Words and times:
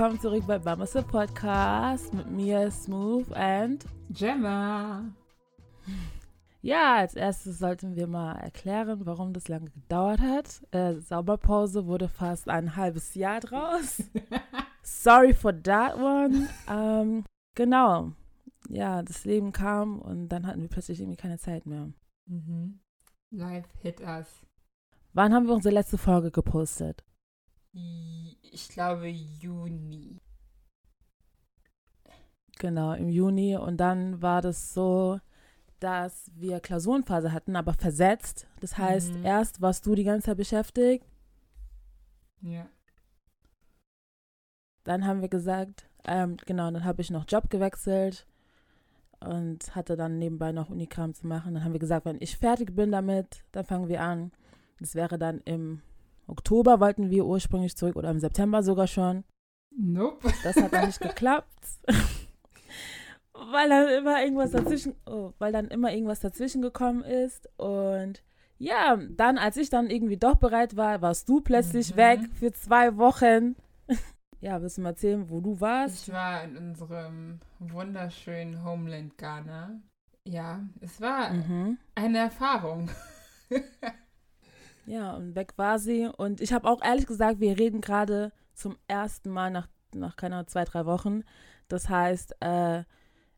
Willkommen 0.00 0.20
zurück 0.22 0.44
bei 0.46 0.58
Mamas 0.58 0.94
Podcast 0.94 2.14
mit 2.14 2.30
mir 2.30 2.70
Smooth 2.70 3.30
and 3.34 3.84
Gemma. 4.08 5.04
Ja, 6.62 6.96
als 6.96 7.14
erstes 7.14 7.58
sollten 7.58 7.96
wir 7.96 8.06
mal 8.06 8.32
erklären, 8.36 9.04
warum 9.04 9.34
das 9.34 9.48
lange 9.48 9.68
gedauert 9.68 10.20
hat. 10.22 10.62
Äh, 10.70 10.94
Sauberpause 10.94 11.84
wurde 11.84 12.08
fast 12.08 12.48
ein 12.48 12.76
halbes 12.76 13.14
Jahr 13.14 13.40
draus. 13.40 14.02
Sorry 14.82 15.34
for 15.34 15.52
that 15.64 15.96
one. 15.96 16.48
Ähm, 16.66 17.26
genau. 17.54 18.12
Ja, 18.70 19.02
das 19.02 19.26
Leben 19.26 19.52
kam 19.52 19.98
und 20.00 20.30
dann 20.30 20.46
hatten 20.46 20.62
wir 20.62 20.70
plötzlich 20.70 20.98
irgendwie 20.98 21.18
keine 21.18 21.36
Zeit 21.36 21.66
mehr. 21.66 21.90
Mhm. 22.24 22.80
Life 23.32 23.68
hit 23.82 24.00
us. 24.00 24.46
Wann 25.12 25.34
haben 25.34 25.46
wir 25.46 25.54
unsere 25.54 25.74
letzte 25.74 25.98
Folge 25.98 26.30
gepostet? 26.30 27.04
Ich 27.72 28.68
glaube 28.68 29.08
Juni. 29.08 30.18
Genau, 32.58 32.92
im 32.94 33.08
Juni. 33.08 33.56
Und 33.56 33.78
dann 33.78 34.20
war 34.20 34.42
das 34.42 34.74
so, 34.74 35.20
dass 35.78 36.30
wir 36.34 36.60
Klausurenphase 36.60 37.32
hatten, 37.32 37.56
aber 37.56 37.72
versetzt. 37.72 38.46
Das 38.60 38.76
heißt, 38.76 39.14
Mhm. 39.14 39.24
erst 39.24 39.60
warst 39.62 39.86
du 39.86 39.94
die 39.94 40.04
ganze 40.04 40.26
Zeit 40.26 40.36
beschäftigt, 40.36 41.06
Ja. 42.42 42.68
dann 44.84 45.06
haben 45.06 45.20
wir 45.22 45.28
gesagt, 45.28 45.88
ähm, 46.04 46.36
genau, 46.46 46.70
dann 46.70 46.84
habe 46.84 47.00
ich 47.02 47.10
noch 47.10 47.24
Job 47.28 47.48
gewechselt 47.50 48.26
und 49.20 49.74
hatte 49.74 49.96
dann 49.96 50.18
nebenbei 50.18 50.52
noch 50.52 50.70
Unikram 50.70 51.14
zu 51.14 51.26
machen. 51.26 51.54
Dann 51.54 51.64
haben 51.64 51.72
wir 51.72 51.78
gesagt, 51.80 52.04
wenn 52.06 52.20
ich 52.20 52.36
fertig 52.36 52.74
bin 52.74 52.90
damit, 52.92 53.44
dann 53.52 53.64
fangen 53.64 53.88
wir 53.88 54.02
an. 54.02 54.32
Das 54.80 54.94
wäre 54.94 55.18
dann 55.18 55.40
im 55.42 55.82
Oktober, 56.30 56.80
wollten 56.80 57.10
wir 57.10 57.26
ursprünglich 57.26 57.76
zurück 57.76 57.96
oder 57.96 58.10
im 58.10 58.20
September 58.20 58.62
sogar 58.62 58.86
schon. 58.86 59.24
Nope. 59.76 60.32
Das 60.42 60.56
hat 60.56 60.72
dann 60.72 60.86
nicht 60.86 61.00
geklappt. 61.00 61.48
weil 63.52 63.68
dann 63.68 63.88
immer 63.88 64.22
irgendwas 64.22 64.50
dazwischen, 64.50 64.94
oh, 65.06 65.32
weil 65.38 65.52
dann 65.52 65.68
immer 65.68 65.92
irgendwas 65.92 66.20
dazwischen 66.20 66.62
gekommen 66.62 67.02
ist. 67.02 67.48
Und 67.58 68.22
ja, 68.58 68.96
dann, 68.96 69.38
als 69.38 69.56
ich 69.56 69.70
dann 69.70 69.88
irgendwie 69.88 70.18
doch 70.18 70.36
bereit 70.36 70.76
war, 70.76 71.00
warst 71.00 71.28
du 71.28 71.40
plötzlich 71.40 71.92
Mhm. 71.92 71.96
weg 71.96 72.20
für 72.34 72.52
zwei 72.52 72.96
Wochen. 72.98 73.56
ja, 74.40 74.60
willst 74.60 74.76
du 74.78 74.82
mal 74.82 74.90
erzählen, 74.90 75.30
wo 75.30 75.40
du 75.40 75.60
warst? 75.60 76.08
Ich 76.08 76.12
war 76.12 76.44
in 76.44 76.56
unserem 76.56 77.40
wunderschönen 77.58 78.62
Homeland 78.64 79.16
Ghana. 79.16 79.80
Ja, 80.26 80.60
es 80.80 81.00
war 81.00 81.32
Mhm. 81.32 81.78
eine 81.94 82.18
Erfahrung. 82.18 82.90
Ja, 84.90 85.14
und 85.14 85.36
weg 85.36 85.52
war 85.54 85.78
sie. 85.78 86.06
Und 86.16 86.40
ich 86.40 86.52
habe 86.52 86.68
auch 86.68 86.82
ehrlich 86.82 87.06
gesagt, 87.06 87.38
wir 87.38 87.56
reden 87.56 87.80
gerade 87.80 88.32
zum 88.54 88.76
ersten 88.88 89.30
Mal 89.30 89.52
nach, 89.52 89.68
nach 89.94 90.16
keiner 90.16 90.48
zwei, 90.48 90.64
drei 90.64 90.84
Wochen. 90.84 91.22
Das 91.68 91.88
heißt, 91.88 92.34
äh, 92.40 92.82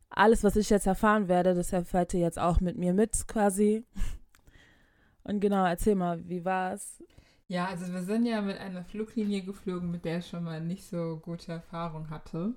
alles, 0.09 0.45
was 0.45 0.57
ich 0.57 0.71
jetzt 0.71 0.87
erfahren 0.87 1.29
werde, 1.29 1.55
das 1.55 1.75
erfährt 1.75 2.15
ihr 2.15 2.21
jetzt 2.21 2.39
auch 2.39 2.61
mit 2.61 2.79
mir 2.79 2.95
mit 2.95 3.29
quasi. 3.29 3.85
Und 5.25 5.41
genau, 5.41 5.67
erzähl 5.67 5.95
mal, 5.95 6.27
wie 6.27 6.43
war's? 6.43 7.03
Ja, 7.49 7.67
also 7.67 7.93
wir 7.93 8.03
sind 8.03 8.25
ja 8.25 8.41
mit 8.41 8.57
einer 8.57 8.83
Fluglinie 8.83 9.43
geflogen, 9.43 9.91
mit 9.91 10.07
der 10.07 10.21
ich 10.21 10.29
schon 10.29 10.45
mal 10.45 10.63
nicht 10.63 10.89
so 10.89 11.21
gute 11.23 11.53
Erfahrung 11.53 12.09
hatte. 12.09 12.55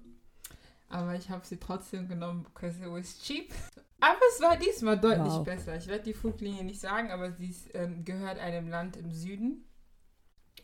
Aber 0.87 1.15
ich 1.15 1.29
habe 1.29 1.45
sie 1.45 1.57
trotzdem 1.57 2.07
genommen, 2.07 2.43
because 2.43 2.79
it 2.81 2.89
was 2.89 3.19
cheap. 3.21 3.53
Aber 3.99 4.19
es 4.33 4.41
war 4.41 4.55
diesmal 4.57 4.99
deutlich 4.99 5.33
Wow. 5.33 5.43
besser. 5.43 5.75
Ich 5.75 5.87
werde 5.87 6.03
die 6.03 6.13
Fluglinie 6.13 6.63
nicht 6.63 6.79
sagen, 6.79 7.11
aber 7.11 7.31
sie 7.31 7.49
ist, 7.49 7.69
ähm, 7.73 8.05
gehört 8.05 8.37
einem 8.39 8.67
Land 8.67 8.95
im 8.97 9.11
Süden. 9.11 9.67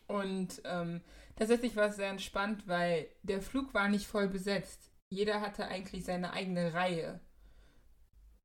Und 0.06 0.62
ähm, 0.64 1.00
tatsächlich 1.36 1.74
war 1.76 1.88
es 1.88 1.96
sehr 1.96 2.10
entspannt, 2.10 2.68
weil 2.68 3.08
der 3.22 3.40
Flug 3.42 3.74
war 3.74 3.88
nicht 3.88 4.06
voll 4.06 4.28
besetzt. 4.28 4.90
Jeder 5.08 5.40
hatte 5.40 5.66
eigentlich 5.66 6.04
seine 6.04 6.32
eigene 6.32 6.72
Reihe. 6.74 7.20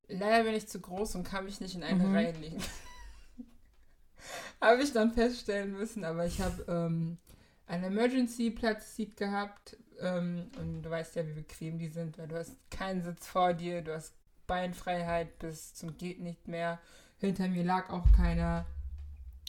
Leider 0.08 0.44
bin 0.44 0.54
ich 0.54 0.68
zu 0.68 0.80
groß 0.80 1.14
und 1.16 1.24
kann 1.24 1.44
mich 1.44 1.60
nicht 1.60 1.74
in 1.74 1.82
eine 1.84 2.02
Mhm. 2.04 2.14
Reihe 2.14 2.32
legen. 2.32 2.62
habe 4.60 4.82
ich 4.82 4.92
dann 4.92 5.12
feststellen 5.12 5.72
müssen, 5.72 6.04
aber 6.04 6.26
ich 6.26 6.40
habe 6.40 6.64
ähm, 6.68 7.18
einen 7.66 7.84
Emergency-Platz-Seat 7.84 9.16
gehabt 9.16 9.76
ähm, 10.00 10.50
und 10.58 10.82
du 10.82 10.90
weißt 10.90 11.16
ja, 11.16 11.26
wie 11.26 11.32
bequem 11.32 11.78
die 11.78 11.88
sind, 11.88 12.18
weil 12.18 12.28
du 12.28 12.36
hast 12.36 12.56
keinen 12.70 13.02
Sitz 13.02 13.26
vor 13.26 13.54
dir, 13.54 13.82
du 13.82 13.94
hast 13.94 14.14
Beinfreiheit 14.46 15.38
bis 15.38 15.74
zum 15.74 15.96
geht 15.96 16.20
nicht 16.20 16.48
mehr. 16.48 16.80
Hinter 17.18 17.48
mir 17.48 17.64
lag 17.64 17.90
auch 17.90 18.10
keiner. 18.16 18.66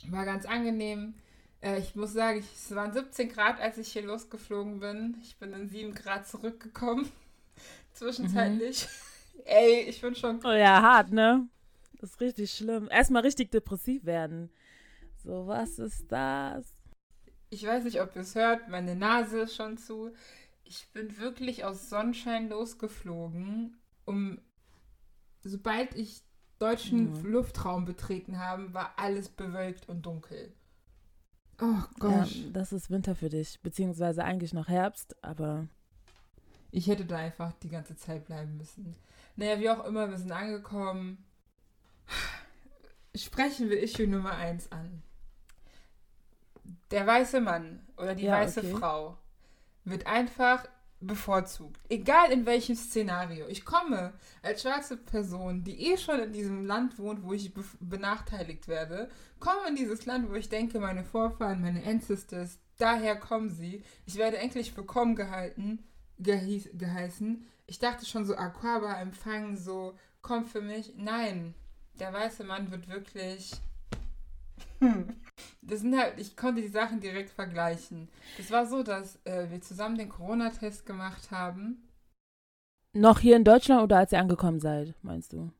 War 0.09 0.25
ganz 0.25 0.45
angenehm. 0.45 1.15
Äh, 1.61 1.79
ich 1.79 1.95
muss 1.95 2.13
sagen, 2.13 2.39
ich, 2.39 2.45
es 2.53 2.75
waren 2.75 2.93
17 2.93 3.29
Grad, 3.29 3.59
als 3.59 3.77
ich 3.77 3.91
hier 3.91 4.03
losgeflogen 4.03 4.79
bin. 4.79 5.17
Ich 5.21 5.37
bin 5.37 5.53
in 5.53 5.69
7 5.69 5.93
Grad 5.93 6.27
zurückgekommen. 6.27 7.09
Zwischenzeitlich. 7.93 8.87
Ey, 9.45 9.81
ich 9.81 10.01
bin 10.01 10.15
schon 10.15 10.39
Oh 10.43 10.51
ja, 10.51 10.81
hart, 10.81 11.11
ne? 11.11 11.47
Das 11.99 12.11
ist 12.11 12.21
richtig 12.21 12.51
schlimm. 12.51 12.87
Erstmal 12.89 13.23
richtig 13.23 13.51
depressiv 13.51 14.05
werden. 14.05 14.49
So, 15.23 15.47
was 15.47 15.79
ist 15.79 16.11
das? 16.11 16.65
Ich 17.49 17.65
weiß 17.65 17.83
nicht, 17.83 18.01
ob 18.01 18.15
ihr 18.15 18.21
es 18.21 18.35
hört, 18.35 18.69
meine 18.69 18.95
Nase 18.95 19.41
ist 19.41 19.55
schon 19.55 19.77
zu. 19.77 20.11
Ich 20.69 20.87
bin 20.91 21.17
wirklich 21.17 21.65
aus 21.65 21.89
Sonnenschein 21.89 22.47
losgeflogen, 22.47 23.75
um 24.05 24.39
sobald 25.41 25.95
ich 25.95 26.21
deutschen 26.59 27.11
Mhm. 27.11 27.25
Luftraum 27.25 27.85
betreten 27.85 28.37
habe, 28.37 28.71
war 28.71 28.93
alles 28.97 29.29
bewölkt 29.29 29.89
und 29.89 30.03
dunkel. 30.05 30.53
Oh 31.61 31.81
Ja, 32.03 32.23
Gott. 32.23 32.29
das 32.53 32.71
ist 32.71 32.91
Winter 32.91 33.15
für 33.15 33.29
dich, 33.29 33.59
beziehungsweise 33.61 34.23
eigentlich 34.23 34.53
noch 34.53 34.67
Herbst, 34.67 35.15
aber 35.23 35.67
Ich 36.71 36.87
hätte 36.87 37.05
da 37.05 37.17
einfach 37.17 37.51
die 37.63 37.69
ganze 37.69 37.95
Zeit 37.95 38.25
bleiben 38.25 38.57
müssen. 38.57 38.95
Naja, 39.35 39.59
wie 39.59 39.69
auch 39.71 39.83
immer, 39.85 40.09
wir 40.09 40.17
sind 40.17 40.31
angekommen. 40.31 41.25
Sprechen 43.15 43.69
wir 43.69 43.81
Issue 43.81 44.07
Nummer 44.07 44.33
1 44.33 44.71
an. 44.71 45.01
Der 46.91 47.07
weiße 47.07 47.41
Mann 47.41 47.87
oder 47.97 48.15
die 48.15 48.25
Ja, 48.25 48.33
weiße 48.33 48.59
okay. 48.59 48.75
Frau 48.75 49.17
wird 49.89 50.07
einfach 50.07 50.65
bevorzugt. 51.01 51.79
Egal 51.89 52.31
in 52.31 52.45
welchem 52.45 52.75
Szenario. 52.75 53.47
Ich 53.47 53.63
komme 53.63 54.13
als 54.41 54.63
schwarze 54.63 54.97
Person, 54.97 55.63
die 55.63 55.91
eh 55.91 55.97
schon 55.97 56.19
in 56.19 56.33
diesem 56.33 56.65
Land 56.65 56.99
wohnt, 56.99 57.23
wo 57.23 57.33
ich 57.33 57.53
benachteiligt 57.79 58.67
werde, 58.67 59.09
komme 59.39 59.67
in 59.69 59.75
dieses 59.75 60.05
Land, 60.05 60.29
wo 60.29 60.35
ich 60.35 60.49
denke, 60.49 60.79
meine 60.79 61.05
Vorfahren, 61.05 61.61
meine 61.61 61.85
Ancestors, 61.85 62.59
daher 62.77 63.15
kommen 63.15 63.49
sie. 63.49 63.83
Ich 64.05 64.17
werde 64.17 64.37
endlich 64.37 64.75
willkommen 64.75 65.15
gehalten, 65.15 65.83
geheißen. 66.17 67.45
Ich 67.67 67.79
dachte 67.79 68.05
schon 68.05 68.25
so, 68.25 68.35
Aquaba 68.35 68.99
empfangen, 68.99 69.55
so, 69.55 69.95
kommt 70.21 70.49
für 70.49 70.61
mich. 70.61 70.93
Nein, 70.97 71.53
der 71.99 72.11
weiße 72.11 72.43
Mann 72.43 72.71
wird 72.71 72.89
wirklich. 72.89 73.51
Das 75.61 75.81
sind 75.81 75.95
halt, 75.95 76.19
ich 76.19 76.35
konnte 76.35 76.61
die 76.61 76.67
Sachen 76.67 76.99
direkt 76.99 77.29
vergleichen. 77.29 78.09
Es 78.37 78.51
war 78.51 78.65
so, 78.65 78.83
dass 78.83 79.19
äh, 79.25 79.49
wir 79.49 79.61
zusammen 79.61 79.97
den 79.97 80.09
Corona-Test 80.09 80.85
gemacht 80.85 81.31
haben. 81.31 81.87
noch 82.93 83.19
hier 83.19 83.35
in 83.35 83.43
Deutschland 83.43 83.83
oder 83.83 83.97
als 83.97 84.11
ihr 84.11 84.19
angekommen 84.19 84.59
seid, 84.59 84.95
meinst 85.01 85.33
du? 85.33 85.51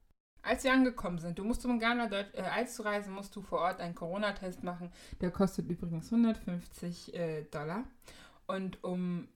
Als 0.41 0.63
wir 0.63 0.73
angekommen 0.73 1.19
sind, 1.19 1.37
du 1.37 1.43
musst 1.43 1.65
um 1.65 1.79
Ghana 1.79 2.07
Deut 2.07 2.33
äh, 2.33 2.41
einzureisen, 2.41 3.13
musst 3.13 3.35
du 3.35 3.41
vor 3.41 3.59
Ort 3.59 3.81
einen 3.81 3.93
Corona-Test 3.93 4.63
machen. 4.63 4.91
Der 5.21 5.31
kostet 5.31 5.69
übrigens 5.69 6.05
150 6.05 7.13
äh, 7.13 7.43
Dollar. 7.43 7.83
Und 8.47 8.83
um 8.83 9.27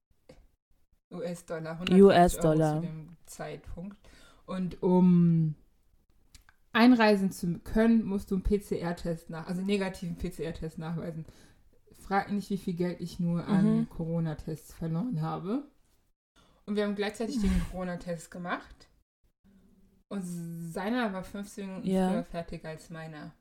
US-Dollar, 1.12 1.74
150 1.74 2.04
US-Dollar. 2.04 2.72
Euro 2.72 2.82
zu 2.82 2.88
dem 2.88 3.18
Zeitpunkt. 3.26 3.98
Und 4.46 4.82
um 4.82 5.56
einreisen 6.74 7.32
zu 7.32 7.60
können, 7.60 8.04
musst 8.04 8.32
du 8.32 8.36
einen 8.36 8.44
PCR-Test 8.44 9.30
nach, 9.30 9.48
also 9.48 9.60
einen 9.60 9.68
negativen 9.68 10.18
PCR-Test 10.18 10.78
nachweisen. 10.80 11.26
Frag 12.00 12.32
nicht, 12.32 12.50
wie 12.50 12.58
viel 12.58 12.74
Geld 12.74 13.00
ich 13.00 13.20
nur 13.20 13.48
an 13.48 13.78
Mhm. 13.80 13.90
Corona-Tests 13.90 14.74
verloren 14.74 15.22
habe. 15.22 15.64
Und 16.66 16.76
wir 16.76 16.84
haben 16.84 16.96
gleichzeitig 16.96 17.40
den 17.40 17.62
Corona-Test 17.72 18.30
gemacht. 18.32 18.88
Und 20.10 20.22
seiner 20.24 21.14
war 21.14 21.24
15 21.24 21.68
Minuten 21.68 21.88
Ja. 21.88 22.10
früher 22.10 22.24
fertig 22.24 22.66
als 22.66 22.90
meiner. 22.90 23.34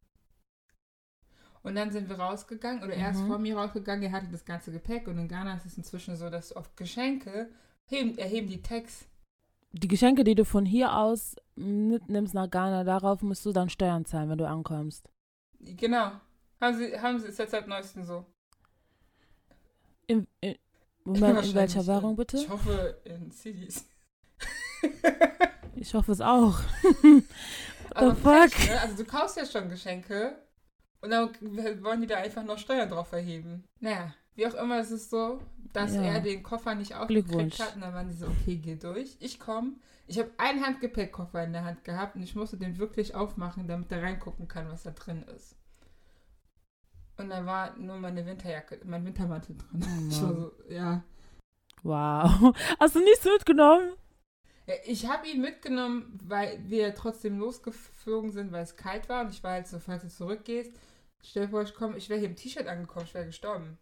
Und 1.63 1.75
dann 1.77 1.93
sind 1.93 2.09
wir 2.09 2.19
rausgegangen, 2.19 2.83
oder 2.83 2.95
er 2.95 3.11
ist 3.11 3.21
Mhm. 3.21 3.27
vor 3.29 3.39
mir 3.39 3.57
rausgegangen, 3.57 4.03
er 4.05 4.13
hatte 4.13 4.29
das 4.31 4.45
ganze 4.45 4.73
Gepäck. 4.73 5.07
Und 5.07 5.19
in 5.19 5.29
Ghana 5.29 5.57
ist 5.57 5.67
es 5.67 5.77
inzwischen 5.77 6.17
so, 6.17 6.29
dass 6.31 6.53
auf 6.53 6.75
Geschenke 6.77 7.51
heben, 7.89 8.19
erheben 8.19 8.49
die 8.49 8.63
Tax. 8.63 9.07
Die 9.73 9.89
Geschenke, 9.89 10.23
die 10.25 10.35
du 10.35 10.45
von 10.45 10.67
hier 10.67 10.97
aus 10.97 11.35
mitnimmst 11.57 12.35
nach 12.35 12.51
Ghana, 12.51 12.85
darauf 12.85 13.23
musst 13.23 13.45
du 13.47 13.53
dann 13.53 13.71
Steuern 13.71 14.05
zahlen, 14.05 14.29
wenn 14.29 14.39
du 14.39 14.47
ankommst. 14.47 15.09
Genau. 15.61 16.13
Haben 16.61 16.77
sie, 16.77 16.99
haben 17.01 17.19
sie, 17.19 17.29
ist 17.29 17.39
jetzt 17.39 17.53
seit 17.53 17.67
neuestem 17.67 18.05
so. 18.05 18.27
In, 20.07 20.27
in, 20.41 20.57
Moment, 21.05 21.45
in 21.45 21.55
welcher 21.55 21.81
äh, 21.81 21.87
Währung 21.87 22.17
bitte? 22.17 22.37
Ich 22.37 22.49
hoffe 22.49 23.01
in 23.05 23.31
Cities. 23.31 23.87
Ich 25.75 25.95
hoffe 25.95 26.13
es 26.13 26.21
auch. 26.21 26.59
Aber 27.95 28.15
fuck? 28.15 28.51
frech, 28.51 28.69
ne? 28.69 28.81
Also 28.81 28.97
du 28.97 29.05
kaufst 29.05 29.37
ja 29.37 29.47
schon 29.47 29.69
Geschenke 29.69 30.37
und 31.01 31.11
dann 31.11 31.31
wollen 31.83 32.01
die 32.01 32.07
da 32.07 32.19
einfach 32.19 32.45
noch 32.45 32.59
Steuern 32.59 32.89
drauf 32.89 33.13
erheben. 33.13 33.65
Naja, 33.81 34.15
wie 34.35 34.47
auch 34.47 34.55
immer, 34.55 34.79
es 34.79 34.91
ist 34.91 35.11
so. 35.11 35.41
dass 35.73 35.95
Ja. 35.95 36.03
er 36.03 36.21
den 36.21 36.43
Koffer 36.43 36.75
nicht 36.75 36.95
aufgekriegt 36.95 37.59
hat. 37.59 37.77
Und 37.77 37.81
dann 37.81 37.95
waren 37.95 38.07
die 38.09 38.15
so, 38.15 38.27
okay, 38.27 38.57
geh 38.57 38.77
durch. 38.77 39.17
Ich 39.21 39.41
komme. 39.41 39.73
Ich 40.07 40.19
habe 40.19 40.31
einen 40.37 40.63
Handgepäckkoffer 40.67 41.43
in 41.45 41.55
der 41.55 41.65
Hand 41.65 41.83
gehabt 41.85 42.15
und 42.15 42.23
ich 42.23 42.35
musste 42.35 42.59
den 42.59 42.77
wirklich 42.77 43.15
aufmachen, 43.15 43.67
damit 43.69 43.91
er 43.91 44.03
reingucken 44.03 44.49
kann, 44.49 44.69
was 44.71 44.83
da 44.83 44.91
drin 44.91 45.23
ist. 45.35 45.57
Und 47.17 47.31
da 47.31 47.47
war 47.47 47.75
nur 47.79 47.97
meine 47.99 48.27
Winterjacke, 48.27 48.81
mein 48.85 49.05
Wintermantel 49.07 49.57
drin. 49.57 49.83
Oh 49.83 50.09
ich 50.11 50.23
war 50.23 50.35
so, 50.35 50.53
ja. 50.69 51.03
Wow. 51.83 52.55
Hast 52.81 52.95
du 52.95 53.01
nichts 53.01 53.25
mitgenommen? 53.25 53.93
Ich 54.87 55.07
habe 55.09 55.27
ihn 55.29 55.41
mitgenommen, 55.41 56.19
weil 56.23 56.59
wir 56.69 56.95
trotzdem 56.95 57.39
losgeflogen 57.39 58.31
sind, 58.31 58.53
weil 58.53 58.63
es 58.63 58.77
kalt 58.77 59.09
war. 59.09 59.23
Und 59.25 59.31
ich 59.31 59.43
war 59.43 59.53
halt 59.53 59.67
so, 59.67 59.79
falls 59.79 60.03
du 60.03 60.09
zurückgehst, 60.09 60.71
stell 61.23 61.45
dir 61.47 61.51
vor, 61.51 61.63
ich 61.63 61.75
komme, 61.75 61.97
ich 61.97 62.09
wäre 62.09 62.21
hier 62.21 62.29
im 62.29 62.37
T-Shirt 62.37 62.67
angekommen, 62.67 63.07
ich 63.07 63.15
wäre 63.15 63.27
gestorben. 63.27 63.79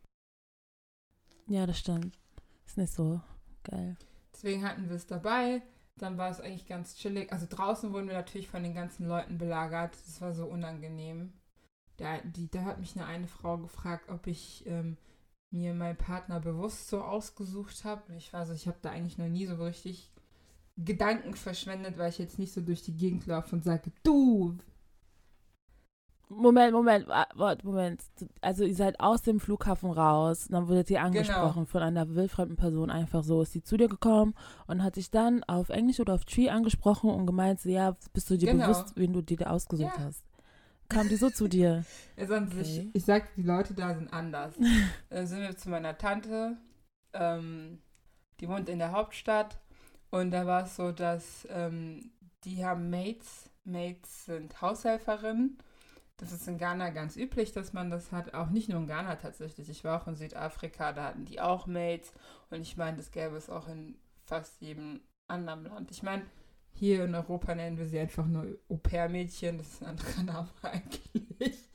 Ja, 1.46 1.66
das 1.66 1.78
stimmt. 1.78 2.18
Ist 2.66 2.78
nicht 2.78 2.92
so 2.92 3.20
geil. 3.64 3.96
Deswegen 4.32 4.64
hatten 4.64 4.88
wir 4.88 4.96
es 4.96 5.06
dabei. 5.06 5.62
Dann 5.96 6.16
war 6.16 6.30
es 6.30 6.40
eigentlich 6.40 6.66
ganz 6.66 6.96
chillig. 6.96 7.32
Also 7.32 7.46
draußen 7.48 7.92
wurden 7.92 8.08
wir 8.08 8.14
natürlich 8.14 8.48
von 8.48 8.62
den 8.62 8.74
ganzen 8.74 9.06
Leuten 9.06 9.38
belagert. 9.38 9.94
Das 10.06 10.20
war 10.20 10.32
so 10.32 10.46
unangenehm. 10.46 11.32
Da, 11.96 12.18
die, 12.18 12.50
da 12.50 12.64
hat 12.64 12.80
mich 12.80 12.96
eine, 12.96 13.06
eine 13.06 13.26
Frau 13.26 13.58
gefragt, 13.58 14.08
ob 14.08 14.26
ich 14.26 14.64
ähm, 14.66 14.96
mir 15.50 15.74
meinen 15.74 15.98
Partner 15.98 16.40
bewusst 16.40 16.88
so 16.88 17.02
ausgesucht 17.02 17.84
habe. 17.84 18.14
Ich 18.16 18.32
war 18.32 18.46
so, 18.46 18.54
ich 18.54 18.66
habe 18.66 18.78
da 18.80 18.90
eigentlich 18.90 19.18
noch 19.18 19.28
nie 19.28 19.46
so 19.46 19.56
richtig 19.56 20.10
Gedanken 20.76 21.34
verschwendet, 21.34 21.98
weil 21.98 22.08
ich 22.08 22.18
jetzt 22.18 22.38
nicht 22.38 22.52
so 22.54 22.60
durch 22.60 22.82
die 22.82 22.96
Gegend 22.96 23.26
laufe 23.26 23.54
und 23.54 23.64
sage, 23.64 23.92
du. 24.02 24.56
Moment, 26.32 26.72
Moment, 26.72 27.08
wa- 27.08 27.26
warte, 27.34 27.66
Moment. 27.66 28.02
Also 28.40 28.64
ihr 28.64 28.74
seid 28.76 29.00
aus 29.00 29.22
dem 29.22 29.40
Flughafen 29.40 29.90
raus, 29.90 30.46
dann 30.48 30.68
wurdet 30.68 30.86
Genau. 30.86 31.00
ihr 31.00 31.04
angesprochen 31.06 31.66
von 31.66 31.82
einer 31.82 32.08
wildfremden 32.14 32.56
Person 32.56 32.88
einfach 32.90 33.24
so. 33.24 33.42
Ist 33.42 33.52
sie 33.52 33.62
zu 33.64 33.76
dir 33.76 33.88
gekommen 33.88 34.34
und 34.68 34.82
hat 34.84 34.94
dich 34.96 35.10
dann 35.10 35.42
auf 35.44 35.70
Englisch 35.70 35.98
oder 35.98 36.14
auf 36.14 36.24
Tree 36.24 36.48
angesprochen 36.48 37.10
und 37.10 37.26
gemeint, 37.26 37.64
ja, 37.64 37.96
bist 38.12 38.30
du 38.30 38.38
dir 38.38 38.52
Genau. 38.52 38.64
bewusst, 38.68 38.92
wen 38.94 39.12
du 39.12 39.22
dir 39.22 39.38
da 39.38 39.50
ausgesucht 39.50 39.96
Ja. 39.98 40.04
hast? 40.04 40.22
Kam 40.88 41.08
die 41.08 41.16
so 41.16 41.30
zu 41.30 41.48
dir? 41.48 41.84
Sonst 42.28 42.52
Okay. 42.52 42.60
ich, 42.62 42.94
ich 42.94 43.04
sagte, 43.04 43.30
die 43.36 43.42
Leute 43.42 43.74
da 43.74 43.92
sind 43.94 44.12
anders. 44.12 44.54
Dann 45.10 45.26
sind 45.26 45.40
wir 45.40 45.56
zu 45.56 45.68
meiner 45.68 45.98
Tante, 45.98 46.56
ähm, 47.12 47.80
die 48.40 48.48
wohnt 48.48 48.68
in 48.68 48.78
der 48.78 48.92
Hauptstadt. 48.92 49.58
Und 50.10 50.30
da 50.30 50.46
war 50.46 50.62
es 50.64 50.76
so, 50.76 50.92
dass 50.92 51.46
ähm, 51.50 52.10
die 52.44 52.64
haben 52.64 52.88
Maids. 52.90 53.50
Maids 53.64 54.26
sind 54.26 54.60
Haushelferinnen. 54.62 55.58
Das 56.20 56.32
ist 56.32 56.46
in 56.46 56.58
Ghana 56.58 56.90
ganz 56.90 57.16
üblich, 57.16 57.52
dass 57.52 57.72
man 57.72 57.88
das 57.88 58.12
hat. 58.12 58.34
Auch 58.34 58.50
nicht 58.50 58.68
nur 58.68 58.78
in 58.78 58.86
Ghana 58.86 59.16
tatsächlich. 59.16 59.70
Ich 59.70 59.84
war 59.84 60.00
auch 60.00 60.06
in 60.06 60.16
Südafrika, 60.16 60.92
da 60.92 61.04
hatten 61.04 61.24
die 61.24 61.40
auch 61.40 61.66
Maids. 61.66 62.12
Und 62.50 62.60
ich 62.60 62.76
meine, 62.76 62.98
das 62.98 63.10
gäbe 63.10 63.36
es 63.36 63.48
auch 63.48 63.68
in 63.68 63.96
fast 64.26 64.60
jedem 64.60 65.00
anderen 65.28 65.64
Land. 65.64 65.90
Ich 65.90 66.02
meine, 66.02 66.22
hier 66.72 67.04
in 67.04 67.14
Europa 67.14 67.54
nennen 67.54 67.78
wir 67.78 67.86
sie 67.86 67.98
einfach 67.98 68.26
nur 68.26 68.58
Au-pair-Mädchen. 68.68 69.56
Das 69.56 69.68
ist 69.68 69.82
ein 69.82 69.88
anderer 69.88 70.22
Name 70.24 70.48
eigentlich. 70.60 71.70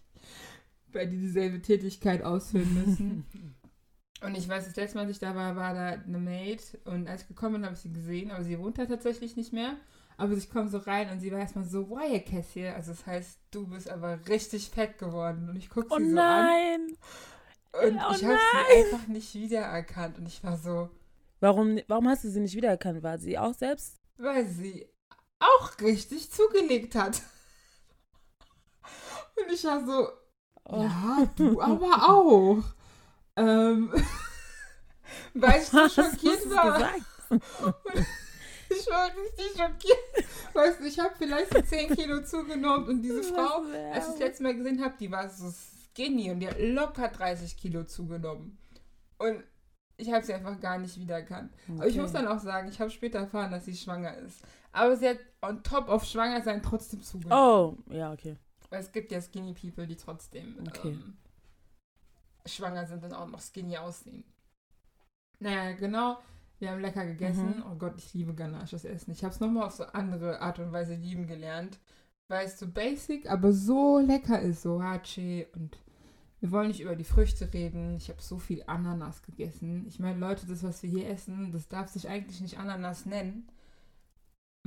Weil 0.93 1.07
die 1.09 1.17
dieselbe 1.17 1.61
Tätigkeit 1.63 2.23
ausführen 2.23 2.73
müssen. 2.73 3.25
Und 4.21 4.35
ich 4.37 4.47
weiß, 4.47 4.65
das 4.65 4.75
letzte 4.75 4.97
Mal, 4.97 5.05
als 5.05 5.11
ich 5.11 5.19
da 5.19 5.35
war, 5.35 5.55
war 5.55 5.73
da 5.73 5.87
eine 5.87 6.19
Maid. 6.19 6.77
Und 6.85 7.07
als 7.07 7.23
ich 7.23 7.27
gekommen 7.29 7.55
bin, 7.55 7.65
habe 7.65 7.73
ich 7.73 7.81
sie 7.81 7.91
gesehen. 7.91 8.29
Aber 8.29 8.43
sie 8.43 8.59
wohnt 8.59 8.77
da 8.77 8.85
tatsächlich 8.85 9.35
nicht 9.35 9.53
mehr. 9.53 9.75
Aber 10.17 10.33
ich 10.33 10.49
komme 10.49 10.69
so 10.69 10.77
rein 10.77 11.09
und 11.09 11.19
sie 11.19 11.31
war 11.31 11.39
erstmal 11.39 11.65
so, 11.65 11.89
why 11.89 12.19
Cassie? 12.21 12.67
Also 12.67 12.91
das 12.91 13.05
heißt, 13.05 13.39
du 13.51 13.67
bist 13.67 13.89
aber 13.89 14.19
richtig 14.27 14.69
fett 14.69 14.97
geworden. 14.97 15.49
Und 15.49 15.55
ich 15.57 15.69
gucke 15.69 15.87
Oh 15.89 15.97
sie 15.97 16.05
so 16.05 16.09
an. 16.09 16.13
nein! 16.15 16.97
Und 17.73 17.97
Oh 17.97 18.13
ich 18.15 18.23
habe 18.23 18.37
sie 18.37 18.83
einfach 18.83 19.07
nicht 19.07 19.33
wiedererkannt. 19.35 20.17
Und 20.17 20.27
ich 20.27 20.43
war 20.43 20.57
so, 20.57 20.89
Warum, 21.41 21.79
warum 21.87 22.07
hast 22.07 22.23
du 22.23 22.29
sie 22.29 22.39
nicht 22.39 22.55
wiedererkannt? 22.55 23.03
War 23.03 23.17
sie 23.17 23.37
auch 23.37 23.53
selbst? 23.53 23.97
weil 24.17 24.45
sie 24.47 24.87
auch 25.39 25.77
richtig 25.81 26.31
zugelegt 26.31 26.95
hat. 26.95 27.21
Und 29.35 29.51
ich 29.53 29.63
war 29.65 29.85
so, 29.85 30.07
Oh. 30.67 30.81
ja, 30.81 31.29
du 31.35 31.61
aber 31.61 32.09
auch. 32.09 32.63
Ähm, 33.35 33.93
weil 35.33 35.59
ich 35.61 35.67
so 35.67 35.77
Was 35.77 35.93
schockiert 35.93 36.49
war. 36.49 36.73
gesagt? 36.73 37.01
Ich 38.85 38.91
war 38.91 39.05
richtig 39.07 39.51
schockiert. 39.57 40.53
Weißt 40.53 40.79
du, 40.79 40.85
ich 40.85 40.99
habe 40.99 41.13
vielleicht 41.17 41.53
so 41.53 41.61
10 41.61 41.95
Kilo 41.95 42.21
zugenommen 42.23 42.87
und 42.87 43.01
diese 43.01 43.23
Frau, 43.33 43.63
als 43.93 44.05
ich 44.05 44.11
das 44.13 44.19
letzte 44.19 44.43
Mal 44.43 44.55
gesehen 44.55 44.83
habe, 44.83 44.95
die 44.99 45.11
war 45.11 45.27
so 45.29 45.51
skinny 45.93 46.31
und 46.31 46.39
die 46.39 46.47
hat 46.47 46.59
locker 46.59 47.07
30 47.09 47.57
Kilo 47.57 47.83
zugenommen. 47.83 48.57
Und 49.17 49.43
ich 49.97 50.11
habe 50.11 50.25
sie 50.25 50.33
einfach 50.33 50.59
gar 50.59 50.77
nicht 50.77 50.99
wiedererkannt. 50.99 51.53
Aber 51.69 51.87
ich 51.87 51.93
Okay. 51.93 52.01
muss 52.01 52.11
dann 52.11 52.27
auch 52.27 52.39
sagen, 52.39 52.67
ich 52.67 52.79
habe 52.81 52.91
später 52.91 53.19
erfahren, 53.19 53.51
dass 53.51 53.65
sie 53.65 53.75
schwanger 53.75 54.15
ist. 54.17 54.41
Aber 54.73 54.95
sie 54.97 55.07
hat 55.07 55.19
on 55.41 55.63
top 55.63 55.87
of 55.87 56.03
schwanger 56.05 56.41
sein 56.41 56.61
trotzdem 56.61 57.01
zugenommen. 57.01 57.77
Oh, 57.89 57.93
ja, 57.93 58.11
okay. 58.11 58.35
Weil 58.69 58.81
es 58.81 58.91
gibt 58.91 59.11
ja 59.11 59.21
skinny 59.21 59.53
people, 59.53 59.87
die 59.87 59.95
trotzdem 59.95 60.57
Okay. 60.67 60.89
ähm, 60.89 61.17
schwanger 62.45 62.85
sind 62.85 63.03
und 63.03 63.13
auch 63.13 63.27
noch 63.27 63.39
skinny 63.41 63.77
aussehen. 63.77 64.25
Naja, 65.39 65.71
genau. 65.73 66.17
Wir 66.59 66.71
haben 66.71 66.81
lecker 66.81 67.05
gegessen. 67.05 67.57
Mhm. 67.57 67.63
Oh 67.71 67.75
Gott, 67.75 67.93
ich 67.97 68.13
liebe 68.13 68.33
ghanaisches 68.33 68.85
Essen. 68.85 69.11
Ich 69.11 69.23
habe 69.23 69.33
es 69.33 69.39
nochmal 69.39 69.63
auf 69.63 69.73
so 69.73 69.83
andere 69.85 70.41
Art 70.41 70.59
und 70.59 70.71
Weise 70.71 70.95
lieben 70.95 71.27
gelernt. 71.27 71.79
Weil 72.27 72.47
es 72.47 72.57
so 72.57 72.67
basic, 72.67 73.29
aber 73.29 73.53
so 73.53 73.99
lecker 73.99 74.41
ist. 74.41 74.63
So 74.63 74.81
Hache 74.81 75.47
und 75.53 75.77
wir 76.39 76.51
wollen 76.51 76.67
nicht 76.67 76.81
über 76.81 76.95
die 76.95 77.03
Früchte 77.03 77.51
reden. 77.53 77.95
Ich 77.95 78.09
habe 78.09 78.21
so 78.21 78.37
viel 78.37 78.63
Ananas 78.67 79.23
gegessen. 79.23 79.85
Ich 79.87 79.99
meine, 79.99 80.19
Leute, 80.19 80.45
das, 80.45 80.63
was 80.63 80.83
wir 80.83 80.89
hier 80.89 81.09
essen, 81.09 81.51
das 81.51 81.67
darf 81.67 81.89
sich 81.89 82.07
eigentlich 82.07 82.41
nicht 82.41 82.59
Ananas 82.59 83.05
nennen. 83.05 83.47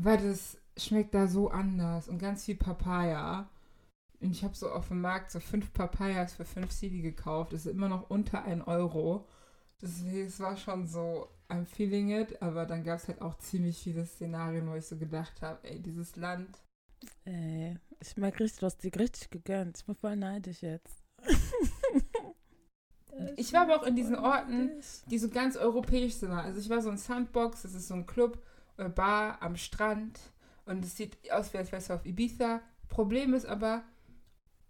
Weil 0.00 0.18
das 0.18 0.58
schmeckt 0.76 1.14
da 1.14 1.28
so 1.28 1.50
anders. 1.50 2.08
Und 2.08 2.18
ganz 2.18 2.44
viel 2.44 2.56
Papaya. 2.56 3.48
Und 4.20 4.32
ich 4.32 4.42
habe 4.42 4.54
so 4.54 4.70
auf 4.70 4.88
dem 4.88 5.00
Markt 5.00 5.30
so 5.30 5.40
fünf 5.40 5.72
Papayas 5.72 6.32
für 6.34 6.44
fünf 6.44 6.72
Cedi 6.72 7.02
gekauft. 7.02 7.52
Das 7.52 7.66
ist 7.66 7.72
immer 7.72 7.88
noch 7.88 8.10
unter 8.10 8.44
1 8.44 8.66
Euro. 8.66 9.28
Deswegen, 9.80 10.26
es 10.26 10.40
war 10.40 10.56
schon 10.56 10.86
so, 10.86 11.28
I'm 11.50 11.64
feeling 11.64 12.10
it. 12.10 12.40
Aber 12.42 12.66
dann 12.66 12.84
gab 12.84 12.98
es 12.98 13.08
halt 13.08 13.20
auch 13.22 13.38
ziemlich 13.38 13.78
viele 13.78 14.04
Szenarien, 14.06 14.68
wo 14.68 14.74
ich 14.74 14.86
so 14.86 14.96
gedacht 14.96 15.40
habe, 15.42 15.66
ey, 15.68 15.80
dieses 15.80 16.16
Land. 16.16 16.58
Ey, 17.24 17.78
ich 18.00 18.16
merke 18.16 18.44
richtig, 18.44 18.60
du 18.60 18.66
hast 18.66 18.82
dir 18.82 18.94
richtig 18.94 19.30
gegönnt. 19.30 19.78
Ich 19.78 19.86
bin 19.86 19.94
voll 19.94 20.16
neidisch 20.16 20.62
jetzt. 20.62 21.02
Ich 23.36 23.52
war 23.52 23.62
aber 23.62 23.80
auch 23.80 23.86
in 23.86 23.96
diesen 23.96 24.16
Orten, 24.16 24.70
die 25.10 25.18
so 25.18 25.28
ganz 25.28 25.56
europäisch 25.56 26.14
sind. 26.14 26.30
Also 26.30 26.60
ich 26.60 26.68
war 26.68 26.80
so 26.80 26.90
in 26.90 26.98
Sandbox, 26.98 27.62
das 27.62 27.74
ist 27.74 27.88
so 27.88 27.94
ein 27.94 28.06
Club, 28.06 28.40
äh, 28.76 28.88
Bar 28.88 29.42
am 29.42 29.56
Strand. 29.56 30.20
Und 30.66 30.84
es 30.84 30.96
sieht 30.96 31.16
aus, 31.32 31.52
wie 31.52 31.58
als 31.58 31.72
wärst 31.72 31.90
du 31.90 31.94
auf 31.94 32.06
Ibiza. 32.06 32.60
Problem 32.88 33.34
ist 33.34 33.46
aber, 33.46 33.82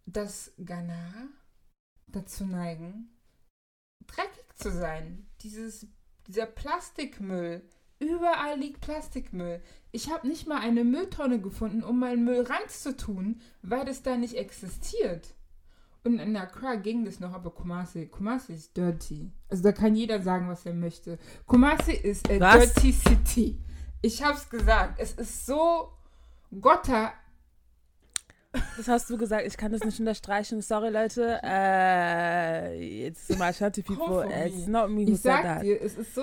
dass 0.06 0.52
Ghana 0.58 1.28
dazu 2.06 2.46
neigen, 2.46 3.10
dreckig 4.06 4.46
zu 4.56 4.70
sein. 4.70 5.26
Dieses, 5.42 5.86
dieser 6.28 6.46
Plastikmüll. 6.46 7.62
Überall 7.98 8.58
liegt 8.58 8.80
Plastikmüll. 8.80 9.60
Ich 9.90 10.10
habe 10.10 10.28
nicht 10.28 10.46
mal 10.46 10.60
eine 10.60 10.84
Mülltonne 10.84 11.40
gefunden, 11.40 11.82
um 11.82 11.98
meinen 11.98 12.24
Müll 12.24 12.42
reinzutun, 12.42 13.40
weil 13.62 13.84
das 13.84 14.02
da 14.02 14.16
nicht 14.16 14.34
existiert. 14.34 15.34
Und 16.04 16.20
in 16.20 16.36
Accra 16.36 16.76
ging 16.76 17.04
das 17.04 17.18
noch, 17.18 17.34
aber 17.34 17.50
Kumasi, 17.50 18.06
Kumasi 18.06 18.54
ist 18.54 18.76
dirty. 18.76 19.32
Also 19.48 19.64
da 19.64 19.72
kann 19.72 19.96
jeder 19.96 20.22
sagen, 20.22 20.48
was 20.48 20.64
er 20.64 20.74
möchte. 20.74 21.18
Kumasi 21.46 21.92
ist 21.92 22.30
a 22.30 22.38
Was? 22.38 22.72
dirty 22.74 22.92
city. 22.92 23.58
Ich 24.00 24.22
hab's 24.22 24.48
gesagt. 24.48 25.00
Es 25.00 25.12
ist 25.12 25.44
so 25.44 25.90
Gotter. 26.60 27.12
Das 28.76 28.88
hast 28.88 29.10
du 29.10 29.16
gesagt, 29.18 29.46
ich 29.46 29.56
kann 29.56 29.72
das 29.72 29.84
nicht 29.84 29.98
unterstreichen. 30.00 30.60
Sorry, 30.62 30.90
Leute. 30.90 31.40
Äh, 31.42 33.06
it's 33.08 33.28
my 33.30 33.46
Ashanti 33.46 33.82
people. 33.82 34.28
It's 34.46 34.66
not 34.66 34.90
me 34.90 35.06
who 35.06 35.12
Ich 35.12 35.20
sag 35.20 35.42
that. 35.42 35.62
dir, 35.62 35.80
es 35.80 35.96
ist 35.96 36.14
so 36.14 36.22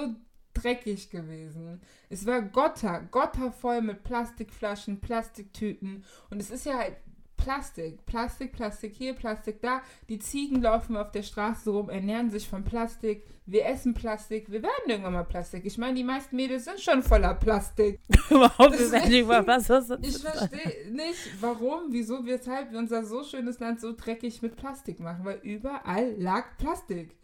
dreckig 0.54 1.10
gewesen. 1.10 1.82
Es 2.10 2.26
war 2.26 2.42
Gotter, 2.42 3.02
Gotter 3.12 3.52
voll 3.52 3.82
mit 3.82 4.04
Plastikflaschen, 4.04 5.02
Plastiktüten. 5.02 6.04
Und 6.30 6.42
es 6.42 6.50
ist 6.50 6.66
ja 6.66 6.78
halt 6.78 6.96
Plastik. 7.38 8.06
Plastik, 8.06 8.52
Plastik 8.54 8.94
hier, 8.96 9.14
Plastik 9.14 9.62
da. 9.62 9.82
Die 10.10 10.20
Ziegen 10.20 10.62
laufen 10.62 10.96
auf 10.98 11.12
der 11.12 11.24
Straße 11.24 11.70
rum, 11.70 11.90
ernähren 11.90 12.32
sich 12.32 12.48
von 12.48 12.64
Plastik. 12.64 13.24
Wir 13.46 13.66
essen 13.68 13.94
Plastik. 13.94 14.52
Wir 14.52 14.64
werden 14.64 14.72
irgendwann 14.88 15.14
mal 15.14 15.24
Plastik. 15.24 15.66
Ich 15.66 15.78
meine, 15.78 15.94
die 15.96 16.04
meisten 16.04 16.36
Mädels 16.36 16.66
sind 16.66 16.80
schon 16.80 17.04
voller 17.04 17.36
Plastik. 17.36 18.00
Überhaupt 18.30 18.74
Das 18.74 18.80
nicht. 18.80 18.84
ist- 18.84 18.92
Was 19.28 19.88
du 19.88 19.98
Ich 20.02 20.18
verstehe 20.18 20.92
nicht, 20.92 21.42
warum, 21.42 21.84
wieso, 21.92 22.26
weshalb 22.26 22.72
wir 22.72 22.80
unser 22.80 23.06
so 23.06 23.24
schönes 23.24 23.60
Land 23.60 23.80
so 23.82 23.94
dreckig 23.96 24.42
mit 24.42 24.56
Plastik 24.56 25.00
machen, 25.00 25.26
weil 25.26 25.40
überall 25.44 26.14
lag 26.18 26.58
Plastik. 26.58 27.16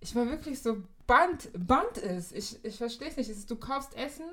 Ich 0.00 0.14
war 0.14 0.26
wirklich 0.28 0.60
so, 0.62 0.78
Band, 1.06 1.50
Band 1.52 1.98
ist. 1.98 2.32
Ich, 2.32 2.64
ich 2.64 2.76
verstehe 2.76 3.08
es 3.08 3.16
nicht. 3.16 3.28
Es 3.28 3.38
ist, 3.38 3.50
du 3.50 3.56
kaufst 3.56 3.96
Essen, 3.96 4.26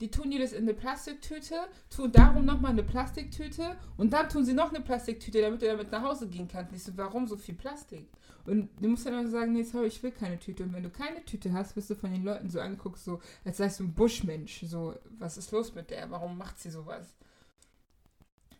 die 0.00 0.10
tun 0.10 0.30
dir 0.30 0.40
das 0.40 0.52
in 0.52 0.64
eine 0.64 0.74
Plastiktüte, 0.74 1.54
tun 1.88 2.12
darum 2.12 2.44
nochmal 2.44 2.72
eine 2.72 2.82
Plastiktüte 2.82 3.76
und 3.96 4.12
dann 4.12 4.28
tun 4.28 4.44
sie 4.44 4.52
noch 4.52 4.70
eine 4.70 4.82
Plastiktüte, 4.82 5.40
damit 5.40 5.62
du 5.62 5.66
damit 5.66 5.90
nach 5.90 6.02
Hause 6.02 6.28
gehen 6.28 6.48
kannst. 6.48 6.74
Ich 6.74 6.82
so, 6.82 6.92
warum 6.96 7.26
so 7.26 7.36
viel 7.36 7.54
Plastik? 7.54 8.08
Und 8.44 8.68
du 8.80 8.88
musst 8.88 9.06
dann 9.06 9.14
immer 9.14 9.28
sagen, 9.28 9.52
nee, 9.52 9.62
sorry, 9.62 9.86
ich 9.86 10.02
will 10.02 10.12
keine 10.12 10.38
Tüte. 10.38 10.62
Und 10.62 10.72
wenn 10.72 10.82
du 10.82 10.90
keine 10.90 11.24
Tüte 11.24 11.52
hast, 11.52 11.74
wirst 11.76 11.90
du 11.90 11.94
von 11.94 12.12
den 12.12 12.24
Leuten 12.24 12.48
so 12.50 12.60
angeguckt, 12.60 12.98
so, 12.98 13.20
als 13.44 13.56
seist 13.56 13.80
du 13.80 13.84
ein 13.84 13.94
Buschmensch. 13.94 14.62
So, 14.66 14.94
was 15.18 15.36
ist 15.36 15.50
los 15.50 15.74
mit 15.74 15.90
der? 15.90 16.10
Warum 16.10 16.38
macht 16.38 16.58
sie 16.60 16.70
sowas? 16.70 17.14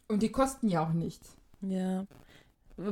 Und 0.08 0.22
die 0.22 0.30
kosten 0.30 0.68
ja 0.68 0.84
auch 0.84 0.92
nichts. 0.92 1.36
Ja. 1.60 2.06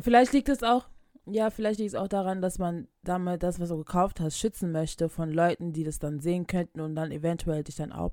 Vielleicht 0.00 0.32
liegt 0.32 0.48
es 0.48 0.62
auch, 0.62 0.86
ja, 1.26 1.50
vielleicht 1.50 1.78
liegt 1.78 1.94
es 1.94 1.94
auch 1.94 2.08
daran, 2.08 2.42
dass 2.42 2.58
man 2.58 2.86
damit 3.02 3.42
das, 3.42 3.58
was 3.58 3.70
du 3.70 3.78
gekauft 3.78 4.20
hast, 4.20 4.38
schützen 4.38 4.72
möchte 4.72 5.08
von 5.08 5.30
Leuten, 5.30 5.72
die 5.72 5.84
das 5.84 5.98
dann 5.98 6.20
sehen 6.20 6.46
könnten 6.46 6.80
und 6.80 6.94
dann 6.94 7.10
eventuell 7.10 7.64
dich 7.64 7.76
dann 7.76 7.92
auch 7.92 8.12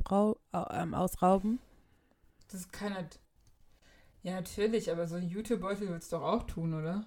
ähm, 0.71 0.93
ausrauben. 0.93 1.59
Das 2.49 2.69
kann 2.69 2.95
halt. 2.95 3.19
Ja, 4.23 4.33
natürlich, 4.35 4.91
aber 4.91 5.07
so 5.07 5.15
ein 5.15 5.27
YouTube-Beutel 5.27 5.89
willst 5.89 6.11
du 6.11 6.17
doch 6.17 6.23
auch 6.23 6.43
tun, 6.43 6.73
oder? 6.73 7.05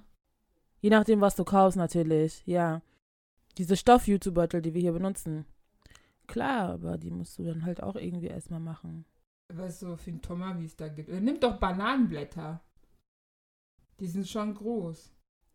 Je 0.81 0.91
nachdem, 0.91 1.21
was 1.21 1.37
du 1.37 1.45
kaufst, 1.45 1.77
natürlich, 1.77 2.43
ja. 2.47 2.83
Diese 3.57 3.77
Stoff-YouTube-Beutel, 3.77 4.61
die 4.61 4.75
wir 4.75 4.81
hier 4.81 4.93
benutzen. 4.93 5.47
Klar, 6.27 6.71
aber 6.71 6.99
die 6.99 7.11
musst 7.11 7.39
du 7.39 7.45
dann 7.45 7.65
halt 7.65 7.83
auch 7.83 7.97
irgendwie 7.97 8.27
erstmal 8.27 8.61
machen. 8.61 9.05
Weißt 9.53 9.83
du, 9.83 9.97
für 9.97 10.11
den 10.11 10.23
Thomas, 10.23 10.59
wie 10.59 10.65
es 10.65 10.77
da 10.77 10.89
gibt. 10.89 11.09
Nimm 11.09 11.39
doch 11.39 11.59
Bananenblätter. 11.59 12.61
Die 14.01 14.07
sind 14.07 14.27
schon 14.29 14.55
groß. 14.55 15.14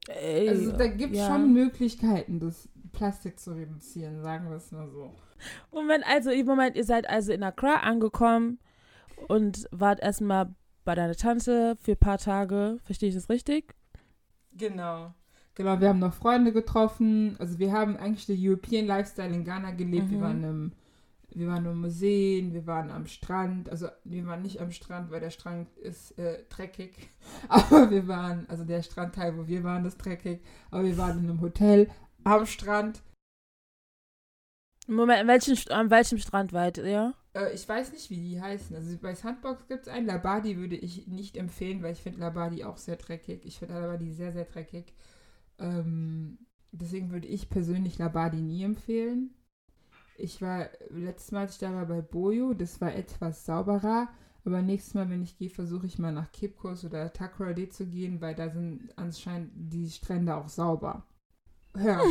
Ey, 0.09 0.49
also 0.49 0.71
da 0.71 0.87
gibt 0.87 1.13
es 1.13 1.19
ja. 1.19 1.27
schon 1.27 1.53
Möglichkeiten, 1.53 2.39
das 2.39 2.67
Plastik 2.91 3.39
zu 3.39 3.51
reduzieren, 3.51 4.21
sagen 4.21 4.49
wir 4.49 4.57
es 4.57 4.71
mal 4.71 4.89
so. 4.89 5.13
Moment, 5.71 6.03
also 6.07 6.31
im 6.31 6.45
Moment, 6.45 6.75
ihr 6.75 6.83
seid 6.83 7.09
also 7.09 7.31
in 7.31 7.43
Accra 7.43 7.75
angekommen 7.81 8.59
und 9.27 9.67
wart 9.71 10.01
erstmal 10.01 10.53
bei 10.83 10.95
deiner 10.95 11.15
Tante 11.15 11.77
für 11.81 11.91
ein 11.91 11.97
paar 11.97 12.17
Tage. 12.17 12.79
Verstehe 12.83 13.09
ich 13.09 13.15
das 13.15 13.29
richtig? 13.29 13.75
Genau. 14.53 15.13
Genau, 15.55 15.79
wir 15.79 15.89
haben 15.89 15.99
noch 15.99 16.13
Freunde 16.13 16.51
getroffen. 16.53 17.35
Also 17.37 17.59
wir 17.59 17.71
haben 17.71 17.97
eigentlich 17.97 18.25
den 18.25 18.37
European 18.39 18.85
Lifestyle 18.85 19.33
in 19.33 19.43
Ghana 19.43 19.71
gelebt. 19.71 20.07
Mhm. 20.07 20.11
Wir 20.11 20.21
waren 20.21 20.43
im 20.43 20.71
wir 21.33 21.48
waren 21.48 21.65
im 21.65 21.81
Museen, 21.81 22.53
wir 22.53 22.65
waren 22.65 22.89
am 22.91 23.05
Strand. 23.05 23.69
Also 23.69 23.88
wir 24.03 24.25
waren 24.25 24.41
nicht 24.41 24.62
am 24.62 24.71
Strand, 24.71 25.12
weil 25.12 25.19
der 25.19 25.29
Strand 25.29 25.75
ist 25.77 26.17
äh, 26.17 26.43
dreckig. 26.50 27.09
Aber 27.50 27.91
wir 27.91 28.07
waren, 28.07 28.48
also 28.50 28.63
der 28.63 28.81
Strandteil, 28.81 29.38
wo 29.38 29.48
wir 29.48 29.63
waren, 29.63 29.86
ist 29.86 29.98
dreckig. 29.98 30.41
Aber 30.71 30.83
wir 30.83 30.98
waren 30.98 31.19
in 31.19 31.29
einem 31.29 31.41
Hotel 31.41 31.89
am 32.24 32.45
Strand. 32.45 33.01
Moment, 34.88 35.19
an 35.19 35.27
welchem, 35.27 35.55
an 35.71 35.91
welchem 35.91 36.17
Strand 36.17 36.51
wart 36.51 36.79
ihr? 36.79 37.13
Äh, 37.33 37.53
ich 37.53 37.67
weiß 37.67 37.91
nicht, 37.91 38.09
wie 38.09 38.21
die 38.21 38.41
heißen. 38.41 38.75
Also 38.75 38.98
bei 38.98 39.13
Sandbox 39.13 39.67
gibt 39.67 39.83
es 39.83 39.88
einen. 39.88 40.07
Labadi 40.07 40.57
würde 40.57 40.75
ich 40.75 41.07
nicht 41.07 41.38
empfehlen, 41.38 41.83
weil 41.83 41.93
ich 41.93 42.01
finde 42.01 42.19
Labadi 42.19 42.63
auch 42.63 42.77
sehr 42.77 42.95
dreckig. 42.95 43.45
Ich 43.45 43.59
finde 43.59 43.75
Labadi 43.75 44.12
sehr, 44.12 44.31
sehr 44.31 44.45
dreckig. 44.45 44.93
Ähm, 45.59 46.39
deswegen 46.71 47.12
würde 47.12 47.27
ich 47.27 47.50
persönlich 47.50 47.98
Labadi 47.98 48.41
nie 48.41 48.63
empfehlen. 48.63 49.36
Ich 50.19 50.41
war, 50.41 50.69
letztes 50.89 51.31
Mal, 51.31 51.41
als 51.41 51.53
ich 51.53 51.59
da 51.59 51.73
war 51.73 51.85
bei 51.85 52.01
Bojo, 52.01 52.53
das 52.53 52.81
war 52.81 52.93
etwas 52.93 53.45
sauberer. 53.45 54.09
Aber 54.45 54.61
nächstes 54.61 54.93
Mal, 54.93 55.09
wenn 55.09 55.21
ich 55.21 55.38
gehe, 55.38 55.49
versuche 55.49 55.85
ich 55.85 55.99
mal 55.99 56.11
nach 56.11 56.31
Kipkos 56.31 56.85
oder 56.85 57.11
Takoradi 57.11 57.69
zu 57.69 57.85
gehen, 57.85 58.21
weil 58.21 58.35
da 58.35 58.49
sind 58.49 58.89
anscheinend 58.95 59.51
die 59.53 59.89
Strände 59.89 60.35
auch 60.35 60.49
sauber. 60.49 61.05
Hör. 61.75 62.01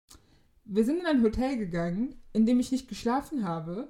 Wir 0.64 0.84
sind 0.84 0.98
in 0.98 1.06
ein 1.06 1.22
Hotel 1.22 1.56
gegangen, 1.56 2.16
in 2.32 2.44
dem 2.44 2.58
ich 2.58 2.72
nicht 2.72 2.88
geschlafen 2.88 3.46
habe. 3.46 3.88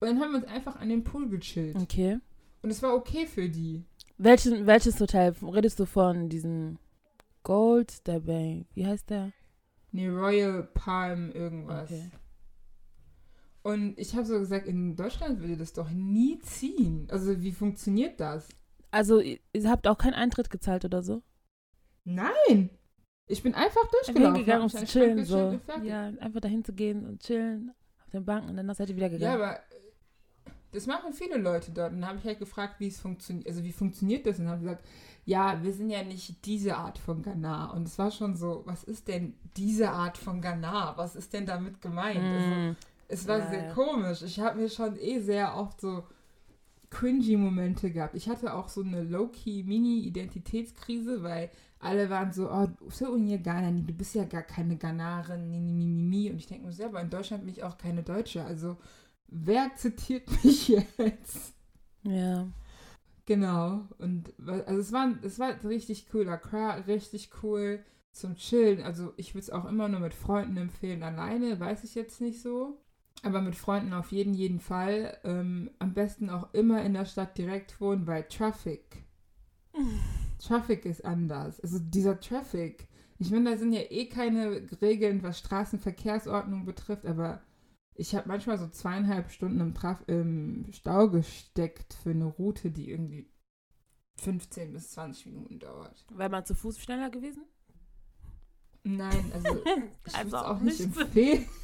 Und 0.00 0.08
dann 0.08 0.20
haben 0.20 0.32
wir 0.32 0.38
uns 0.38 0.48
einfach 0.48 0.76
an 0.76 0.88
den 0.88 1.04
Pool 1.04 1.28
gechillt. 1.28 1.76
Okay. 1.76 2.18
Und 2.62 2.70
es 2.70 2.82
war 2.82 2.94
okay 2.94 3.26
für 3.26 3.48
die. 3.48 3.84
Welches, 4.16 4.66
welches 4.66 4.98
Hotel? 5.00 5.34
Redest 5.42 5.78
du 5.80 5.84
von 5.84 6.30
diesem 6.30 6.78
Gold, 7.42 8.02
Bank? 8.04 8.66
Wie 8.72 8.86
heißt 8.86 9.10
der? 9.10 9.32
Nee, 9.92 10.08
Royal 10.08 10.62
Palm 10.62 11.30
irgendwas. 11.30 11.90
Okay. 11.90 12.10
Und 13.66 13.98
ich 13.98 14.14
habe 14.14 14.26
so 14.26 14.38
gesagt, 14.38 14.66
in 14.66 14.94
Deutschland 14.94 15.40
würde 15.40 15.56
das 15.56 15.72
doch 15.72 15.88
nie 15.90 16.38
ziehen. 16.40 17.08
Also 17.10 17.40
wie 17.40 17.52
funktioniert 17.52 18.20
das? 18.20 18.48
Also 18.90 19.20
ihr 19.20 19.40
habt 19.64 19.88
auch 19.88 19.96
keinen 19.96 20.12
Eintritt 20.14 20.50
gezahlt 20.50 20.84
oder 20.84 21.02
so? 21.02 21.22
Nein. 22.04 22.68
Ich 23.26 23.42
bin 23.42 23.54
einfach 23.54 23.80
durchgelaufen. 23.90 24.22
Ich 24.22 24.32
bin 24.32 24.44
gegangen, 24.44 24.62
um 24.64 24.68
zu 24.68 24.84
chillen. 24.84 25.24
So. 25.24 25.58
Ja, 25.82 26.08
einfach 26.20 26.40
dahin 26.40 26.62
zu 26.62 26.74
gehen 26.74 27.06
und 27.06 27.22
chillen 27.22 27.72
auf 28.04 28.10
den 28.10 28.26
Banken 28.26 28.50
und 28.50 28.56
dann 28.58 28.74
seid 28.74 28.90
ihr 28.90 28.96
wieder 28.96 29.08
gegangen. 29.08 29.40
Ja, 29.40 29.42
aber 29.42 29.60
das 30.72 30.86
machen 30.86 31.14
viele 31.14 31.38
Leute 31.38 31.72
dort. 31.72 31.92
Und 31.92 32.02
dann 32.02 32.10
habe 32.10 32.18
ich 32.18 32.24
halt 32.26 32.40
gefragt, 32.40 32.80
wie 32.80 32.88
es 32.88 33.00
funktioniert. 33.00 33.46
Also 33.48 33.64
wie 33.64 33.72
funktioniert 33.72 34.26
das? 34.26 34.38
Und 34.38 34.48
haben 34.48 34.60
gesagt, 34.60 34.84
ja, 35.24 35.62
wir 35.62 35.72
sind 35.72 35.88
ja 35.88 36.02
nicht 36.02 36.44
diese 36.44 36.76
Art 36.76 36.98
von 36.98 37.22
Ghana. 37.22 37.70
Und 37.70 37.88
es 37.88 37.98
war 37.98 38.10
schon 38.10 38.36
so, 38.36 38.62
was 38.66 38.84
ist 38.84 39.08
denn 39.08 39.38
diese 39.56 39.90
Art 39.90 40.18
von 40.18 40.42
Ghana? 40.42 40.98
Was 40.98 41.16
ist 41.16 41.32
denn 41.32 41.46
damit 41.46 41.80
gemeint? 41.80 42.22
Mm. 42.22 42.26
Also, 42.26 42.76
es 43.08 43.26
war 43.28 43.38
ja, 43.38 43.50
sehr 43.50 43.64
ja. 43.66 43.74
komisch. 43.74 44.22
Ich 44.22 44.40
habe 44.40 44.60
mir 44.60 44.68
schon 44.68 44.96
eh 44.96 45.20
sehr 45.20 45.56
oft 45.56 45.80
so 45.80 46.04
cringy 46.90 47.36
Momente 47.36 47.90
gehabt. 47.90 48.14
Ich 48.14 48.28
hatte 48.28 48.54
auch 48.54 48.68
so 48.68 48.82
eine 48.82 49.02
low-key 49.02 49.64
Mini-Identitätskrise, 49.64 51.22
weil 51.22 51.50
alle 51.80 52.08
waren 52.08 52.32
so, 52.32 52.50
oh, 52.50 52.68
so 52.88 53.10
unir 53.10 53.38
Ghana, 53.38 53.70
du 53.72 53.92
bist 53.92 54.14
ja 54.14 54.24
gar 54.24 54.42
keine 54.42 54.76
Ghanarin, 54.76 55.50
mi, 55.50 55.60
mi, 55.60 55.72
mi, 55.72 56.02
mi. 56.02 56.30
Und 56.30 56.36
ich 56.36 56.46
denke 56.46 56.66
mir 56.66 56.72
selber, 56.72 57.00
in 57.00 57.10
Deutschland 57.10 57.44
bin 57.44 57.52
ich 57.52 57.64
auch 57.64 57.76
keine 57.76 58.02
Deutsche. 58.02 58.44
Also, 58.44 58.76
wer 59.26 59.74
zitiert 59.76 60.30
mich 60.44 60.68
jetzt? 60.68 61.54
Ja. 62.04 62.46
Genau. 63.26 63.88
Und 63.98 64.32
also 64.46 64.80
es 64.80 64.92
war, 64.92 65.14
es 65.22 65.38
war 65.38 65.64
richtig 65.64 66.06
cool. 66.12 66.28
Accra, 66.28 66.74
richtig 66.86 67.30
cool 67.42 67.82
zum 68.12 68.36
Chillen. 68.36 68.82
Also 68.82 69.12
ich 69.16 69.34
würde 69.34 69.42
es 69.42 69.50
auch 69.50 69.64
immer 69.64 69.88
nur 69.88 70.00
mit 70.00 70.14
Freunden 70.14 70.56
empfehlen. 70.56 71.02
Alleine 71.02 71.58
weiß 71.58 71.84
ich 71.84 71.94
jetzt 71.94 72.20
nicht 72.20 72.40
so. 72.42 72.78
Aber 73.24 73.40
mit 73.40 73.56
Freunden 73.56 73.94
auf 73.94 74.12
jeden, 74.12 74.34
jeden 74.34 74.60
Fall. 74.60 75.18
Ähm, 75.24 75.70
am 75.78 75.94
besten 75.94 76.28
auch 76.28 76.52
immer 76.52 76.82
in 76.84 76.92
der 76.92 77.06
Stadt 77.06 77.38
direkt 77.38 77.80
wohnen, 77.80 78.06
weil 78.06 78.24
Traffic. 78.24 79.04
Traffic 80.38 80.84
ist 80.84 81.04
anders. 81.04 81.58
Also 81.60 81.78
dieser 81.78 82.20
Traffic. 82.20 82.86
Ich 83.18 83.30
meine, 83.30 83.50
da 83.50 83.56
sind 83.56 83.72
ja 83.72 83.80
eh 83.80 84.06
keine 84.06 84.62
Regeln, 84.82 85.22
was 85.22 85.38
Straßenverkehrsordnung 85.38 86.66
betrifft, 86.66 87.06
aber 87.06 87.40
ich 87.94 88.14
habe 88.14 88.28
manchmal 88.28 88.58
so 88.58 88.68
zweieinhalb 88.68 89.30
Stunden 89.30 89.60
im, 89.60 89.74
Traf 89.74 90.02
im 90.06 90.66
Stau 90.72 91.08
gesteckt 91.08 91.94
für 91.94 92.10
eine 92.10 92.26
Route, 92.26 92.70
die 92.70 92.90
irgendwie 92.90 93.26
15 94.16 94.72
bis 94.72 94.90
20 94.90 95.26
Minuten 95.26 95.58
dauert. 95.60 96.04
Wäre 96.10 96.28
man 96.28 96.44
zu 96.44 96.54
Fuß 96.54 96.78
schneller 96.78 97.08
gewesen? 97.08 97.44
Nein, 98.82 99.32
also 99.32 99.62
ich 100.06 100.14
also 100.14 100.36
auch 100.36 100.60
nicht 100.60 100.80
empfehlen. 100.80 101.46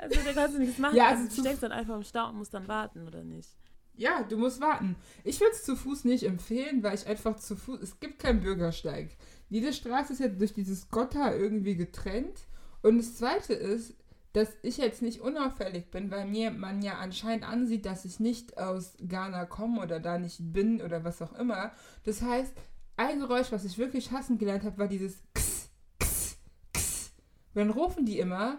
Also 0.00 0.20
da 0.24 0.32
kannst 0.32 0.56
du 0.56 0.60
nichts 0.60 0.78
machen. 0.78 0.96
Ja, 0.96 1.08
also, 1.08 1.24
also 1.24 1.36
du 1.36 1.40
steckst 1.42 1.62
dann 1.62 1.72
einfach 1.72 1.96
im 1.96 2.02
Stau 2.02 2.28
und 2.28 2.36
musst 2.36 2.54
dann 2.54 2.68
warten, 2.68 3.06
oder 3.06 3.24
nicht? 3.24 3.48
Ja, 3.96 4.22
du 4.24 4.36
musst 4.36 4.60
warten. 4.60 4.96
Ich 5.24 5.40
würde 5.40 5.52
es 5.54 5.64
zu 5.64 5.74
Fuß 5.74 6.04
nicht 6.04 6.24
empfehlen, 6.24 6.82
weil 6.82 6.94
ich 6.94 7.06
einfach 7.06 7.36
zu 7.36 7.56
Fuß. 7.56 7.80
Es 7.80 7.98
gibt 7.98 8.18
keinen 8.18 8.40
Bürgersteig. 8.40 9.16
Jede 9.48 9.72
Straße 9.72 10.12
ist 10.12 10.18
ja 10.20 10.28
durch 10.28 10.52
dieses 10.52 10.90
Gotta 10.90 11.32
irgendwie 11.32 11.76
getrennt. 11.76 12.40
Und 12.82 12.98
das 12.98 13.16
zweite 13.16 13.54
ist, 13.54 13.94
dass 14.34 14.50
ich 14.60 14.76
jetzt 14.76 15.00
nicht 15.00 15.22
unauffällig 15.22 15.90
bin, 15.90 16.10
weil 16.10 16.26
mir 16.26 16.50
man 16.50 16.82
ja 16.82 16.98
anscheinend 16.98 17.48
ansieht, 17.48 17.86
dass 17.86 18.04
ich 18.04 18.20
nicht 18.20 18.58
aus 18.58 18.92
Ghana 19.00 19.46
komme 19.46 19.80
oder 19.80 19.98
da 19.98 20.18
nicht 20.18 20.52
bin 20.52 20.82
oder 20.82 21.04
was 21.04 21.22
auch 21.22 21.32
immer. 21.32 21.72
Das 22.04 22.20
heißt, 22.20 22.54
ein 22.98 23.20
Geräusch, 23.20 23.50
was 23.50 23.64
ich 23.64 23.78
wirklich 23.78 24.10
hassen 24.12 24.36
gelernt 24.36 24.64
habe, 24.64 24.76
war 24.76 24.88
dieses 24.88 25.22
X, 25.34 25.70
X, 25.98 26.38
X. 26.74 27.12
Und 27.54 27.60
dann 27.60 27.70
rufen 27.70 28.04
die 28.04 28.18
immer, 28.18 28.58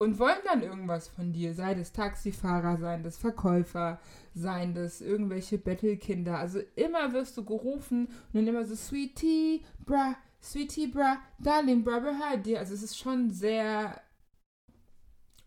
und 0.00 0.18
wollen 0.18 0.38
dann 0.46 0.62
irgendwas 0.62 1.08
von 1.08 1.30
dir, 1.32 1.52
sei 1.54 1.74
das 1.74 1.92
Taxifahrer, 1.92 2.78
seien 2.78 3.02
das 3.02 3.18
Verkäufer, 3.18 4.00
seien 4.34 4.74
das 4.74 5.02
irgendwelche 5.02 5.58
Bettelkinder. 5.58 6.38
Also 6.38 6.60
immer 6.74 7.12
wirst 7.12 7.36
du 7.36 7.44
gerufen 7.44 8.06
und 8.06 8.34
dann 8.34 8.46
immer 8.46 8.64
so 8.64 8.74
Sweetie, 8.74 9.62
bra, 9.84 10.16
Sweetie, 10.42 10.86
bra, 10.86 11.18
Darling, 11.38 11.84
bra, 11.84 11.98
bra, 11.98 12.36
dir. 12.38 12.60
Also 12.60 12.72
es 12.72 12.82
ist 12.82 12.98
schon 12.98 13.30
sehr 13.30 14.00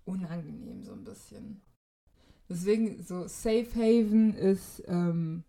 unangenehm 0.05 0.83
so 0.83 0.93
ein 0.93 1.03
bisschen. 1.03 1.61
Deswegen 2.47 3.01
so 3.01 3.27
Safe 3.27 3.69
Haven 3.73 4.35
ist 4.35 4.83
ähm, 4.85 5.45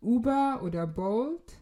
Uber 0.00 0.60
oder 0.62 0.86
Bolt 0.86 1.61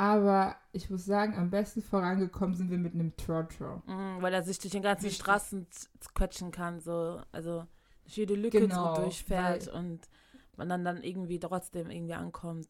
aber 0.00 0.56
ich 0.72 0.88
muss 0.88 1.04
sagen, 1.04 1.34
am 1.34 1.50
besten 1.50 1.82
vorangekommen 1.82 2.54
sind 2.54 2.70
wir 2.70 2.78
mit 2.78 2.94
einem 2.94 3.14
Trotro. 3.18 3.82
Mhm, 3.84 4.22
weil 4.22 4.32
er 4.32 4.42
sich 4.42 4.58
durch 4.58 4.72
den 4.72 4.82
ganzen 4.82 5.04
Richtig. 5.04 5.20
Straßen 5.20 5.66
quetschen 6.14 6.50
kann, 6.52 6.80
so, 6.80 7.20
also 7.32 7.66
durch 8.04 8.16
jede 8.16 8.34
Lücke 8.34 8.60
genau, 8.60 8.94
so 8.94 9.02
durchfährt 9.02 9.68
und 9.68 10.08
man 10.56 10.70
dann, 10.70 10.86
dann 10.86 11.02
irgendwie 11.02 11.38
trotzdem 11.38 11.90
irgendwie 11.90 12.14
ankommt. 12.14 12.66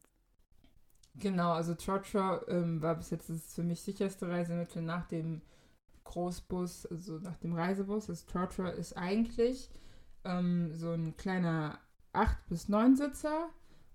Genau, 1.15 1.53
also 1.53 1.73
Trotro 1.73 2.45
ähm, 2.49 2.81
war 2.81 2.95
bis 2.95 3.11
jetzt 3.11 3.29
das 3.29 3.53
für 3.53 3.63
mich 3.63 3.81
sicherste 3.81 4.27
Reisemittel 4.27 4.81
nach 4.81 5.05
dem 5.05 5.41
Großbus, 6.03 6.87
also 6.87 7.19
nach 7.19 7.37
dem 7.37 7.53
Reisebus. 7.53 8.07
Das 8.07 8.25
Trotro 8.25 8.65
ist 8.65 8.97
eigentlich 8.97 9.69
ähm, 10.25 10.73
so 10.73 10.91
ein 10.91 11.15
kleiner 11.15 11.79
8 12.11 12.49
bis 12.49 12.67
9 12.67 12.97
Sitzer 12.97 13.47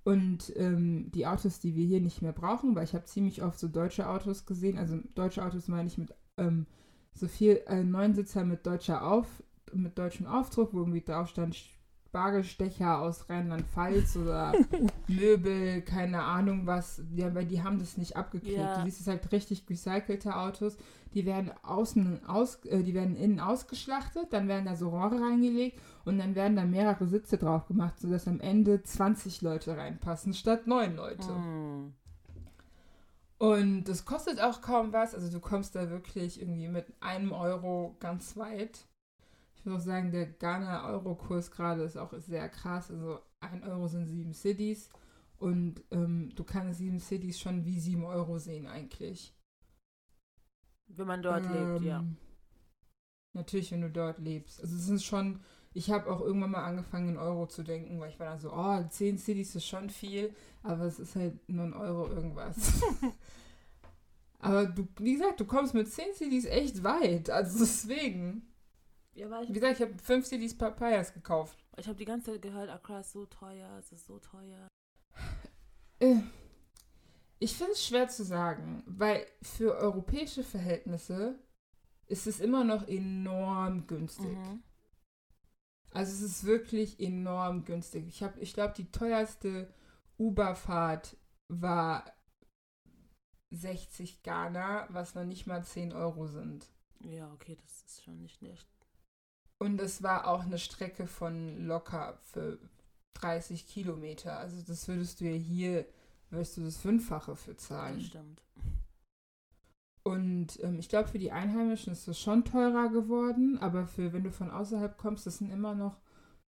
und 0.07 0.53
ähm, 0.55 1.11
die 1.11 1.27
Autos, 1.27 1.59
die 1.59 1.75
wir 1.75 1.85
hier 1.85 2.01
nicht 2.01 2.23
mehr 2.23 2.31
brauchen, 2.33 2.77
weil 2.77 2.85
ich 2.85 2.95
habe 2.95 3.07
ziemlich 3.07 3.43
oft 3.43 3.59
so 3.59 3.67
deutsche 3.67 4.09
Autos 4.09 4.47
gesehen, 4.47 4.79
also 4.79 5.01
deutsche 5.17 5.45
Autos 5.45 5.67
meine 5.67 5.89
ich 5.89 5.99
mit 5.99 6.15
ähm, 6.37 6.67
so 7.13 7.27
viel 7.27 7.61
äh, 7.67 7.83
Neunsitzer 7.83 8.45
mit 8.45 8.65
deutscher 8.65 9.05
Auf 9.05 9.27
mit 9.73 9.99
deutschem 9.99 10.27
Aufdruck, 10.27 10.73
wo 10.73 10.79
irgendwie 10.79 11.01
drauf 11.01 11.29
stand 11.29 11.57
Spargelstecher 11.57 13.01
aus 13.01 13.29
Rheinland-Pfalz 13.29 14.17
oder 14.17 14.53
Möbel, 15.09 15.83
keine 15.83 16.23
Ahnung 16.23 16.67
was. 16.67 17.03
Ja, 17.13 17.35
weil 17.35 17.47
die 17.47 17.65
haben 17.65 17.81
das 17.81 17.97
nicht 17.97 18.17
abgeklebt. 18.17 18.59
Ja. 18.59 18.79
Du 18.79 18.85
siehst 18.85 19.01
es 19.01 19.09
halt 19.09 19.33
richtig 19.33 19.65
recycelte 19.69 20.37
Autos. 20.37 20.77
Die 21.17 21.25
werden 21.25 21.51
außen 21.63 22.27
aus, 22.27 22.63
äh, 22.67 22.83
die 22.83 22.93
werden 22.93 23.17
innen 23.17 23.41
ausgeschlachtet, 23.41 24.35
dann 24.35 24.49
werden 24.49 24.67
da 24.67 24.77
so 24.77 24.91
Rohre 24.91 25.19
reingelegt 25.19 25.81
und 26.05 26.19
dann 26.19 26.35
werden 26.35 26.57
da 26.57 26.65
mehrere 26.67 27.07
Sitze 27.07 27.39
drauf 27.39 27.67
gemacht, 27.67 27.99
sodass 27.99 28.29
am 28.29 28.39
Ende 28.39 28.83
20 28.83 29.41
Leute 29.41 29.79
reinpassen 29.79 30.35
statt 30.35 30.67
9 30.67 30.95
Leute. 30.95 31.33
Mm. 31.33 31.95
Und 33.39 33.85
das 33.85 34.05
kostet 34.05 34.43
auch 34.43 34.61
kaum 34.61 34.93
was. 34.93 35.15
Also 35.15 35.31
du 35.31 35.41
kommst 35.41 35.75
da 35.75 35.89
wirklich 35.89 36.39
irgendwie 36.39 36.69
mit 36.69 36.85
einem 37.01 37.33
Euro 37.33 37.97
ganz 37.99 38.37
weit. 38.37 38.85
Ich 39.55 39.65
muss 39.65 39.81
auch 39.81 39.87
sagen, 39.87 40.13
der 40.13 40.27
Ghana-Euro-Kurs 40.27 41.51
gerade 41.51 41.83
ist 41.83 41.97
auch 41.97 42.13
sehr 42.19 42.51
krass. 42.51 42.91
Also 42.91 43.21
ein 43.41 43.65
Euro 43.65 43.89
sind 43.89 44.07
sieben 44.07 44.35
Cities. 44.35 44.91
Und 45.39 45.83
ähm, 45.91 46.31
du 46.35 46.45
kannst 46.45 46.79
sieben 46.79 47.01
Cities 47.01 47.41
schon 47.41 47.65
wie 47.65 47.81
sieben 47.81 48.05
Euro 48.05 48.37
sehen 48.37 48.67
eigentlich. 48.67 49.33
Wenn 50.89 51.07
man 51.07 51.23
dort 51.23 51.45
lebt, 51.45 51.83
ja. 51.83 52.01
Ähm, 52.01 52.17
Natürlich, 53.33 53.71
wenn 53.71 53.83
du 53.83 53.91
dort 53.91 54.19
lebst. 54.19 54.63
Also 54.63 54.75
es 54.77 54.89
ist 54.89 55.05
schon, 55.05 55.41
ich 55.75 55.91
habe 55.91 56.11
auch 56.11 56.23
irgendwann 56.23 56.53
mal 56.53 56.65
angefangen 56.65 57.11
in 57.11 57.17
Euro 57.19 57.47
zu 57.47 57.63
denken, 57.63 58.01
weil 58.01 58.09
ich 58.09 58.19
war 58.19 58.29
dann 58.29 58.41
so, 58.41 58.51
oh, 58.51 58.83
10 58.83 59.19
Cities 59.19 59.55
ist 59.55 59.67
schon 59.67 59.91
viel, 59.91 60.35
aber 60.63 60.85
es 60.85 60.99
ist 60.99 61.17
halt 61.17 61.47
nur 61.49 61.65
ein 61.65 61.75
Euro 61.75 62.09
irgendwas. 62.09 62.57
aber 64.39 64.67
du, 64.67 64.89
wie 64.99 65.13
gesagt, 65.13 65.39
du 65.39 65.45
kommst 65.45 65.75
mit 65.75 65.87
10 65.87 66.15
Cities 66.15 66.47
echt 66.47 66.83
weit. 66.83 67.29
Also 67.29 67.59
deswegen. 67.59 68.51
Ja, 69.13 69.29
weil 69.31 69.49
Wie 69.49 69.53
gesagt, 69.53 69.81
ich 69.81 69.83
habe 69.83 69.99
5 70.03 70.27
Cities 70.27 70.57
Papayas 70.57 71.13
gekauft. 71.13 71.59
ich 71.77 71.87
habe 71.87 71.99
die 71.99 72.05
ganze 72.07 72.33
Zeit 72.33 72.43
gehört, 72.43 72.71
Accra 72.71 73.01
ist 73.01 73.13
so 73.13 73.27
teuer, 73.27 73.69
es 73.79 73.93
ist 73.93 74.07
so 74.07 74.19
teuer. 74.19 74.69
Ich 77.39 77.55
finde 77.57 77.73
es 77.73 77.87
schwer 77.87 78.09
zu 78.09 78.25
sagen, 78.25 78.83
weil 78.87 79.27
für 79.43 79.77
europäische 79.77 80.43
Verhältnisse 80.43 81.39
ist 82.07 82.27
es 82.27 82.41
immer 82.41 82.65
noch 82.65 82.87
enorm 82.89 83.87
günstig. 83.87 84.37
Mhm. 84.37 84.63
Also 85.93 86.13
es 86.13 86.23
ist 86.23 86.45
wirklich 86.45 87.01
enorm 87.01 87.65
günstig. 87.65 88.07
Ich 88.09 88.23
habe, 88.23 88.39
ich 88.41 88.55
glaube, 88.55 88.75
die 88.77 88.91
teuerste 88.91 89.73
Uber-Fahrt 90.19 91.17
war 91.49 92.05
60 93.51 94.23
Ghana, 94.23 94.87
was 94.91 95.15
noch 95.15 95.25
nicht 95.25 95.47
mal 95.47 95.65
10 95.65 95.93
Euro 95.93 96.27
sind. 96.27 96.67
Ja, 97.01 97.33
okay, 97.33 97.57
das 97.63 97.83
ist 97.83 98.05
schon 98.05 98.21
nicht 98.21 98.39
schlecht. 98.39 98.69
Und 99.59 99.81
es 99.81 100.03
war 100.03 100.27
auch 100.27 100.43
eine 100.43 100.59
Strecke 100.59 101.07
von 101.07 101.67
locker 101.67 102.19
für 102.23 102.59
30 103.15 103.67
Kilometer. 103.67 104.39
Also 104.39 104.61
das 104.63 104.87
würdest 104.89 105.21
du 105.21 105.25
ja 105.25 105.37
hier, 105.37 105.87
würdest 106.37 106.57
du 106.57 106.63
das 106.63 106.77
Fünffache 106.77 107.35
für 107.35 107.57
zahlen. 107.57 107.97
Das 107.97 108.07
stimmt. 108.07 108.43
Und 110.05 110.63
ähm, 110.63 110.79
ich 110.79 110.89
glaube, 110.89 111.09
für 111.09 111.19
die 111.19 111.33
Einheimischen 111.33 111.93
ist 111.93 112.07
das 112.07 112.21
schon 112.21 112.45
teurer 112.45 112.91
geworden, 112.91 113.59
aber 113.59 113.87
für 113.87 114.13
wenn 114.13 114.23
du 114.23 114.31
von 114.31 114.53
außerhalb 114.53 114.97
kommst, 114.97 115.27
das 115.27 115.39
sind 115.39 115.51
immer 115.51 115.75
noch, 115.75 115.97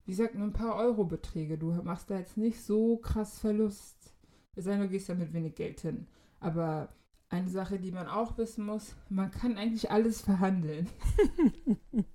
wie 0.04 0.10
gesagt, 0.10 0.34
nur 0.34 0.46
ein 0.46 0.52
paar 0.52 0.76
Euro-Beträge. 0.76 1.56
Du 1.56 1.72
machst 1.82 2.10
da 2.10 2.18
jetzt 2.18 2.36
nicht 2.36 2.60
so 2.62 2.98
krass 2.98 3.38
Verlust. 3.38 4.14
Es 4.54 4.64
sei 4.64 4.72
denn, 4.72 4.82
du 4.82 4.88
gehst 4.88 5.08
da 5.08 5.14
mit 5.14 5.32
wenig 5.32 5.54
Geld 5.54 5.80
hin. 5.80 6.06
Aber 6.38 6.90
eine 7.30 7.48
Sache, 7.48 7.78
die 7.78 7.92
man 7.92 8.08
auch 8.08 8.36
wissen 8.36 8.66
muss, 8.66 8.94
man 9.08 9.30
kann 9.30 9.56
eigentlich 9.56 9.90
alles 9.90 10.20
verhandeln. 10.20 10.88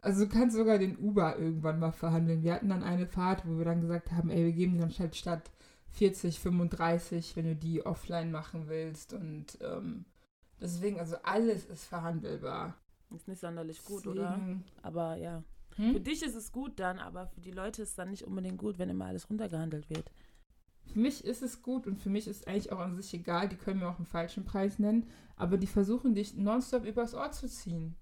Also 0.00 0.24
du 0.24 0.30
kannst 0.30 0.56
sogar 0.56 0.78
den 0.78 0.96
Uber 0.96 1.38
irgendwann 1.38 1.80
mal 1.80 1.90
verhandeln. 1.90 2.42
Wir 2.42 2.54
hatten 2.54 2.68
dann 2.68 2.84
eine 2.84 3.06
Fahrt, 3.06 3.46
wo 3.46 3.58
wir 3.58 3.64
dann 3.64 3.80
gesagt 3.80 4.12
haben, 4.12 4.30
ey, 4.30 4.44
wir 4.44 4.52
geben 4.52 4.74
dir 4.74 4.86
dann 4.86 5.12
statt 5.12 5.50
40, 5.90 6.38
35, 6.40 7.36
wenn 7.36 7.44
du 7.46 7.56
die 7.56 7.84
offline 7.84 8.30
machen 8.30 8.68
willst. 8.68 9.12
Und 9.12 9.58
ähm, 9.60 10.04
deswegen, 10.60 10.98
also 11.00 11.16
alles 11.22 11.64
ist 11.66 11.84
verhandelbar. 11.84 12.76
Ist 13.14 13.26
nicht 13.28 13.40
sonderlich 13.40 13.84
gut, 13.84 14.06
oder? 14.06 14.32
Deswegen- 14.38 14.64
Aber 14.82 15.16
ja. 15.16 15.42
Für 15.70 15.82
Hm? 15.82 16.02
dich 16.04 16.22
ist 16.24 16.34
es 16.34 16.50
gut 16.50 16.80
dann, 16.80 16.98
aber 16.98 17.28
für 17.28 17.40
die 17.40 17.52
Leute 17.52 17.82
ist 17.82 17.90
es 17.90 17.94
dann 17.94 18.10
nicht 18.10 18.24
unbedingt 18.24 18.58
gut, 18.58 18.78
wenn 18.78 18.88
immer 18.90 19.04
alles 19.06 19.30
runtergehandelt 19.30 19.88
wird. 19.90 20.10
Für 20.92 20.98
mich 20.98 21.24
ist 21.24 21.42
es 21.42 21.62
gut 21.62 21.86
und 21.86 21.98
für 22.00 22.08
mich 22.10 22.26
ist 22.26 22.48
eigentlich 22.48 22.72
auch 22.72 22.80
an 22.80 22.96
sich 22.96 23.12
egal, 23.14 23.48
die 23.48 23.56
können 23.56 23.78
mir 23.80 23.88
auch 23.88 23.96
einen 23.98 24.06
falschen 24.06 24.44
Preis 24.44 24.78
nennen, 24.80 25.06
aber 25.36 25.56
die 25.56 25.66
versuchen 25.68 26.14
dich 26.14 26.34
nonstop 26.34 26.84
übers 26.84 27.14
Ohr 27.14 27.30
zu 27.30 27.46
ziehen. 27.48 27.94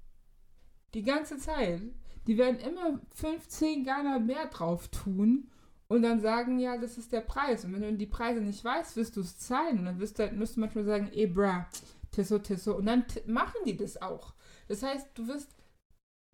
Die 0.95 1.03
ganze 1.03 1.37
Zeit. 1.37 1.83
Die 2.27 2.39
werden 2.39 2.59
immer 2.61 2.99
15 3.15 3.85
Ghana 3.85 4.19
mehr 4.21 4.47
drauf 4.47 4.89
tun 4.89 5.51
und 5.89 6.03
dann 6.03 6.21
sagen, 6.21 6.59
ja, 6.59 6.77
das 6.77 6.99
ist 6.99 7.13
der 7.13 7.21
Preis. 7.21 7.65
Und 7.65 7.73
wenn 7.73 7.83
du 7.83 7.93
die 7.95 8.07
Preise 8.07 8.41
nicht 8.41 8.65
weißt, 8.65 8.97
wirst 8.97 9.17
du 9.17 9.21
es 9.21 9.39
zahlen. 9.39 9.79
Und 9.79 9.85
dann 9.85 10.01
wirst 10.01 10.19
du 10.19 10.25
halt, 10.25 10.37
müsst 10.37 10.57
du 10.57 10.61
manchmal 10.61 10.85
sagen, 10.85 11.11
ey, 11.13 11.27
bra, 11.27 11.69
Tisso, 12.11 12.39
Tisso. 12.39 12.77
Und 12.77 12.87
dann 12.87 13.05
machen 13.27 13.61
die 13.65 13.77
das 13.77 14.01
auch. 14.03 14.35
Das 14.69 14.83
heißt, 14.83 15.11
du 15.15 15.29
wirst 15.29 15.55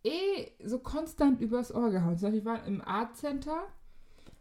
eh 0.05 0.53
so 0.65 0.79
konstant 0.79 1.41
übers 1.41 1.75
Ohr 1.75 1.91
gehauen. 1.91 2.15
Ich 2.15 2.45
war 2.45 2.65
im 2.65 2.81
Art 2.81 3.17
Center, 3.17 3.67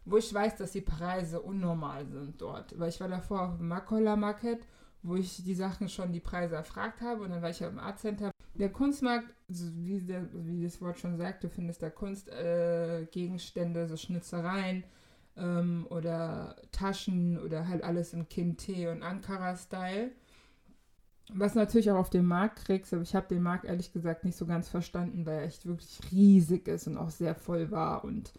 wo 0.06 0.16
ich 0.16 0.32
weiß, 0.32 0.56
dass 0.56 0.72
die 0.72 0.80
Preise 0.80 1.42
unnormal 1.42 2.06
sind 2.06 2.40
dort. 2.40 2.78
Weil 2.78 2.88
ich 2.88 3.00
war 3.00 3.08
davor 3.08 3.42
auf 3.42 3.58
dem 3.58 3.68
Makola 3.68 4.16
Market, 4.16 4.66
wo 5.02 5.16
ich 5.16 5.44
die 5.44 5.54
Sachen 5.54 5.90
schon 5.90 6.12
die 6.12 6.20
Preise 6.20 6.54
erfragt 6.54 7.02
habe. 7.02 7.24
Und 7.24 7.30
dann 7.32 7.42
war 7.42 7.50
ich 7.50 7.60
ja 7.60 7.68
im 7.68 7.78
Art 7.78 7.98
Center. 7.98 8.30
Der 8.54 8.72
Kunstmarkt, 8.72 9.28
wie, 9.48 10.00
der, 10.00 10.26
wie 10.32 10.64
das 10.64 10.80
Wort 10.80 10.98
schon 10.98 11.18
sagt, 11.18 11.44
du 11.44 11.50
findest 11.50 11.82
da 11.82 11.90
Kunstgegenstände, 11.90 13.80
äh, 13.80 13.86
so 13.86 13.96
Schnitzereien 13.98 14.84
ähm, 15.36 15.86
oder 15.90 16.56
Taschen 16.72 17.38
oder 17.38 17.68
halt 17.68 17.82
alles 17.82 18.12
im 18.12 18.28
Kinte 18.28 18.90
und 18.90 19.02
Ankara-Style. 19.02 20.10
Was 21.34 21.54
natürlich 21.54 21.90
auch 21.90 21.96
auf 21.96 22.10
den 22.10 22.26
Markt 22.26 22.64
kriegst, 22.64 22.92
aber 22.92 23.02
ich 23.02 23.14
habe 23.14 23.28
den 23.28 23.42
Markt 23.42 23.64
ehrlich 23.64 23.92
gesagt 23.92 24.24
nicht 24.24 24.36
so 24.36 24.44
ganz 24.44 24.68
verstanden, 24.68 25.24
weil 25.24 25.38
er 25.38 25.44
echt 25.44 25.66
wirklich 25.66 26.00
riesig 26.10 26.68
ist 26.68 26.86
und 26.86 26.98
auch 26.98 27.10
sehr 27.10 27.34
voll 27.34 27.70
war 27.70 28.04
und 28.04 28.32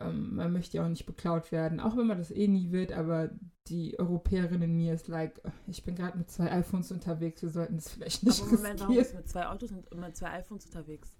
ähm, 0.00 0.36
man 0.36 0.52
möchte 0.52 0.76
ja 0.76 0.84
auch 0.84 0.88
nicht 0.88 1.06
beklaut 1.06 1.52
werden, 1.52 1.80
auch 1.80 1.96
wenn 1.96 2.06
man 2.06 2.18
das 2.18 2.30
eh 2.30 2.48
nie 2.48 2.70
wird, 2.70 2.92
aber 2.92 3.30
die 3.68 3.98
Europäerin 3.98 4.62
in 4.62 4.76
mir 4.76 4.94
ist 4.94 5.08
like, 5.08 5.40
ich 5.66 5.82
bin 5.84 5.94
gerade 5.94 6.18
mit 6.18 6.30
zwei 6.30 6.50
iPhones 6.52 6.92
unterwegs, 6.92 7.42
wir 7.42 7.50
sollten 7.50 7.76
das 7.76 7.90
vielleicht 7.90 8.22
nicht 8.22 8.40
aber 8.40 8.52
Moment, 8.52 8.80
warum 8.80 8.96
riskieren. 8.96 8.98
bist 8.98 9.12
du 9.12 9.16
mit 9.16 9.28
zwei 9.28 9.46
Autos 9.46 9.72
und 9.72 10.00
mit 10.00 10.16
zwei 10.16 10.30
iPhones 10.30 10.66
unterwegs? 10.66 11.16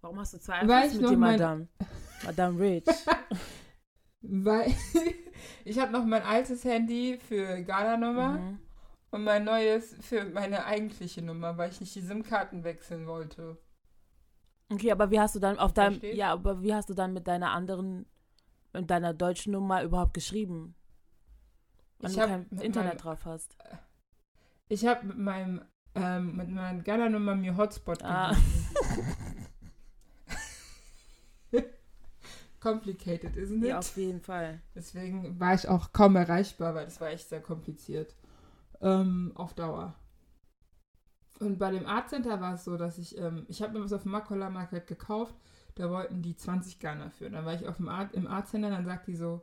Warum 0.00 0.18
hast 0.18 0.34
du 0.34 0.40
zwei 0.40 0.62
iPhones 0.62 0.94
ich 0.94 1.00
mit 1.00 1.10
dir, 1.10 1.16
Madame? 1.16 1.68
Madame 2.24 2.60
Rich. 2.60 2.84
Weil 4.26 4.72
ich 5.64 5.78
habe 5.78 5.92
noch 5.92 6.04
mein 6.04 6.22
altes 6.22 6.64
Handy 6.64 7.18
für 7.18 7.62
Ghana-Nummer 7.62 8.38
Mhm. 8.38 8.58
und 9.10 9.24
mein 9.24 9.44
neues 9.44 9.94
für 10.00 10.24
meine 10.24 10.64
eigentliche 10.64 11.20
Nummer, 11.22 11.58
weil 11.58 11.70
ich 11.70 11.80
nicht 11.80 11.94
die 11.94 12.00
SIM-Karten 12.00 12.64
wechseln 12.64 13.06
wollte. 13.06 13.58
Okay, 14.72 14.90
aber 14.92 15.10
wie 15.10 15.20
hast 15.20 15.34
du 15.34 15.40
dann 15.40 15.58
auf 15.58 15.74
deinem, 15.74 16.00
ja, 16.02 16.32
aber 16.32 16.62
wie 16.62 16.74
hast 16.74 16.88
du 16.88 16.94
dann 16.94 17.12
mit 17.12 17.28
deiner 17.28 17.50
anderen, 17.52 18.06
mit 18.72 18.88
deiner 18.90 19.12
deutschen 19.12 19.52
Nummer 19.52 19.82
überhaupt 19.82 20.14
geschrieben? 20.14 20.74
Wenn 21.98 22.10
Ich 22.10 22.16
du 22.16 22.26
kein 22.26 22.46
Internet 22.60 22.74
meinem- 22.94 22.98
drauf 22.98 23.24
hast. 23.26 23.56
Ich 24.68 24.86
habe 24.86 25.06
mit 25.06 25.18
meinem 25.18 25.60
ähm, 25.96 26.34
mit 26.36 26.48
meiner 26.48 26.82
Ghana-Nummer 26.82 27.36
mir 27.36 27.56
Hotspot 27.56 28.02
Ah. 28.02 28.30
gegeben. 28.30 29.14
Complicated, 32.64 33.36
isn't 33.36 33.62
it? 33.62 33.68
Ja, 33.68 33.78
auf 33.78 33.94
jeden 33.98 34.22
Fall. 34.22 34.62
Deswegen 34.74 35.38
war 35.38 35.52
ich 35.54 35.68
auch 35.68 35.92
kaum 35.92 36.16
erreichbar, 36.16 36.74
weil 36.74 36.86
das 36.86 36.98
war 36.98 37.10
echt 37.10 37.28
sehr 37.28 37.42
kompliziert. 37.42 38.14
Ähm, 38.80 39.32
auf 39.34 39.52
Dauer. 39.52 39.94
Und 41.40 41.58
bei 41.58 41.70
dem 41.70 41.84
Art 41.84 42.08
Center 42.08 42.40
war 42.40 42.54
es 42.54 42.64
so, 42.64 42.78
dass 42.78 42.96
ich, 42.96 43.18
ähm, 43.18 43.44
ich 43.48 43.60
habe 43.60 43.74
mir 43.74 43.84
was 43.84 43.92
auf 43.92 44.04
dem 44.04 44.12
Makola 44.12 44.48
Market 44.48 44.86
gekauft, 44.86 45.34
da 45.74 45.90
wollten 45.90 46.22
die 46.22 46.36
20 46.36 46.78
Ghana 46.78 47.10
für. 47.10 47.28
Dann 47.28 47.44
war 47.44 47.52
ich 47.52 47.68
auf 47.68 47.76
dem 47.76 47.88
Art, 47.90 48.14
im 48.14 48.26
Art 48.26 48.48
Center, 48.48 48.70
dann 48.70 48.86
sagt 48.86 49.08
die 49.08 49.16
so 49.16 49.42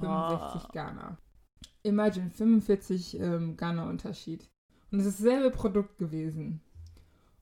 65 0.00 0.62
Oh. 0.64 0.72
Ghana. 0.72 1.18
Imagine, 1.82 2.30
45 2.30 3.20
ähm, 3.20 3.56
Ghana 3.58 3.88
Unterschied. 3.90 4.48
Und 4.90 5.00
es 5.00 5.06
ist 5.06 5.20
dasselbe 5.20 5.50
Produkt 5.50 5.98
gewesen. 5.98 6.62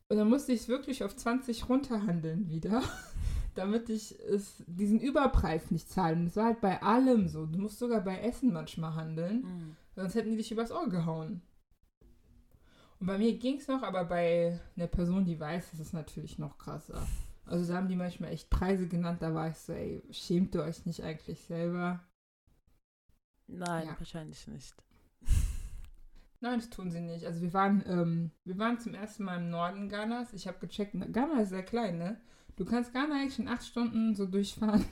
Und 0.09 0.17
dann 0.17 0.29
musste 0.29 0.53
ich 0.53 0.63
es 0.63 0.69
wirklich 0.69 1.05
auf 1.05 1.15
20 1.15 1.69
runterhandeln 1.69 2.49
wieder, 2.49 2.83
damit 3.59 3.89
ich 3.91 4.19
es, 4.21 4.63
diesen 4.67 5.01
Überpreis 5.01 5.71
nicht 5.71 5.91
zahlen. 5.91 6.27
Es 6.27 6.37
war 6.37 6.47
halt 6.47 6.61
bei 6.61 6.81
allem 6.83 7.29
so. 7.29 7.45
Du 7.47 7.59
musst 7.59 7.79
sogar 7.79 8.01
bei 8.01 8.19
Essen 8.21 8.53
manchmal 8.53 8.95
handeln, 8.95 9.43
Mhm. 9.43 9.77
sonst 9.95 10.15
hätten 10.15 10.31
die 10.31 10.37
dich 10.39 10.51
übers 10.53 10.71
Ohr 10.73 10.89
gehauen. 10.89 11.43
Und 13.01 13.07
bei 13.07 13.19
mir 13.19 13.37
ging 13.39 13.59
es 13.59 13.69
noch, 13.69 13.83
aber 13.83 14.05
bei 14.05 14.59
einer 14.77 14.87
Person, 14.89 15.25
die 15.25 15.39
weiß, 15.39 15.73
ist 15.75 15.81
es 15.81 15.93
natürlich 15.93 16.39
noch 16.39 16.59
krasser. 16.59 17.07
Also 17.47 17.71
da 17.71 17.79
haben 17.79 17.89
die 17.89 17.97
manchmal 17.97 18.33
echt 18.33 18.51
Preise 18.51 18.89
genannt, 18.89 19.23
da 19.23 19.33
war 19.35 19.49
ich 19.49 19.57
so, 19.57 19.73
ey, 19.73 20.03
schämt 20.11 20.55
ihr 20.55 20.63
euch 20.63 20.85
nicht 20.85 21.03
eigentlich 21.03 21.41
selber? 21.43 22.01
Nein, 23.47 23.87
Ja. 23.87 23.99
wahrscheinlich 23.99 24.47
nicht. 24.49 24.75
Nein, 26.41 26.61
das 26.61 26.71
tun 26.71 26.91
sie 26.91 27.01
nicht. 27.01 27.25
Also 27.25 27.41
wir 27.41 27.53
waren, 27.53 27.83
ähm, 27.87 28.31
wir 28.45 28.59
waren 28.59 28.79
zum 28.79 28.95
ersten 28.95 29.25
Mal 29.25 29.39
im 29.39 29.51
Norden 29.51 29.89
Ghanas. 29.89 30.33
Ich 30.33 30.47
habe 30.47 30.59
gecheckt, 30.61 30.95
Ghana 31.13 31.41
ist 31.43 31.49
sehr 31.49 31.65
klein, 31.65 31.99
ne? 31.99 32.21
Du 32.59 32.65
kannst 32.65 32.93
Ghana 32.93 33.15
eigentlich 33.15 33.39
in 33.39 33.49
acht 33.49 33.65
Stunden 33.65 34.17
so 34.17 34.27
durchfahren 34.27 34.85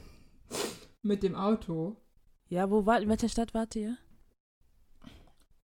mit 1.02 1.24
dem 1.24 1.35
Auto. 1.35 1.96
Ja, 2.48 2.70
wo 2.70 2.87
war, 2.87 3.00
in 3.00 3.09
welcher 3.09 3.29
Stadt 3.29 3.55
wart 3.55 3.74
ihr? 3.74 3.98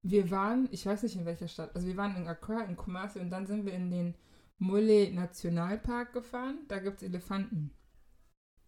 Wir 0.02 0.30
waren, 0.32 0.68
ich 0.72 0.84
weiß 0.84 1.04
nicht 1.04 1.14
in 1.14 1.24
welcher 1.24 1.46
Stadt, 1.46 1.74
also 1.76 1.86
wir 1.86 1.96
waren 1.96 2.16
in 2.16 2.26
Accra, 2.26 2.62
in 2.64 2.76
Kumasi 2.76 3.20
und 3.20 3.30
dann 3.30 3.46
sind 3.46 3.64
wir 3.64 3.72
in 3.72 3.90
den 3.92 4.16
Mole 4.58 5.12
Nationalpark 5.14 6.12
gefahren. 6.12 6.58
Da 6.66 6.80
gibt 6.80 6.96
es 6.98 7.08
Elefanten 7.08 7.70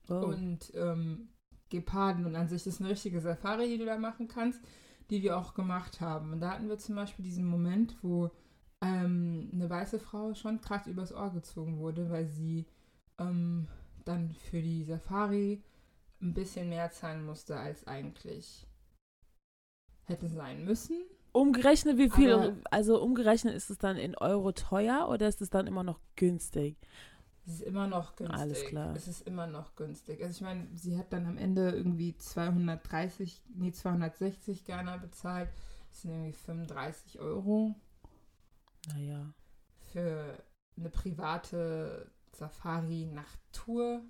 Oh. 0.08 0.16
und 0.26 0.70
ähm, 0.74 1.30
Geparden 1.70 2.26
und 2.26 2.36
an 2.36 2.48
sich 2.48 2.66
ist 2.66 2.80
eine 2.80 2.90
richtige 2.90 3.20
Safari, 3.20 3.68
die 3.68 3.78
du 3.78 3.86
da 3.86 3.96
machen 3.96 4.28
kannst, 4.28 4.60
die 5.10 5.22
wir 5.22 5.38
auch 5.38 5.54
gemacht 5.54 6.00
haben. 6.00 6.32
Und 6.32 6.40
da 6.40 6.50
hatten 6.50 6.68
wir 6.68 6.76
zum 6.76 6.94
Beispiel 6.94 7.24
diesen 7.24 7.46
Moment, 7.46 7.96
wo 8.02 8.30
ähm, 8.82 9.48
eine 9.52 9.68
weiße 9.70 9.98
Frau 9.98 10.34
schon 10.34 10.60
krass 10.60 10.86
übers 10.86 11.12
Ohr 11.12 11.30
gezogen 11.32 11.78
wurde, 11.78 12.10
weil 12.10 12.26
sie 12.26 12.66
ähm, 13.18 13.68
dann 14.04 14.32
für 14.34 14.60
die 14.62 14.84
Safari 14.84 15.62
ein 16.20 16.34
bisschen 16.34 16.68
mehr 16.68 16.90
zahlen 16.90 17.24
musste, 17.24 17.56
als 17.56 17.86
eigentlich 17.86 18.66
hätte 20.04 20.28
sein 20.28 20.64
müssen. 20.64 21.02
Umgerechnet, 21.32 21.98
wie 21.98 22.10
viel, 22.10 22.32
Aber- 22.32 22.56
also 22.70 23.02
umgerechnet 23.02 23.54
ist 23.54 23.70
es 23.70 23.78
dann 23.78 23.96
in 23.96 24.14
Euro 24.16 24.52
teuer 24.52 25.08
oder 25.08 25.28
ist 25.28 25.42
es 25.42 25.50
dann 25.50 25.66
immer 25.66 25.82
noch 25.82 26.00
günstig? 26.16 26.76
Es 27.46 27.54
ist 27.54 27.62
immer 27.62 27.86
noch 27.88 28.16
günstig. 28.16 28.40
Alles 28.40 28.64
klar. 28.64 28.94
Es 28.96 29.08
ist 29.08 29.26
immer 29.26 29.46
noch 29.46 29.74
günstig. 29.74 30.22
Also 30.22 30.36
ich 30.36 30.40
meine, 30.40 30.68
sie 30.76 30.96
hat 30.96 31.12
dann 31.12 31.26
am 31.26 31.36
Ende 31.36 31.70
irgendwie 31.72 32.16
230, 32.16 33.42
nee, 33.54 33.72
260 33.72 34.64
Ghana 34.64 34.96
bezahlt. 34.96 35.50
Das 35.90 36.02
sind 36.02 36.12
irgendwie 36.12 36.32
35 36.32 37.18
Euro 37.18 37.74
Naja. 38.88 39.34
für 39.92 40.42
eine 40.78 40.88
private 40.88 42.10
Safari-Nacht-Tour. 42.34 44.02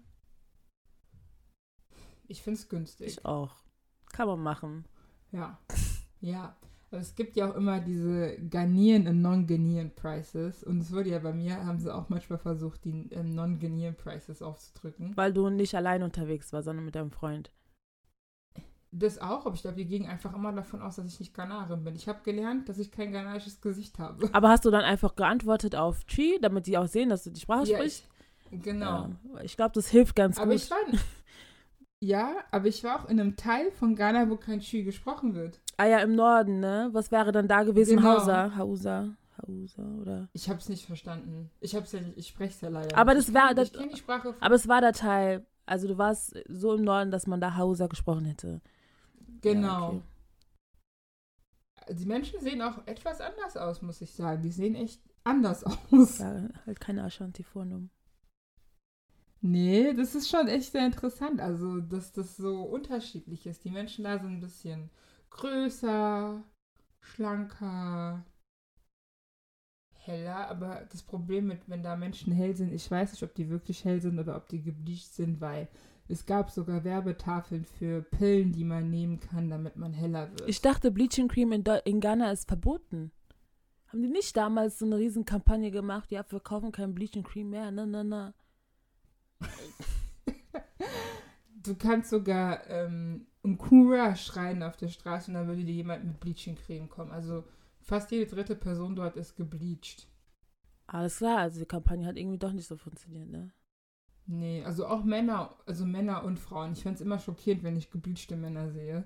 Ich 2.26 2.42
finde 2.42 2.58
es 2.58 2.68
günstig. 2.68 3.08
Ich 3.08 3.24
auch. 3.24 3.54
Kann 4.12 4.28
man 4.28 4.42
machen. 4.42 4.84
Ja. 5.32 5.58
Ja. 6.20 6.56
Aber 6.90 7.00
es 7.00 7.16
gibt 7.16 7.34
ja 7.36 7.50
auch 7.50 7.56
immer 7.56 7.80
diese 7.80 8.36
Ghanaian 8.48 9.08
und 9.08 9.20
Non-Ghanaian 9.20 9.94
Prices. 9.96 10.62
Und 10.62 10.78
es 10.78 10.92
wurde 10.92 11.10
ja 11.10 11.18
bei 11.18 11.32
mir, 11.32 11.64
haben 11.64 11.80
sie 11.80 11.92
auch 11.92 12.08
manchmal 12.08 12.38
versucht, 12.38 12.84
die 12.84 13.08
ähm, 13.10 13.34
Non-Ghanaian 13.34 13.96
Prices 13.96 14.42
aufzudrücken. 14.42 15.16
Weil 15.16 15.32
du 15.32 15.50
nicht 15.50 15.74
allein 15.74 16.04
unterwegs 16.04 16.52
warst, 16.52 16.66
sondern 16.66 16.84
mit 16.84 16.94
deinem 16.94 17.10
Freund. 17.10 17.50
Das 18.92 19.18
auch, 19.18 19.44
aber 19.44 19.56
ich 19.56 19.62
glaube, 19.62 19.76
die 19.76 19.86
gingen 19.86 20.08
einfach 20.08 20.32
immer 20.34 20.52
davon 20.52 20.80
aus, 20.80 20.94
dass 20.94 21.06
ich 21.06 21.18
nicht 21.18 21.34
Ghanarin 21.34 21.82
bin. 21.82 21.96
Ich 21.96 22.06
habe 22.06 22.20
gelernt, 22.22 22.68
dass 22.68 22.78
ich 22.78 22.92
kein 22.92 23.10
ghanaisches 23.10 23.60
Gesicht 23.60 23.98
habe. 23.98 24.30
Aber 24.32 24.48
hast 24.48 24.64
du 24.64 24.70
dann 24.70 24.84
einfach 24.84 25.16
geantwortet 25.16 25.74
auf 25.74 26.04
Tree, 26.04 26.38
damit 26.40 26.68
die 26.68 26.78
auch 26.78 26.86
sehen, 26.86 27.08
dass 27.08 27.24
du 27.24 27.30
die 27.30 27.40
Sprache 27.40 27.66
Ja, 27.66 27.78
sprichst? 27.78 28.08
Genau. 28.62 29.08
Ja. 29.34 29.40
Ich 29.42 29.56
glaube, 29.56 29.72
das 29.74 29.88
hilft 29.88 30.14
ganz 30.16 30.38
Aber 30.38 30.52
gut. 30.52 30.62
ich 30.62 30.70
war. 30.70 30.78
Ja, 32.00 32.34
aber 32.50 32.66
ich 32.66 32.84
war 32.84 33.00
auch 33.02 33.08
in 33.08 33.18
einem 33.18 33.34
Teil 33.34 33.70
von 33.70 33.96
Ghana, 33.96 34.28
wo 34.28 34.36
kein 34.36 34.60
Tschü 34.60 34.82
gesprochen 34.84 35.34
wird. 35.34 35.60
ah 35.78 35.86
ja, 35.86 36.00
im 36.00 36.14
Norden, 36.14 36.60
ne? 36.60 36.90
Was 36.92 37.10
wäre 37.10 37.32
dann 37.32 37.48
da 37.48 37.62
gewesen? 37.62 37.96
Genau. 37.96 38.18
Hausa, 38.18 38.54
Hausa, 38.56 39.16
Hausa 39.40 39.82
oder? 40.02 40.28
Ich 40.34 40.50
habe 40.50 40.58
es 40.58 40.68
nicht 40.68 40.84
verstanden. 40.84 41.50
Ich 41.60 41.74
hab's 41.74 41.92
ja 41.92 42.00
ich 42.16 42.28
spreche 42.28 42.52
es 42.52 42.60
ja 42.60 42.68
leider. 42.68 42.94
Aber 42.98 43.14
das 43.14 43.28
Ich 43.28 43.34
das- 43.34 43.72
die 43.72 43.96
Sprache. 43.96 44.34
Aber 44.40 44.54
es 44.54 44.68
war 44.68 44.82
der 44.82 44.92
Teil, 44.92 45.46
also 45.64 45.88
du 45.88 45.96
warst 45.96 46.36
so 46.46 46.74
im 46.74 46.82
Norden, 46.84 47.10
dass 47.10 47.26
man 47.26 47.40
da 47.40 47.56
Hausa 47.56 47.86
gesprochen 47.86 48.26
hätte. 48.26 48.60
genau. 49.40 49.68
Ja, 49.68 49.88
okay. 49.88 50.02
Die 51.94 52.06
Menschen 52.06 52.40
sehen 52.40 52.60
auch 52.60 52.86
etwas 52.86 53.20
anders 53.22 53.56
aus, 53.56 53.80
muss 53.82 54.00
ich 54.02 54.12
sagen. 54.12 54.42
Die 54.42 54.50
sehen 54.50 54.74
echt 54.74 55.00
anders 55.22 55.64
aus. 55.90 56.18
Ja, 56.18 56.48
halt 56.66 56.80
keine 56.80 57.04
Ashanti-Vornamen. 57.04 57.90
Nee, 59.46 59.92
das 59.92 60.14
ist 60.14 60.30
schon 60.30 60.48
echt 60.48 60.72
sehr 60.72 60.86
interessant. 60.86 61.38
Also, 61.38 61.78
dass 61.82 62.12
das 62.12 62.34
so 62.34 62.62
unterschiedlich 62.62 63.44
ist. 63.44 63.62
Die 63.62 63.70
Menschen 63.70 64.04
da 64.04 64.18
sind 64.18 64.32
ein 64.32 64.40
bisschen 64.40 64.88
größer, 65.28 66.42
schlanker, 67.00 68.24
heller. 69.92 70.48
Aber 70.48 70.86
das 70.90 71.02
Problem 71.02 71.46
mit, 71.46 71.68
wenn 71.68 71.82
da 71.82 71.94
Menschen 71.94 72.32
hell 72.32 72.56
sind, 72.56 72.72
ich 72.72 72.90
weiß 72.90 73.12
nicht, 73.12 73.22
ob 73.22 73.34
die 73.34 73.50
wirklich 73.50 73.84
hell 73.84 74.00
sind 74.00 74.18
oder 74.18 74.34
ob 74.34 74.48
die 74.48 74.62
gebleicht 74.62 75.12
sind, 75.12 75.42
weil 75.42 75.68
es 76.08 76.24
gab 76.24 76.50
sogar 76.50 76.82
Werbetafeln 76.82 77.66
für 77.66 78.00
Pillen, 78.00 78.50
die 78.50 78.64
man 78.64 78.88
nehmen 78.88 79.20
kann, 79.20 79.50
damit 79.50 79.76
man 79.76 79.92
heller 79.92 80.30
wird. 80.30 80.48
Ich 80.48 80.62
dachte, 80.62 80.90
Bleaching 80.90 81.28
Cream 81.28 81.52
in, 81.52 81.64
in 81.84 82.00
Ghana 82.00 82.32
ist 82.32 82.48
verboten. 82.48 83.12
Haben 83.88 84.00
die 84.00 84.08
nicht 84.08 84.38
damals 84.38 84.78
so 84.78 84.86
eine 84.86 84.96
riesen 84.96 85.26
Kampagne 85.26 85.70
gemacht? 85.70 86.10
Ja, 86.12 86.24
wir 86.30 86.40
kaufen 86.40 86.72
kein 86.72 86.94
Bleaching 86.94 87.24
Cream 87.24 87.50
mehr. 87.50 87.70
Na, 87.70 87.84
na, 87.84 88.02
na. 88.02 88.32
Du 91.62 91.74
kannst 91.76 92.10
sogar 92.10 92.68
ähm, 92.68 93.26
Nkura 93.42 94.16
schreien 94.16 94.62
auf 94.62 94.76
der 94.76 94.88
Straße 94.88 95.30
und 95.30 95.34
dann 95.34 95.46
würde 95.46 95.64
dir 95.64 95.72
jemand 95.72 96.04
mit 96.04 96.20
Bleaching 96.20 96.56
Creme 96.56 96.88
kommen. 96.88 97.10
Also 97.10 97.44
fast 97.80 98.10
jede 98.10 98.26
dritte 98.26 98.54
Person 98.54 98.94
dort 98.94 99.16
ist 99.16 99.36
gebleached. 99.36 100.06
Alles 100.86 101.18
klar, 101.18 101.38
also 101.38 101.60
die 101.60 101.66
Kampagne 101.66 102.06
hat 102.06 102.18
irgendwie 102.18 102.38
doch 102.38 102.52
nicht 102.52 102.66
so 102.66 102.76
funktioniert, 102.76 103.30
ne? 103.30 103.50
Nee, 104.26 104.62
also 104.64 104.86
auch 104.86 105.04
Männer, 105.04 105.54
also 105.66 105.84
Männer 105.84 106.24
und 106.24 106.38
Frauen. 106.38 106.72
Ich 106.72 106.82
find's 106.82 107.00
immer 107.00 107.18
schockierend, 107.18 107.62
wenn 107.62 107.76
ich 107.76 107.90
gebleachte 107.90 108.36
Männer 108.36 108.70
sehe. 108.70 109.04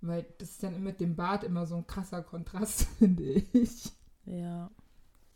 Weil 0.00 0.26
das 0.38 0.50
ist 0.50 0.62
dann 0.62 0.82
mit 0.82 1.00
dem 1.00 1.16
Bart 1.16 1.44
immer 1.44 1.66
so 1.66 1.76
ein 1.76 1.86
krasser 1.86 2.22
Kontrast, 2.22 2.82
finde 2.98 3.24
ich. 3.24 3.92
Ja. 4.24 4.70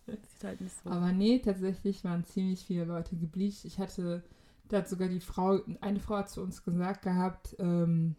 Sieht 0.06 0.44
halt 0.44 0.60
nicht 0.60 0.74
so. 0.82 0.90
Aber 0.90 1.12
nee, 1.12 1.38
tatsächlich 1.38 2.04
waren 2.04 2.24
ziemlich 2.24 2.64
viele 2.64 2.84
Leute 2.84 3.16
gebleached. 3.16 3.64
Ich 3.64 3.78
hatte, 3.78 4.24
da 4.72 4.78
hat 4.78 4.88
sogar 4.88 5.08
die 5.08 5.20
Frau, 5.20 5.60
eine 5.80 6.00
Frau 6.00 6.16
hat 6.16 6.30
zu 6.30 6.42
uns 6.42 6.62
gesagt 6.62 7.02
gehabt, 7.02 7.56
ähm, 7.58 8.16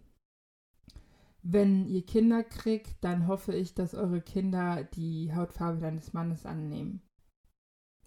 wenn 1.44 1.88
ihr 1.88 2.06
Kinder 2.06 2.44
kriegt, 2.44 3.04
dann 3.04 3.28
hoffe 3.28 3.54
ich, 3.54 3.74
dass 3.74 3.96
eure 3.96 4.22
Kinder 4.22 4.84
die 4.84 5.34
Hautfarbe 5.34 5.80
deines 5.80 6.14
Mannes 6.14 6.46
annehmen. 6.46 7.02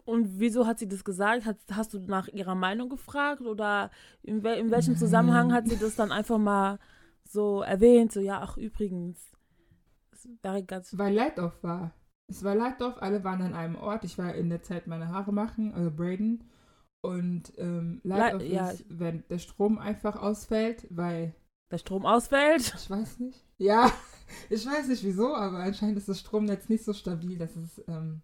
Und 0.05 0.39
wieso 0.39 0.67
hat 0.67 0.79
sie 0.79 0.89
das 0.89 1.03
gesagt? 1.03 1.47
Hat, 1.47 1.57
hast 1.73 1.95
du 1.95 1.99
nach 1.99 2.29
ihrer 2.29 2.55
Meinung 2.55 2.91
gefragt 2.91 3.41
oder 3.41 3.91
in, 4.23 4.43
wel, 4.43 4.59
in 4.59 4.71
welchem 4.71 4.97
Zusammenhang 4.97 5.53
hat 5.53 5.67
sie 5.67 5.79
das 5.79 5.97
dann 5.97 6.13
einfach 6.13 6.39
mal 6.39 6.79
so 7.25 7.63
erwähnt? 7.63 8.13
So, 8.13 8.21
ja, 8.21 8.41
ach, 8.43 8.57
übrigens. 8.59 9.33
Das 10.11 10.29
wäre 10.43 10.63
ganz. 10.63 10.97
Weil 10.97 11.15
Light-Off 11.15 11.63
war. 11.63 11.93
Es 12.29 12.45
war 12.45 12.55
Light-Off, 12.55 13.01
alle 13.01 13.25
waren 13.25 13.43
an 13.43 13.55
einem 13.55 13.77
Ort. 13.77 14.05
Ich 14.05 14.19
war 14.19 14.35
in 14.35 14.51
der 14.51 14.63
Zeit 14.63 14.87
meine 14.87 15.09
Haare 15.09 15.33
machen, 15.33 15.73
also 15.73 15.91
braiden. 15.91 16.45
Und 17.05 17.53
ähm, 17.59 18.01
Light-Off 18.03 18.41
Li- 18.43 18.55
ja. 18.55 18.71
ist, 18.71 18.87
wenn 18.89 19.25
der 19.29 19.39
Strom 19.39 19.79
einfach 19.79 20.17
ausfällt, 20.17 20.87
weil 20.89 21.35
Der 21.71 21.77
Strom 21.77 22.07
ausfällt. 22.07 22.75
Ich 22.75 22.89
weiß 22.89 23.19
nicht. 23.19 23.45
Ja, 23.59 23.93
ich 24.49 24.65
weiß 24.65 24.89
nicht 24.89 25.05
wieso, 25.05 25.35
aber 25.35 25.59
anscheinend 25.59 25.99
ist 25.99 26.09
das 26.09 26.21
Stromnetz 26.21 26.71
nicht 26.71 26.83
so 26.83 26.95
stabil, 26.95 27.37
dass 27.37 27.57
es 27.57 27.85
ähm, 27.89 28.23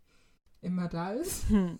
immer 0.62 0.88
da 0.88 1.12
ist. 1.12 1.46
Hm. 1.50 1.78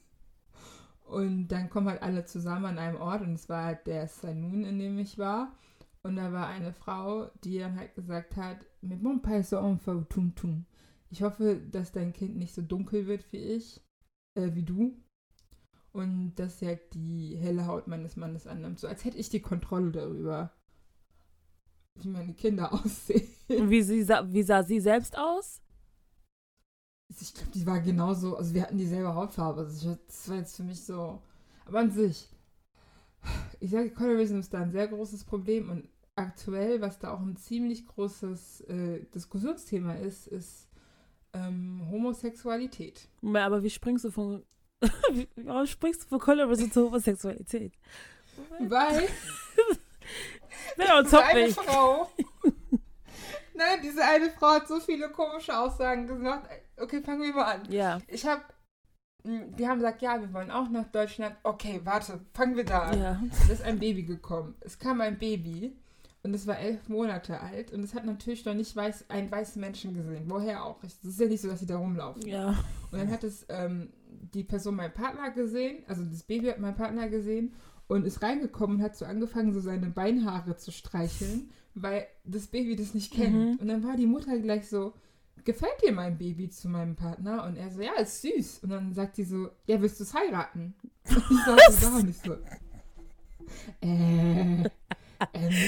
Und 1.06 1.48
dann 1.48 1.70
kommen 1.70 1.88
halt 1.88 2.02
alle 2.02 2.26
zusammen 2.26 2.66
an 2.66 2.78
einem 2.78 2.96
Ort 3.00 3.22
und 3.22 3.32
es 3.32 3.48
war 3.48 3.64
halt 3.64 3.86
der 3.86 4.06
Saloon, 4.06 4.64
in 4.64 4.78
dem 4.78 4.98
ich 4.98 5.16
war. 5.16 5.56
Und 6.02 6.16
da 6.16 6.32
war 6.34 6.48
eine 6.48 6.74
Frau, 6.74 7.30
die 7.44 7.58
dann 7.58 7.76
halt 7.76 7.94
gesagt 7.94 8.36
hat, 8.36 8.58
mit 8.82 9.02
mon 9.02 9.22
so 9.42 10.02
tum 10.02 10.34
tum. 10.34 10.66
Ich 11.08 11.22
hoffe, 11.22 11.56
dass 11.56 11.92
dein 11.92 12.12
Kind 12.12 12.36
nicht 12.36 12.54
so 12.54 12.60
dunkel 12.60 13.06
wird 13.06 13.32
wie 13.32 13.38
ich, 13.38 13.80
äh, 14.34 14.54
wie 14.54 14.62
du. 14.64 14.94
Und 15.92 16.34
dass 16.36 16.58
sie 16.60 16.66
halt 16.66 16.94
die 16.94 17.36
helle 17.36 17.66
Haut 17.66 17.88
meines 17.88 18.16
Mannes 18.16 18.46
annimmt. 18.46 18.78
So 18.78 18.86
als 18.86 19.04
hätte 19.04 19.18
ich 19.18 19.28
die 19.28 19.40
Kontrolle 19.40 19.90
darüber, 19.90 20.52
wie 21.96 22.08
meine 22.08 22.34
Kinder 22.34 22.72
aussehen. 22.84 23.28
Und 23.48 23.70
wie, 23.70 23.82
sie, 23.82 24.02
sah- 24.04 24.30
wie 24.32 24.42
sah 24.42 24.62
sie 24.62 24.80
selbst 24.80 25.18
aus? 25.18 25.60
Ich 27.20 27.34
glaube, 27.34 27.50
die 27.50 27.66
war 27.66 27.80
genauso, 27.80 28.36
also 28.36 28.54
wir 28.54 28.62
hatten 28.62 28.78
dieselbe 28.78 29.14
Hautfarbe. 29.14 29.62
Also 29.62 29.98
das 30.06 30.28
war 30.28 30.36
jetzt 30.36 30.56
für 30.56 30.62
mich 30.62 30.80
so. 30.84 31.20
Aber 31.66 31.80
an 31.80 31.90
sich, 31.90 32.28
ich 33.58 33.70
sage, 33.70 33.90
Colorism 33.90 34.38
ist 34.38 34.54
da 34.54 34.60
ein 34.60 34.70
sehr 34.70 34.86
großes 34.86 35.24
Problem 35.24 35.70
und 35.70 35.88
aktuell, 36.14 36.80
was 36.80 36.98
da 37.00 37.12
auch 37.12 37.20
ein 37.20 37.36
ziemlich 37.36 37.86
großes 37.86 38.60
äh, 38.62 39.04
Diskussionsthema 39.14 39.94
ist, 39.94 40.28
ist 40.28 40.68
ähm, 41.32 41.82
Homosexualität. 41.90 43.08
Aber 43.22 43.62
wie 43.64 43.70
springst 43.70 44.04
du 44.04 44.10
von. 44.12 44.44
Warum 45.36 45.66
springst 45.66 46.04
du 46.04 46.08
von 46.08 46.18
Colorism 46.18 46.70
zur 46.70 46.86
Homosexualität? 46.86 47.72
Weil 48.58 49.08
Wer 50.76 50.98
uns 50.98 51.12
eine 51.12 51.44
nicht. 51.44 51.60
Frau. 51.60 52.10
Nein, 53.54 53.80
diese 53.82 54.02
eine 54.04 54.30
Frau 54.30 54.52
hat 54.52 54.68
so 54.68 54.80
viele 54.80 55.10
komische 55.10 55.58
Aussagen 55.58 56.06
gemacht. 56.06 56.44
Okay, 56.78 57.02
fangen 57.02 57.22
wir 57.22 57.34
mal 57.34 57.56
an. 57.56 57.70
Ja. 57.70 58.00
Ich 58.08 58.24
habe 58.24 58.42
mm, 59.24 59.56
die 59.56 59.68
haben 59.68 59.78
gesagt, 59.78 60.00
ja, 60.00 60.18
wir 60.20 60.32
wollen 60.32 60.50
auch 60.50 60.68
nach 60.70 60.86
Deutschland. 60.86 61.36
Okay, 61.42 61.80
warte, 61.84 62.20
fangen 62.32 62.56
wir 62.56 62.64
da 62.64 62.84
an. 62.84 63.00
Ja. 63.00 63.22
Es 63.32 63.50
ist 63.50 63.62
ein 63.62 63.78
Baby 63.78 64.04
gekommen. 64.04 64.54
Es 64.60 64.78
kam 64.78 65.00
ein 65.02 65.18
Baby 65.18 65.76
und 66.22 66.34
es 66.34 66.46
war 66.46 66.58
elf 66.58 66.88
Monate 66.88 67.40
alt 67.40 67.72
und 67.72 67.82
es 67.82 67.94
hat 67.94 68.04
natürlich 68.04 68.44
noch 68.44 68.54
nicht 68.54 68.74
weiß, 68.74 69.10
einen 69.10 69.30
weißen 69.30 69.60
Menschen 69.60 69.94
gesehen. 69.94 70.24
Woher 70.26 70.64
auch? 70.64 70.82
Es 70.82 71.02
ist 71.04 71.20
ja 71.20 71.26
nicht 71.26 71.42
so, 71.42 71.48
dass 71.48 71.60
sie 71.60 71.66
da 71.66 71.76
rumlaufen. 71.76 72.26
Ja. 72.26 72.48
Und 72.90 72.98
dann 72.98 73.10
hat 73.10 73.24
es 73.24 73.44
ähm, 73.48 73.90
die 74.34 74.44
Person 74.44 74.76
meinen 74.76 74.94
Partner 74.94 75.30
gesehen, 75.30 75.84
also 75.86 76.04
das 76.04 76.22
Baby 76.22 76.46
hat 76.46 76.58
meinen 76.58 76.76
Partner 76.76 77.08
gesehen 77.08 77.54
und 77.88 78.06
ist 78.06 78.22
reingekommen 78.22 78.76
und 78.76 78.82
hat 78.82 78.96
so 78.96 79.04
angefangen, 79.04 79.52
so 79.52 79.60
seine 79.60 79.88
Beinhaare 79.88 80.56
zu 80.56 80.70
streicheln, 80.70 81.50
weil 81.74 82.06
das 82.24 82.46
Baby 82.46 82.76
das 82.76 82.94
nicht 82.94 83.12
kennt. 83.12 83.34
Mhm. 83.34 83.56
Und 83.56 83.68
dann 83.68 83.82
war 83.82 83.96
die 83.96 84.06
Mutter 84.06 84.38
gleich 84.38 84.68
so, 84.68 84.94
gefällt 85.44 85.82
dir 85.82 85.92
mein 85.92 86.18
Baby 86.18 86.48
zu 86.48 86.68
meinem 86.68 86.96
Partner? 86.96 87.44
Und 87.44 87.56
er 87.56 87.70
so, 87.70 87.80
ja, 87.80 87.94
ist 87.94 88.22
süß. 88.22 88.60
Und 88.62 88.70
dann 88.70 88.92
sagt 88.92 89.16
die 89.16 89.24
so, 89.24 89.50
ja, 89.66 89.80
willst 89.80 89.98
du 90.00 90.04
es 90.04 90.14
heiraten? 90.14 90.74
Und 91.08 91.24
ich 91.30 91.44
saß 91.44 91.80
so 91.80 91.86
da 91.86 91.96
und 91.96 92.08
ich 92.08 92.18
so, 92.18 92.32
äh, 93.80 94.64
ähm, 95.32 95.58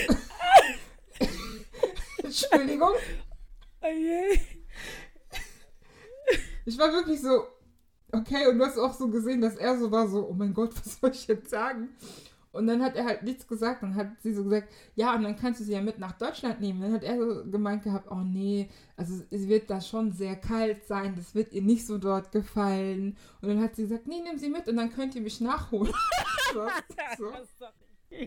Entschuldigung. 2.22 2.92
Oh 3.80 3.86
je. 3.86 4.38
Ich 6.64 6.78
war 6.78 6.92
wirklich 6.92 7.20
so, 7.20 7.46
okay, 8.12 8.46
und 8.46 8.58
du 8.58 8.64
hast 8.64 8.78
auch 8.78 8.94
so 8.94 9.08
gesehen, 9.08 9.40
dass 9.40 9.56
er 9.56 9.76
so 9.78 9.90
war, 9.90 10.06
so, 10.08 10.28
oh 10.28 10.34
mein 10.34 10.54
Gott, 10.54 10.74
was 10.76 11.00
soll 11.00 11.10
ich 11.10 11.26
jetzt 11.26 11.50
sagen? 11.50 11.88
Und 12.52 12.66
dann 12.66 12.82
hat 12.82 12.96
er 12.96 13.06
halt 13.06 13.22
nichts 13.22 13.46
gesagt. 13.46 13.82
Dann 13.82 13.94
hat 13.94 14.08
sie 14.20 14.34
so 14.34 14.44
gesagt, 14.44 14.70
ja, 14.94 15.14
und 15.14 15.22
dann 15.22 15.36
kannst 15.36 15.60
du 15.60 15.64
sie 15.64 15.72
ja 15.72 15.80
mit 15.80 15.98
nach 15.98 16.12
Deutschland 16.12 16.60
nehmen. 16.60 16.82
Dann 16.82 16.92
hat 16.92 17.02
er 17.02 17.18
so 17.18 17.50
gemeint 17.50 17.82
gehabt, 17.82 18.10
oh 18.10 18.20
nee, 18.22 18.68
also 18.94 19.24
es 19.30 19.48
wird 19.48 19.70
da 19.70 19.80
schon 19.80 20.12
sehr 20.12 20.36
kalt 20.36 20.84
sein, 20.84 21.14
das 21.16 21.34
wird 21.34 21.54
ihr 21.54 21.62
nicht 21.62 21.86
so 21.86 21.96
dort 21.96 22.30
gefallen. 22.30 23.16
Und 23.40 23.48
dann 23.48 23.62
hat 23.62 23.74
sie 23.74 23.84
gesagt, 23.84 24.06
nee, 24.06 24.20
nimm 24.22 24.36
sie 24.36 24.50
mit 24.50 24.68
und 24.68 24.76
dann 24.76 24.92
könnt 24.92 25.14
ihr 25.14 25.22
mich 25.22 25.40
nachholen. 25.40 25.94
so, 26.52 26.68
so. 27.18 27.32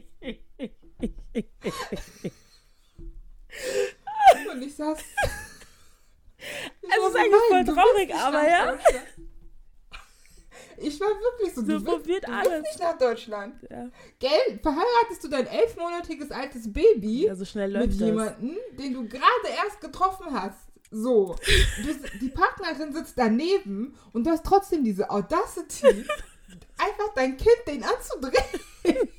Und 4.52 4.62
ich 4.62 4.76
saß. 4.76 5.00
Ich 6.82 6.90
Es 6.90 6.98
ist 7.08 7.16
eigentlich 7.16 7.42
voll 7.50 7.64
traurig, 7.64 8.14
aber 8.14 8.50
ja. 8.50 8.78
Ich 10.78 11.00
war 11.00 11.08
wirklich 11.10 11.54
so, 11.54 11.62
So 11.62 11.68
du, 11.68 11.74
willst, 11.74 11.86
probiert 11.86 12.28
du 12.28 12.32
alles. 12.34 12.50
willst 12.52 12.64
nicht 12.64 12.80
nach 12.80 12.98
Deutschland. 12.98 13.56
Ja. 13.70 13.90
Gell? 14.20 14.60
Verheiratest 14.62 15.24
du 15.24 15.28
dein 15.30 15.48
elfmonatiges 15.48 16.32
altes 16.32 16.72
Baby 16.72 17.26
ja, 17.26 17.36
so 17.36 17.46
schnell 17.46 17.70
mit 17.70 17.78
läuft 17.82 18.02
das. 18.02 18.08
jemandem, 18.08 18.58
den 18.80 18.94
du 18.94 19.08
gerade 19.08 19.48
erst 19.66 19.82
getroffen 19.82 20.28
hast? 20.32 20.60
So. 20.92 21.36
Du, 21.84 22.20
die 22.20 22.30
Partnerin 22.30 22.94
sitzt 22.94 23.18
daneben 23.18 23.96
und 24.14 24.26
du 24.26 24.32
hast 24.32 24.46
trotzdem 24.46 24.84
diese 24.84 25.10
Audacity, 25.10 25.88
einfach 26.78 27.14
dein 27.16 27.38
Kind 27.38 27.58
den 27.68 27.84
anzudrehen. 27.84 29.10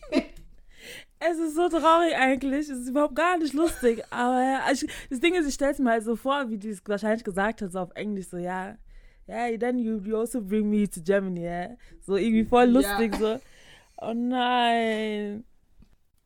Es 1.18 1.38
ist 1.38 1.54
so 1.54 1.68
traurig 1.68 2.14
eigentlich. 2.14 2.68
Es 2.68 2.78
ist 2.78 2.88
überhaupt 2.88 3.16
gar 3.16 3.38
nicht 3.38 3.54
lustig. 3.54 4.02
Aber 4.10 4.40
ja, 4.42 4.60
ich, 4.70 4.86
das 5.10 5.18
Ding 5.20 5.34
ist, 5.34 5.48
ich 5.48 5.54
stelle 5.54 5.72
es 5.72 5.78
mir 5.78 5.90
halt 5.90 6.04
so 6.04 6.14
vor, 6.14 6.50
wie 6.50 6.58
die 6.58 6.68
es 6.70 6.82
wahrscheinlich 6.86 7.24
gesagt 7.24 7.62
hat, 7.62 7.72
so 7.72 7.78
auf 7.80 7.90
Englisch, 7.94 8.28
so, 8.28 8.36
ja, 8.36 8.76
ja, 9.26 9.56
then 9.58 9.78
you, 9.78 9.98
you 10.04 10.16
also 10.16 10.40
bring 10.40 10.70
me 10.70 10.88
to 10.88 11.00
Germany, 11.00 11.44
ja. 11.44 11.68
So 12.02 12.16
irgendwie 12.16 12.44
voll 12.44 12.66
Ja. 12.66 12.80
lustig, 12.98 13.16
so. 13.16 13.38
Oh 13.98 14.12
nein. 14.14 15.44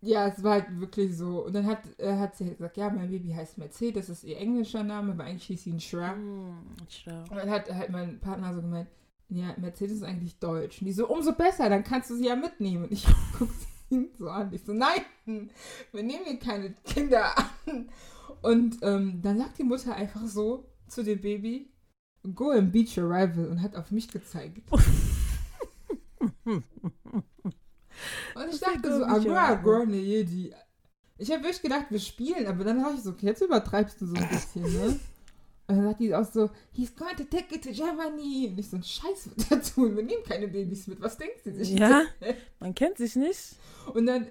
Ja, 0.02 0.28
es 0.28 0.42
war 0.42 0.52
halt 0.52 0.80
wirklich 0.80 1.14
so. 1.16 1.44
Und 1.44 1.54
dann 1.54 1.66
hat, 1.66 1.80
äh, 1.98 2.16
hat 2.16 2.34
sie 2.34 2.46
halt 2.46 2.56
gesagt, 2.56 2.76
ja, 2.78 2.88
mein 2.90 3.10
Baby 3.10 3.32
heißt 3.32 3.58
Mercedes, 3.58 4.06
das 4.06 4.18
ist 4.18 4.24
ihr 4.24 4.38
englischer 4.38 4.82
Name, 4.82 5.12
aber 5.12 5.24
eigentlich 5.24 5.44
hieß 5.44 5.64
sie 5.64 5.72
ein. 5.72 5.80
Hm, 5.80 6.54
schau. 6.88 7.20
Und 7.30 7.36
dann 7.36 7.50
hat 7.50 7.70
halt 7.72 7.90
mein 7.90 8.18
Partner 8.18 8.54
so 8.54 8.62
gemeint, 8.62 8.88
ja, 9.28 9.54
Mercedes 9.58 9.98
ist 9.98 10.02
eigentlich 10.02 10.38
deutsch. 10.38 10.80
Und 10.80 10.86
die 10.86 10.92
so, 10.92 11.06
umso 11.06 11.32
besser, 11.32 11.68
dann 11.68 11.84
kannst 11.84 12.10
du 12.10 12.16
sie 12.16 12.26
ja 12.26 12.34
mitnehmen. 12.36 12.84
Und 12.84 12.92
ich 12.92 13.06
guck 13.38 13.50
sie 13.90 14.10
so 14.18 14.28
an. 14.30 14.52
Ich 14.52 14.64
so, 14.64 14.72
nein, 14.72 15.02
wir 15.26 16.02
nehmen 16.02 16.24
hier 16.24 16.38
keine 16.38 16.72
Kinder 16.84 17.36
an. 17.38 17.88
Und 18.42 18.78
ähm, 18.82 19.20
dann 19.22 19.36
sagt 19.38 19.58
die 19.58 19.64
Mutter 19.64 19.94
einfach 19.94 20.26
so 20.26 20.64
zu 20.88 21.04
dem 21.04 21.20
Baby, 21.20 21.68
go 22.35 22.50
and 22.50 22.72
beat 22.72 22.96
your 22.96 23.04
rival 23.09 23.48
und 23.48 23.62
hat 23.62 23.76
auf 23.76 23.90
mich 23.90 24.09
gezeigt. 24.09 24.59
Und 28.35 28.46
ich 28.46 28.52
ist 28.54 28.62
dachte 28.62 28.98
so, 28.98 29.04
rival. 29.04 29.37
agua, 29.37 29.85
ne, 29.85 30.24
die. 30.24 30.52
Ich 31.18 31.30
habe 31.30 31.42
wirklich 31.42 31.61
gedacht, 31.61 31.87
wir 31.90 32.00
spielen, 32.00 32.46
aber 32.46 32.64
dann 32.64 32.78
dachte 32.78 32.94
ich 32.96 33.02
so, 33.02 33.11
okay, 33.11 33.26
jetzt 33.26 33.42
übertreibst 33.42 34.00
du 34.00 34.06
so 34.06 34.14
ein 34.14 34.28
bisschen, 34.28 34.62
ne? 34.62 34.98
Und 35.66 35.76
dann 35.76 35.85
sagt 35.85 36.00
die 36.00 36.14
auch 36.14 36.24
so, 36.24 36.50
he's 36.72 36.94
going 36.96 37.16
to 37.16 37.24
take 37.24 37.54
it 37.54 37.62
to 37.62 37.70
Germany. 37.70 38.48
Und 38.50 38.59
ich 38.59 38.70
so, 38.70 38.76
ein 38.76 38.83
Scheiß 38.83 39.30
wird 39.30 39.50
er 39.50 39.62
tun, 39.62 39.96
wir 39.96 40.02
nehmen 40.02 40.24
keine 40.24 40.48
Babys 40.48 40.87
mit, 40.87 41.00
was 41.00 41.16
denkt 41.16 41.44
sie 41.44 41.52
sich? 41.52 41.70
Ja, 41.78 42.02
man 42.59 42.74
kennt 42.74 42.98
sich 42.98 43.16
nicht. 43.16 43.56
Und 43.92 44.06
dann 44.06 44.26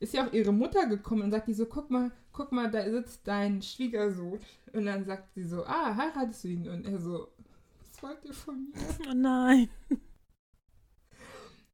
ist 0.00 0.14
ja 0.14 0.26
auch 0.26 0.32
ihre 0.32 0.52
Mutter 0.52 0.86
gekommen 0.86 1.22
und 1.22 1.30
sagt 1.30 1.46
die 1.48 1.54
so, 1.54 1.66
guck 1.66 1.90
mal, 1.90 2.10
guck 2.34 2.52
mal, 2.52 2.70
da 2.70 2.84
sitzt 2.90 3.20
dein 3.26 3.62
Schwiegersohn. 3.62 4.38
Und 4.74 4.84
dann 4.86 5.04
sagt 5.06 5.32
sie 5.34 5.44
so, 5.44 5.64
ah, 5.64 5.94
heiratest 5.96 6.44
du 6.44 6.48
ihn? 6.48 6.68
Und 6.68 6.84
er 6.86 6.98
so, 6.98 7.28
was 7.80 8.02
wollt 8.02 8.24
ihr 8.24 8.34
von 8.34 8.68
mir? 8.70 8.80
Oh 9.08 9.14
nein. 9.14 9.70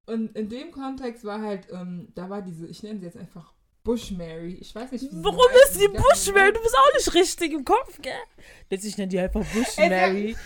Und 0.07 0.35
in 0.37 0.49
dem 0.49 0.70
Kontext 0.73 1.25
war 1.25 1.40
halt, 1.40 1.68
ähm, 1.70 2.09
da 2.14 2.29
war 2.29 2.42
diese, 2.42 2.66
ich 2.66 2.83
nenne 2.83 2.99
sie 3.01 3.07
jetzt 3.07 3.16
einfach 3.16 3.53
Bush 3.85 4.11
Mary. 4.11 4.55
Ich 4.61 4.75
weiß 4.75 4.92
nicht, 4.92 5.05
wie 5.05 5.09
sie 5.09 5.25
Warum 5.25 5.38
heißt. 5.38 5.73
ist 5.77 5.81
die 5.81 5.87
dachte 5.87 6.03
Bush 6.03 6.33
Mary? 6.35 6.53
Du 6.53 6.61
bist 6.61 6.77
auch 6.77 6.94
nicht 6.94 7.14
richtig 7.14 7.53
im 7.53 7.64
Kopf, 7.64 8.01
gell? 8.03 8.12
Jetzt 8.68 8.85
ich 8.85 8.99
nenne 8.99 9.09
die 9.09 9.18
einfach 9.20 9.44
Bush 9.55 9.77
Mary. 9.79 10.37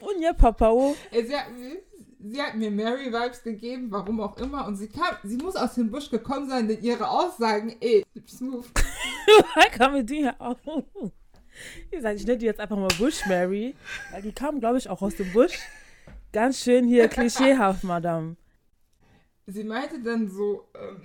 Und 0.00 0.20
ja, 0.20 0.32
Papa, 0.32 0.70
oh. 0.70 0.94
Sie, 1.12 1.36
hat, 1.36 1.50
mir- 1.52 1.80
sie 2.20 2.42
hat 2.42 2.56
mir 2.56 2.70
Mary-Vibes 2.70 3.42
gegeben, 3.42 3.86
warum 3.90 4.20
auch 4.20 4.36
immer. 4.36 4.66
Und 4.66 4.76
sie 4.76 4.88
kam, 4.88 5.16
sie 5.22 5.36
muss 5.36 5.56
aus 5.56 5.74
dem 5.74 5.90
Busch 5.90 6.10
gekommen 6.10 6.48
sein, 6.48 6.68
denn 6.68 6.82
ihre 6.82 7.08
Aussagen, 7.08 7.74
ey, 7.80 8.04
smooth. 8.28 8.66
Woher 9.26 9.70
kam 9.70 10.06
die 10.06 10.16
hier 10.16 10.40
auf? 10.40 10.58
Wie 11.90 11.96
gesagt, 11.96 12.16
ich 12.18 12.26
nenne 12.26 12.38
die 12.38 12.46
jetzt 12.46 12.60
einfach 12.60 12.76
mal 12.76 12.88
Bush 12.98 13.26
Mary. 13.26 13.74
Weil 14.10 14.22
die 14.22 14.32
kam, 14.32 14.60
glaube 14.60 14.78
ich, 14.78 14.88
auch 14.88 15.02
aus 15.02 15.16
dem 15.16 15.32
Busch. 15.32 15.58
Ganz 16.32 16.62
schön 16.62 16.86
hier 16.86 17.08
klischeehaft, 17.08 17.84
Madame. 17.84 18.36
Sie 19.46 19.64
meinte 19.64 20.00
dann 20.02 20.28
so, 20.30 20.68
ähm, 20.74 21.02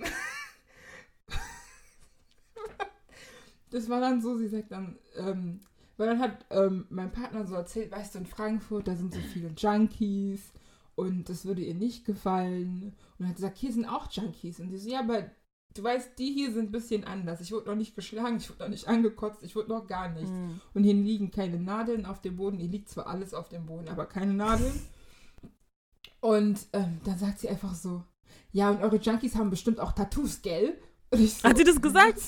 das 3.70 3.88
war 3.90 4.00
dann 4.00 4.22
so, 4.22 4.36
sie 4.36 4.48
sagt 4.48 4.70
dann, 4.72 4.98
ähm, 5.16 5.60
weil 5.96 6.06
dann 6.06 6.20
hat 6.20 6.46
ähm, 6.50 6.86
mein 6.88 7.10
Partner 7.10 7.44
so 7.44 7.54
erzählt, 7.56 7.90
weißt 7.90 8.14
du, 8.14 8.20
in 8.20 8.26
Frankfurt, 8.26 8.86
da 8.86 8.94
sind 8.94 9.12
so 9.12 9.20
viele 9.20 9.50
Junkies 9.56 10.52
und 10.94 11.28
das 11.28 11.44
würde 11.44 11.62
ihr 11.62 11.74
nicht 11.74 12.04
gefallen. 12.04 12.94
Und 13.18 13.18
dann 13.18 13.28
hat 13.28 13.36
sie 13.36 13.42
gesagt, 13.42 13.58
hier 13.58 13.72
sind 13.72 13.86
auch 13.86 14.10
Junkies. 14.10 14.60
Und 14.60 14.70
die 14.70 14.78
so, 14.78 14.88
ja, 14.88 15.00
aber 15.00 15.30
du 15.78 15.84
weißt, 15.84 16.18
die 16.18 16.32
hier 16.32 16.52
sind 16.52 16.68
ein 16.68 16.72
bisschen 16.72 17.04
anders. 17.04 17.40
Ich 17.40 17.52
wurde 17.52 17.68
noch 17.68 17.76
nicht 17.76 17.94
geschlagen, 17.94 18.38
ich 18.38 18.50
wurde 18.50 18.64
noch 18.64 18.68
nicht 18.68 18.88
angekotzt, 18.88 19.42
ich 19.42 19.54
wurde 19.54 19.68
noch 19.68 19.86
gar 19.86 20.08
nicht. 20.08 20.28
Hm. 20.28 20.60
Und 20.74 20.84
hier 20.84 20.94
liegen 20.94 21.30
keine 21.30 21.58
Nadeln 21.58 22.04
auf 22.04 22.20
dem 22.20 22.36
Boden. 22.36 22.58
Hier 22.58 22.68
liegt 22.68 22.88
zwar 22.88 23.06
alles 23.06 23.32
auf 23.32 23.48
dem 23.48 23.66
Boden, 23.66 23.88
aber 23.88 24.06
keine 24.06 24.34
Nadeln. 24.34 24.72
Und 26.20 26.66
ähm, 26.72 27.00
dann 27.04 27.18
sagt 27.18 27.38
sie 27.38 27.48
einfach 27.48 27.74
so, 27.74 28.02
ja, 28.50 28.70
und 28.70 28.82
eure 28.82 28.96
Junkies 28.96 29.36
haben 29.36 29.50
bestimmt 29.50 29.78
auch 29.78 29.92
Tattoos, 29.92 30.42
gell? 30.42 30.76
Und 31.10 31.20
ich 31.20 31.34
so, 31.34 31.48
Hat 31.48 31.56
sie 31.56 31.64
das 31.64 31.80
gesagt? 31.80 32.20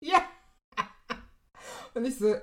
Ja. 0.00 0.22
Und 1.94 2.04
ich 2.04 2.16
so, 2.16 2.34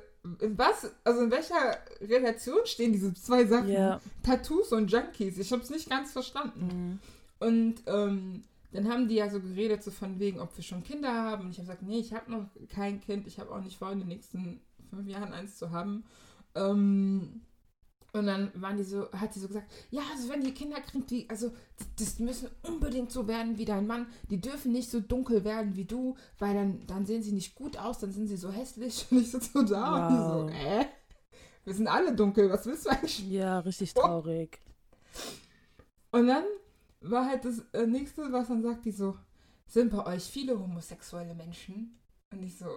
in 0.41 0.58
was, 0.58 0.91
also 1.04 1.22
in 1.22 1.32
welcher 1.32 1.78
Relation 2.02 2.65
stehen 2.65 2.91
diese 2.91 3.13
zwei 3.13 3.46
Sachen? 3.46 3.70
Ja. 3.70 4.02
Tattoos 4.24 4.72
und 4.74 4.91
Junkies. 4.91 5.38
Ich 5.38 5.52
habe 5.52 5.62
es 5.62 5.70
nicht 5.70 5.89
ganz 5.89 6.12
verstanden. 6.12 6.70
Hm. 6.70 7.00
Und 7.39 7.76
ähm, 7.88 8.43
dann 8.71 8.89
haben 8.89 9.08
die 9.08 9.15
ja 9.15 9.30
so 9.30 9.39
geredet, 9.39 9.84
so 9.84 9.91
von 9.91 10.19
wegen, 10.19 10.39
ob 10.39 10.56
wir 10.58 10.63
schon 10.63 10.84
Kinder 10.84 11.13
haben. 11.13 11.45
Und 11.45 11.51
ich 11.51 11.58
habe 11.58 11.67
gesagt, 11.67 11.84
nee, 11.84 11.99
ich 11.99 12.13
habe 12.13 12.32
noch 12.32 12.47
kein 12.69 12.99
Kind. 12.99 13.27
Ich 13.27 13.39
habe 13.39 13.51
auch 13.51 13.62
nicht 13.62 13.77
vor, 13.77 13.91
in 13.91 13.99
den 13.99 14.08
nächsten 14.10 14.62
fünf 14.89 15.08
Jahren 15.08 15.34
eins 15.34 15.58
zu 15.58 15.71
haben. 15.71 16.03
Ähm, 16.56 17.41
und 18.13 18.25
dann 18.25 18.51
waren 18.56 18.77
die 18.77 18.84
so, 18.84 19.12
hat 19.12 19.34
sie 19.34 19.39
so 19.39 19.47
gesagt, 19.47 19.69
ja, 19.91 20.01
also 20.12 20.30
wenn 20.30 20.41
die 20.41 20.53
Kinder 20.53 20.80
kriegt, 20.82 21.12
die, 21.12 21.30
also 21.30 21.51
das, 21.97 22.19
müssen 22.19 22.49
unbedingt 22.63 23.12
so 23.12 23.27
werden 23.27 23.58
wie 23.58 23.65
dein 23.65 23.86
Mann. 23.86 24.08
Die 24.30 24.41
dürfen 24.41 24.71
nicht 24.71 24.89
so 24.89 24.99
dunkel 24.99 25.43
werden 25.43 25.75
wie 25.75 25.86
du, 25.86 26.15
weil 26.39 26.53
dann, 26.53 26.88
dann 26.88 27.06
sehen 27.06 27.21
sie 27.21 27.34
nicht 27.34 27.56
gut 27.56 27.77
aus, 27.77 27.99
dann 27.99 28.12
sind 28.12 28.27
sie 28.27 28.38
so 28.38 28.51
hässlich. 28.51 29.06
Und 29.12 29.19
ich 29.19 29.32
sitze 29.32 29.51
so 29.53 29.63
da 29.63 30.10
Wow. 30.10 30.41
und 30.41 30.49
die 30.51 30.58
so, 30.58 30.67
äh, 30.67 30.86
wir 31.65 31.73
sind 31.73 31.88
alle 31.88 32.15
dunkel, 32.15 32.49
was 32.49 32.65
willst 32.65 32.86
du 32.86 32.89
eigentlich 32.89 33.30
Ja, 33.30 33.60
richtig 33.60 33.93
traurig. 33.93 34.60
Und 36.12 36.27
dann 36.27 36.43
war 37.12 37.26
halt 37.26 37.46
das 37.46 37.60
äh, 37.74 37.86
nächste, 37.86 38.32
was 38.32 38.48
dann 38.48 38.62
sagt 38.62 38.86
die 38.86 38.91
so, 38.91 39.17
sind 39.67 39.91
bei 39.91 40.06
euch 40.06 40.24
viele 40.24 40.60
homosexuelle 40.60 41.34
Menschen? 41.36 41.98
Und 42.32 42.43
ich 42.43 42.58
so, 42.58 42.67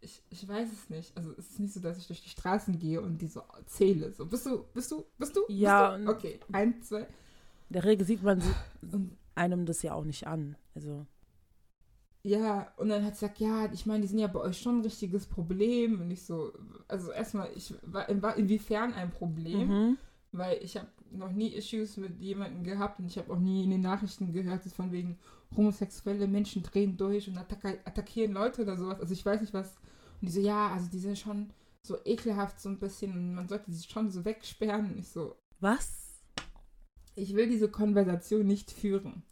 ich, 0.00 0.22
ich 0.30 0.46
weiß 0.48 0.68
es 0.72 0.90
nicht. 0.90 1.16
Also 1.16 1.32
es 1.32 1.50
ist 1.50 1.60
nicht 1.60 1.74
so, 1.74 1.80
dass 1.80 1.98
ich 1.98 2.06
durch 2.06 2.22
die 2.22 2.28
Straßen 2.30 2.78
gehe 2.78 3.00
und 3.00 3.18
die 3.20 3.26
so 3.26 3.42
zähle. 3.66 4.12
So, 4.12 4.26
bist 4.26 4.46
du, 4.46 4.64
bist 4.72 4.90
du, 4.90 5.04
bist 5.18 5.36
du? 5.36 5.40
Ja, 5.48 5.96
Bist 5.96 6.06
du? 6.08 6.12
Okay, 6.12 6.40
eins, 6.52 6.88
zwei. 6.88 7.00
In 7.00 7.74
der 7.74 7.84
Regel 7.84 8.06
sieht 8.06 8.22
man 8.22 8.40
sie- 8.40 8.54
Und 8.92 9.16
einem 9.34 9.66
das 9.66 9.82
ja 9.82 9.94
auch 9.94 10.04
nicht 10.04 10.26
an. 10.26 10.56
Also, 10.74 11.06
ja, 12.22 12.72
und 12.76 12.90
dann 12.90 13.04
hat 13.04 13.16
sie 13.16 13.20
gesagt, 13.26 13.40
ja, 13.40 13.72
ich 13.72 13.86
meine, 13.86 14.02
die 14.02 14.08
sind 14.08 14.18
ja 14.18 14.26
bei 14.26 14.40
euch 14.40 14.58
schon 14.60 14.78
ein 14.78 14.82
richtiges 14.82 15.26
Problem. 15.26 16.00
Und 16.00 16.10
ich 16.10 16.24
so, 16.24 16.52
also 16.86 17.12
erstmal, 17.12 17.50
ich 17.56 17.74
war, 17.82 18.06
war 18.22 18.36
inwiefern 18.36 18.92
ein 18.92 19.10
Problem? 19.10 19.68
mhm. 19.68 19.98
Weil 20.32 20.62
ich 20.62 20.76
habe 20.76 20.86
noch 21.12 21.32
nie 21.32 21.48
Issues 21.48 21.96
mit 21.96 22.18
jemandem 22.20 22.64
gehabt 22.64 22.98
und 23.00 23.06
ich 23.06 23.18
habe 23.18 23.32
auch 23.32 23.38
nie 23.38 23.64
in 23.64 23.70
den 23.70 23.80
Nachrichten 23.80 24.32
gehört, 24.32 24.64
dass 24.64 24.72
von 24.72 24.92
wegen 24.92 25.18
homosexuelle 25.56 26.28
Menschen 26.28 26.62
drehen 26.62 26.96
durch 26.96 27.28
und 27.28 27.38
attack 27.38 27.80
attackieren 27.84 28.32
Leute 28.32 28.62
oder 28.62 28.76
sowas. 28.76 29.00
Also 29.00 29.12
ich 29.12 29.24
weiß 29.24 29.40
nicht 29.40 29.54
was. 29.54 29.76
Und 30.20 30.28
die 30.28 30.32
so, 30.32 30.40
ja, 30.40 30.68
also 30.68 30.88
die 30.90 30.98
sind 30.98 31.18
schon 31.18 31.52
so 31.82 31.96
ekelhaft 32.04 32.60
so 32.60 32.68
ein 32.68 32.78
bisschen 32.78 33.12
und 33.12 33.34
man 33.34 33.48
sollte 33.48 33.72
sie 33.72 33.88
schon 33.88 34.10
so 34.10 34.24
wegsperren. 34.24 34.92
Und 34.92 34.98
ich 34.98 35.08
so, 35.08 35.36
Was? 35.60 36.22
ich 37.14 37.34
will 37.34 37.48
diese 37.48 37.68
Konversation 37.68 38.46
nicht 38.46 38.70
führen. 38.70 39.22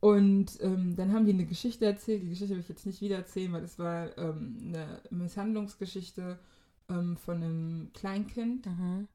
Und 0.00 0.58
ähm, 0.62 0.96
dann 0.96 1.12
haben 1.12 1.26
die 1.26 1.32
eine 1.32 1.44
Geschichte 1.44 1.84
erzählt. 1.84 2.22
Die 2.22 2.30
Geschichte 2.30 2.54
will 2.54 2.62
ich 2.62 2.68
jetzt 2.68 2.86
nicht 2.86 3.02
wieder 3.02 3.16
erzählen, 3.16 3.52
weil 3.52 3.60
das 3.60 3.78
war 3.78 4.16
ähm, 4.16 4.56
eine 4.68 5.02
Misshandlungsgeschichte 5.10 6.38
ähm, 6.88 7.16
von 7.16 7.36
einem 7.36 7.90
Kleinkind. 7.92 8.66
Mhm. 8.66 9.08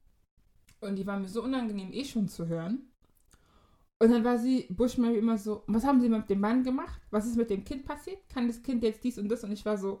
Und 0.80 0.96
die 0.96 1.06
war 1.06 1.18
mir 1.18 1.28
so 1.28 1.42
unangenehm, 1.42 1.92
eh 1.92 2.04
schon 2.04 2.28
zu 2.28 2.46
hören. 2.46 2.90
Und 3.98 4.10
dann 4.10 4.24
war 4.24 4.38
sie, 4.38 4.66
Bushmary, 4.68 5.18
immer 5.18 5.38
so, 5.38 5.62
was 5.66 5.84
haben 5.84 6.00
sie 6.00 6.08
mit 6.08 6.28
dem 6.28 6.40
Mann 6.40 6.62
gemacht? 6.62 7.00
Was 7.10 7.26
ist 7.26 7.36
mit 7.36 7.48
dem 7.48 7.64
Kind 7.64 7.84
passiert? 7.84 8.18
Kann 8.28 8.46
das 8.46 8.62
Kind 8.62 8.82
jetzt 8.82 9.02
dies 9.02 9.18
und 9.18 9.28
das? 9.28 9.42
Und 9.42 9.52
ich 9.52 9.64
war 9.64 9.78
so, 9.78 10.00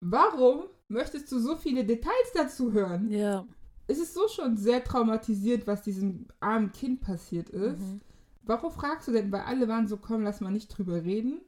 warum 0.00 0.64
möchtest 0.88 1.32
du 1.32 1.38
so 1.38 1.56
viele 1.56 1.84
Details 1.84 2.32
dazu 2.34 2.72
hören? 2.72 3.10
Ja. 3.10 3.46
Es 3.86 3.98
ist 3.98 4.14
so 4.14 4.28
schon 4.28 4.56
sehr 4.56 4.84
traumatisiert, 4.84 5.66
was 5.66 5.82
diesem 5.82 6.26
armen 6.40 6.72
Kind 6.72 7.00
passiert 7.00 7.48
ist. 7.48 7.80
Mhm. 7.80 8.00
Warum 8.42 8.70
fragst 8.70 9.08
du 9.08 9.12
denn? 9.12 9.32
Weil 9.32 9.42
alle 9.42 9.66
waren 9.66 9.86
so, 9.86 9.96
komm, 9.96 10.22
lass 10.22 10.40
mal 10.40 10.52
nicht 10.52 10.68
drüber 10.68 11.02
reden. 11.02 11.40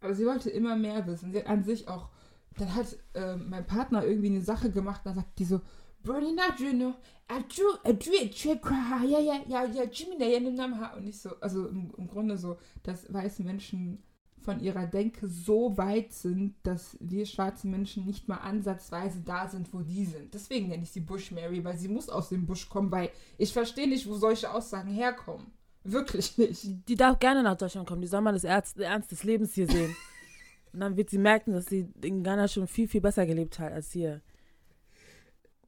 Aber 0.00 0.14
sie 0.14 0.26
wollte 0.26 0.50
immer 0.50 0.76
mehr 0.76 1.06
wissen. 1.06 1.32
Sie 1.32 1.38
hat 1.38 1.46
an 1.46 1.64
sich 1.64 1.88
auch, 1.88 2.10
dann 2.58 2.74
hat 2.74 2.96
ähm, 3.14 3.46
mein 3.48 3.66
Partner 3.66 4.04
irgendwie 4.04 4.28
eine 4.28 4.42
Sache 4.42 4.70
gemacht, 4.70 5.02
dann 5.04 5.14
sagt 5.14 5.38
die 5.38 5.44
so, 5.44 5.60
Brunina 6.02 6.54
Juno, 6.58 6.94
Aju, 7.28 7.64
Aju, 7.84 8.28
Chekra, 8.30 9.04
ja, 9.04 9.20
ja, 9.20 9.40
ja, 9.46 9.64
ja, 9.64 9.84
Jimmy, 9.84 10.16
ja, 10.18 10.40
Namha. 10.40 10.94
Und 10.94 11.06
ich 11.06 11.20
so, 11.20 11.30
also 11.40 11.68
im, 11.68 11.92
im 11.96 12.08
Grunde 12.08 12.36
so, 12.36 12.58
dass 12.82 13.12
weiße 13.12 13.42
Menschen 13.42 14.02
von 14.42 14.60
ihrer 14.60 14.86
Denke 14.86 15.28
so 15.28 15.76
weit 15.76 16.12
sind, 16.12 16.54
dass 16.62 16.96
wir 17.00 17.26
schwarze 17.26 17.68
Menschen 17.68 18.06
nicht 18.06 18.26
mal 18.26 18.38
ansatzweise 18.38 19.20
da 19.20 19.48
sind, 19.48 19.72
wo 19.72 19.80
die 19.80 20.06
sind. 20.06 20.32
Deswegen 20.32 20.68
nenne 20.68 20.82
ich 20.82 20.90
sie 20.90 21.00
Bush 21.00 21.30
Mary, 21.30 21.62
weil 21.62 21.76
sie 21.76 21.88
muss 21.88 22.08
aus 22.08 22.30
dem 22.30 22.46
Busch 22.46 22.68
kommen, 22.68 22.90
weil 22.90 23.10
ich 23.38 23.52
verstehe 23.52 23.88
nicht, 23.88 24.08
wo 24.08 24.14
solche 24.14 24.50
Aussagen 24.52 24.90
herkommen. 24.90 25.46
Wirklich 25.84 26.36
nicht. 26.36 26.88
Die 26.88 26.94
darf 26.94 27.18
gerne 27.18 27.42
nach 27.42 27.56
Deutschland 27.56 27.88
kommen. 27.88 28.02
Die 28.02 28.08
soll 28.08 28.20
mal 28.20 28.32
das 28.32 28.44
Ernst, 28.44 28.78
Ernst 28.78 29.12
des 29.12 29.24
Lebens 29.24 29.54
hier 29.54 29.66
sehen. 29.66 29.94
Und 30.72 30.80
dann 30.80 30.96
wird 30.96 31.10
sie 31.10 31.18
merken, 31.18 31.52
dass 31.52 31.66
sie 31.66 31.88
in 32.02 32.22
Ghana 32.22 32.48
schon 32.48 32.66
viel, 32.66 32.86
viel 32.86 33.00
besser 33.00 33.26
gelebt 33.26 33.58
hat 33.58 33.72
als 33.72 33.90
hier. 33.90 34.20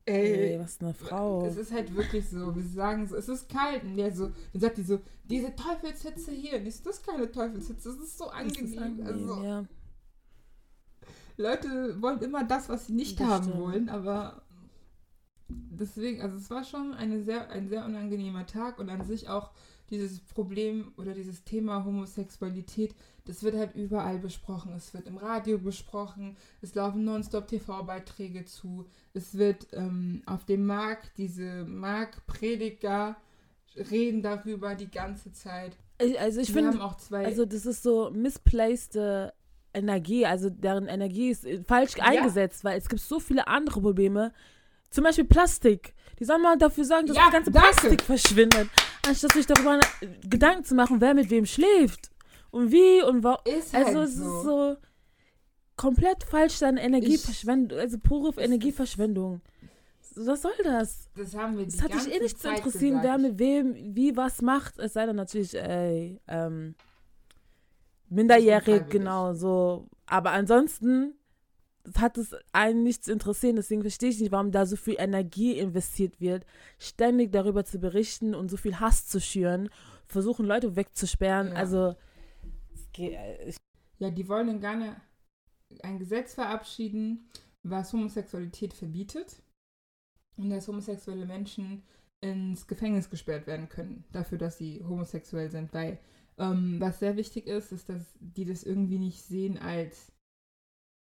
Ey, 0.04 0.58
was 0.58 0.80
eine 0.80 0.94
Frau. 0.94 1.46
Es 1.46 1.56
ist 1.56 1.70
halt 1.72 1.94
wirklich 1.94 2.28
so, 2.28 2.54
wir 2.54 2.62
sagen 2.64 3.06
so, 3.06 3.16
es 3.16 3.28
ist 3.28 3.48
kalt. 3.48 3.84
Und 3.84 3.96
der 3.96 4.14
so, 4.14 4.30
dann 4.52 4.60
sagt 4.60 4.78
die 4.78 4.82
so, 4.82 5.00
diese 5.24 5.54
Teufelshitze 5.54 6.32
hier, 6.32 6.60
ist 6.62 6.84
das 6.84 7.02
keine 7.02 7.30
Teufelshitze, 7.30 7.90
das 7.90 7.98
ist 7.98 8.18
so 8.18 8.26
angenehm. 8.28 8.64
ist 8.72 8.78
angenehm, 8.78 9.06
also, 9.06 9.42
ja. 9.44 9.64
Leute 11.36 12.00
wollen 12.02 12.20
immer 12.20 12.44
das, 12.44 12.68
was 12.68 12.86
sie 12.88 12.92
nicht 12.94 13.20
Das 13.20 13.28
haben 13.28 13.44
stimmt. 13.44 13.60
wollen, 13.60 13.88
aber 13.88 14.42
deswegen, 15.48 16.20
also 16.20 16.36
es 16.36 16.50
war 16.50 16.64
schon 16.64 16.94
eine 16.94 17.22
sehr, 17.22 17.50
ein 17.50 17.68
sehr 17.68 17.84
unangenehmer 17.84 18.46
Tag 18.46 18.78
und 18.78 18.90
an 18.90 19.04
sich 19.04 19.28
auch 19.28 19.50
dieses 19.92 20.20
Problem 20.20 20.92
oder 20.96 21.12
dieses 21.12 21.44
Thema 21.44 21.84
Homosexualität, 21.84 22.94
das 23.26 23.42
wird 23.42 23.54
halt 23.56 23.74
überall 23.74 24.18
besprochen. 24.18 24.72
Es 24.74 24.92
wird 24.94 25.06
im 25.06 25.16
Radio 25.18 25.58
besprochen, 25.58 26.36
es 26.60 26.74
laufen 26.74 27.04
nonstop 27.04 27.46
TV-Beiträge 27.46 28.44
zu, 28.44 28.86
es 29.14 29.36
wird 29.38 29.68
ähm, 29.72 30.22
auf 30.26 30.44
dem 30.44 30.66
Markt, 30.66 31.12
diese 31.18 31.64
Marktprediger 31.64 33.16
reden 33.90 34.22
darüber 34.22 34.74
die 34.74 34.90
ganze 34.90 35.32
Zeit. 35.32 35.76
Also 36.18 36.40
ich 36.40 36.52
finde, 36.52 36.78
also 37.12 37.44
das 37.44 37.64
ist 37.66 37.82
so 37.82 38.10
misplaced 38.10 38.96
Energie, 39.74 40.26
also 40.26 40.50
deren 40.50 40.88
Energie 40.88 41.30
ist 41.30 41.44
äh, 41.44 41.62
falsch 41.62 41.96
Ja. 41.96 42.04
eingesetzt, 42.04 42.64
weil 42.64 42.78
es 42.78 42.88
gibt 42.88 43.00
so 43.02 43.20
viele 43.20 43.46
andere 43.46 43.80
Probleme. 43.80 44.32
Zum 44.90 45.04
Beispiel 45.04 45.24
Plastik. 45.24 45.94
Die 46.18 46.24
sollen 46.24 46.42
mal 46.42 46.58
dafür 46.58 46.84
sorgen, 46.84 47.06
dass 47.06 47.16
Ja, 47.16 47.24
das 47.24 47.32
ganze 47.32 47.50
danke. 47.50 47.68
Plastik 47.70 48.02
verschwindet, 48.02 48.68
anstatt 49.06 49.32
sich 49.32 49.46
darüber 49.46 49.80
Gedanken 50.28 50.64
zu 50.64 50.74
machen, 50.74 51.00
wer 51.00 51.14
mit 51.14 51.30
wem 51.30 51.46
schläft 51.46 52.10
und 52.50 52.70
wie 52.70 53.02
und 53.02 53.22
warum. 53.24 53.42
ist 53.44 53.74
halt 53.74 53.86
Also 53.86 54.00
es 54.02 54.16
so. 54.16 54.24
ist 54.24 54.42
so 54.44 54.76
komplett 55.76 56.24
falsch 56.24 56.54
seine 56.54 56.82
Energieverschwendung, 56.82 57.78
also 57.78 57.98
pure 57.98 58.40
Energieverschwendung. 58.40 59.40
Was 60.14 60.42
soll 60.42 60.52
das? 60.62 61.08
das 61.16 61.34
haben 61.34 61.56
wir 61.56 61.64
die 61.64 61.74
Es 61.74 61.82
hat 61.82 61.94
dich 61.94 62.14
eh 62.14 62.20
nicht 62.20 62.38
zu 62.38 62.48
interessieren, 62.48 63.00
gesagt. 63.00 63.04
wer 63.04 63.18
mit 63.18 63.38
wem 63.38 63.96
wie 63.96 64.14
was 64.16 64.42
macht. 64.42 64.78
Es 64.78 64.92
sei 64.92 65.06
denn 65.06 65.16
natürlich, 65.16 65.54
ey, 65.56 66.20
ähm, 66.28 66.74
minderjährig, 68.10 68.88
genau 68.90 69.32
so. 69.32 69.88
Aber 70.06 70.32
ansonsten 70.32 71.14
hat 71.96 72.18
es 72.18 72.34
einen 72.52 72.82
nichts 72.82 73.06
zu 73.06 73.12
interessieren. 73.12 73.56
Deswegen 73.56 73.82
verstehe 73.82 74.10
ich 74.10 74.20
nicht, 74.20 74.32
warum 74.32 74.52
da 74.52 74.66
so 74.66 74.76
viel 74.76 74.96
Energie 74.98 75.58
investiert 75.58 76.20
wird, 76.20 76.46
ständig 76.78 77.32
darüber 77.32 77.64
zu 77.64 77.78
berichten 77.78 78.34
und 78.34 78.50
so 78.50 78.56
viel 78.56 78.78
Hass 78.80 79.06
zu 79.06 79.20
schüren, 79.20 79.68
versuchen 80.06 80.46
Leute 80.46 80.76
wegzusperren. 80.76 81.48
Ja. 81.48 81.54
Also, 81.54 81.96
äh, 82.96 83.52
Ja, 83.98 84.10
die 84.10 84.28
wollen 84.28 84.48
in 84.48 84.60
Ghana 84.60 85.00
ein 85.82 85.98
Gesetz 85.98 86.34
verabschieden, 86.34 87.28
was 87.62 87.92
Homosexualität 87.92 88.74
verbietet 88.74 89.42
und 90.36 90.50
dass 90.50 90.68
homosexuelle 90.68 91.26
Menschen 91.26 91.82
ins 92.20 92.66
Gefängnis 92.66 93.10
gesperrt 93.10 93.46
werden 93.46 93.68
können, 93.68 94.04
dafür, 94.12 94.38
dass 94.38 94.58
sie 94.58 94.82
homosexuell 94.84 95.50
sind. 95.50 95.72
Weil 95.72 95.98
ähm, 96.38 96.80
was 96.80 97.00
sehr 97.00 97.16
wichtig 97.16 97.46
ist, 97.46 97.72
ist, 97.72 97.88
dass 97.88 98.16
die 98.20 98.44
das 98.44 98.62
irgendwie 98.62 98.98
nicht 98.98 99.22
sehen 99.22 99.58
als, 99.58 100.12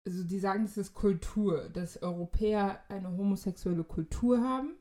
also 0.06 0.22
die 0.24 0.38
sagen, 0.38 0.64
das 0.64 0.76
ist 0.76 0.94
Kultur, 0.94 1.68
dass 1.70 2.02
Europäer 2.02 2.82
eine 2.88 3.10
homosexuelle 3.16 3.84
Kultur 3.84 4.40
haben 4.42 4.76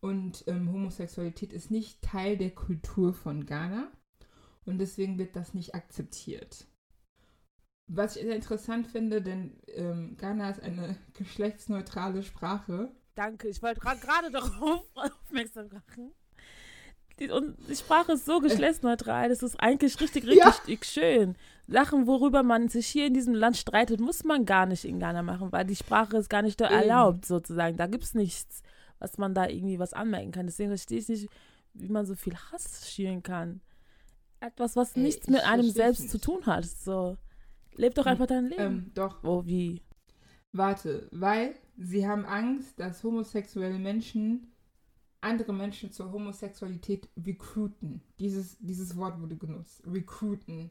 und 0.00 0.44
ähm, 0.46 0.72
Homosexualität 0.72 1.52
ist 1.52 1.70
nicht 1.70 2.02
Teil 2.02 2.36
der 2.36 2.50
Kultur 2.50 3.12
von 3.12 3.46
Ghana 3.46 3.90
und 4.64 4.78
deswegen 4.78 5.18
wird 5.18 5.36
das 5.36 5.54
nicht 5.54 5.74
akzeptiert. 5.74 6.66
Was 7.86 8.16
ich 8.16 8.22
sehr 8.22 8.34
interessant 8.34 8.86
finde, 8.86 9.20
denn 9.20 9.60
ähm, 9.68 10.16
Ghana 10.16 10.50
ist 10.50 10.62
eine 10.62 10.96
geschlechtsneutrale 11.12 12.22
Sprache. 12.22 12.90
danke, 13.14 13.48
ich 13.48 13.62
wollte 13.62 13.80
gerade 13.80 14.30
darauf 14.30 14.86
aufmerksam 14.94 15.68
machen. 15.68 16.12
Die, 17.20 17.30
und 17.30 17.56
die 17.68 17.76
Sprache 17.76 18.12
ist 18.12 18.24
so 18.24 18.40
geschlechtsneutral, 18.40 19.28
das 19.28 19.42
ist 19.42 19.60
eigentlich 19.60 20.00
richtig, 20.00 20.24
richtig, 20.24 20.38
Ja. 20.38 20.48
richtig 20.48 20.84
schön. 20.84 21.36
Sachen, 21.68 22.06
worüber 22.06 22.42
man 22.42 22.68
sich 22.68 22.86
hier 22.88 23.06
in 23.06 23.14
diesem 23.14 23.34
Land 23.34 23.56
streitet, 23.56 24.00
muss 24.00 24.24
man 24.24 24.44
gar 24.44 24.66
nicht 24.66 24.84
in 24.84 24.98
Ghana 24.98 25.22
machen, 25.22 25.52
weil 25.52 25.64
die 25.64 25.76
Sprache 25.76 26.16
ist 26.16 26.28
gar 26.28 26.42
nicht 26.42 26.60
da 26.60 26.66
Eben. 26.66 26.74
erlaubt, 26.74 27.24
sozusagen. 27.24 27.76
Da 27.76 27.86
gibt 27.86 28.04
es 28.04 28.14
nichts, 28.14 28.62
was 28.98 29.16
man 29.16 29.32
da 29.34 29.48
irgendwie 29.48 29.78
was 29.78 29.92
anmerken 29.92 30.32
kann. 30.32 30.46
Deswegen 30.46 30.70
verstehe 30.70 30.98
ich 30.98 31.08
nicht, 31.08 31.28
wie 31.72 31.88
man 31.88 32.04
so 32.04 32.14
viel 32.16 32.34
Hass 32.36 32.90
schüren 32.92 33.22
kann. 33.22 33.60
Etwas, 34.40 34.76
was 34.76 34.94
Ey, 34.96 35.02
nichts 35.04 35.26
ich 35.28 35.32
mit 35.32 35.42
einem 35.44 35.70
selbst 35.70 36.00
nicht. 36.00 36.10
zu 36.10 36.18
tun 36.20 36.44
hat. 36.46 36.66
So, 36.66 37.16
leb 37.76 37.94
doch 37.94 38.04
Hm, 38.04 38.12
einfach 38.12 38.26
dein 38.26 38.46
Leben. 38.46 38.62
Ähm, 38.62 38.90
doch, 38.94 39.22
oh, 39.24 39.42
wie? 39.46 39.82
warte, 40.52 41.08
weil 41.12 41.54
sie 41.76 42.06
haben 42.06 42.24
Angst, 42.24 42.78
dass 42.78 43.02
homosexuelle 43.02 43.78
Menschen 43.78 44.52
andere 45.24 45.52
Menschen 45.52 45.90
zur 45.90 46.12
Homosexualität 46.12 47.08
recruiten. 47.16 48.02
Dieses, 48.18 48.56
dieses 48.60 48.96
Wort 48.96 49.20
wurde 49.20 49.36
genutzt. 49.36 49.82
Recruiten. 49.86 50.70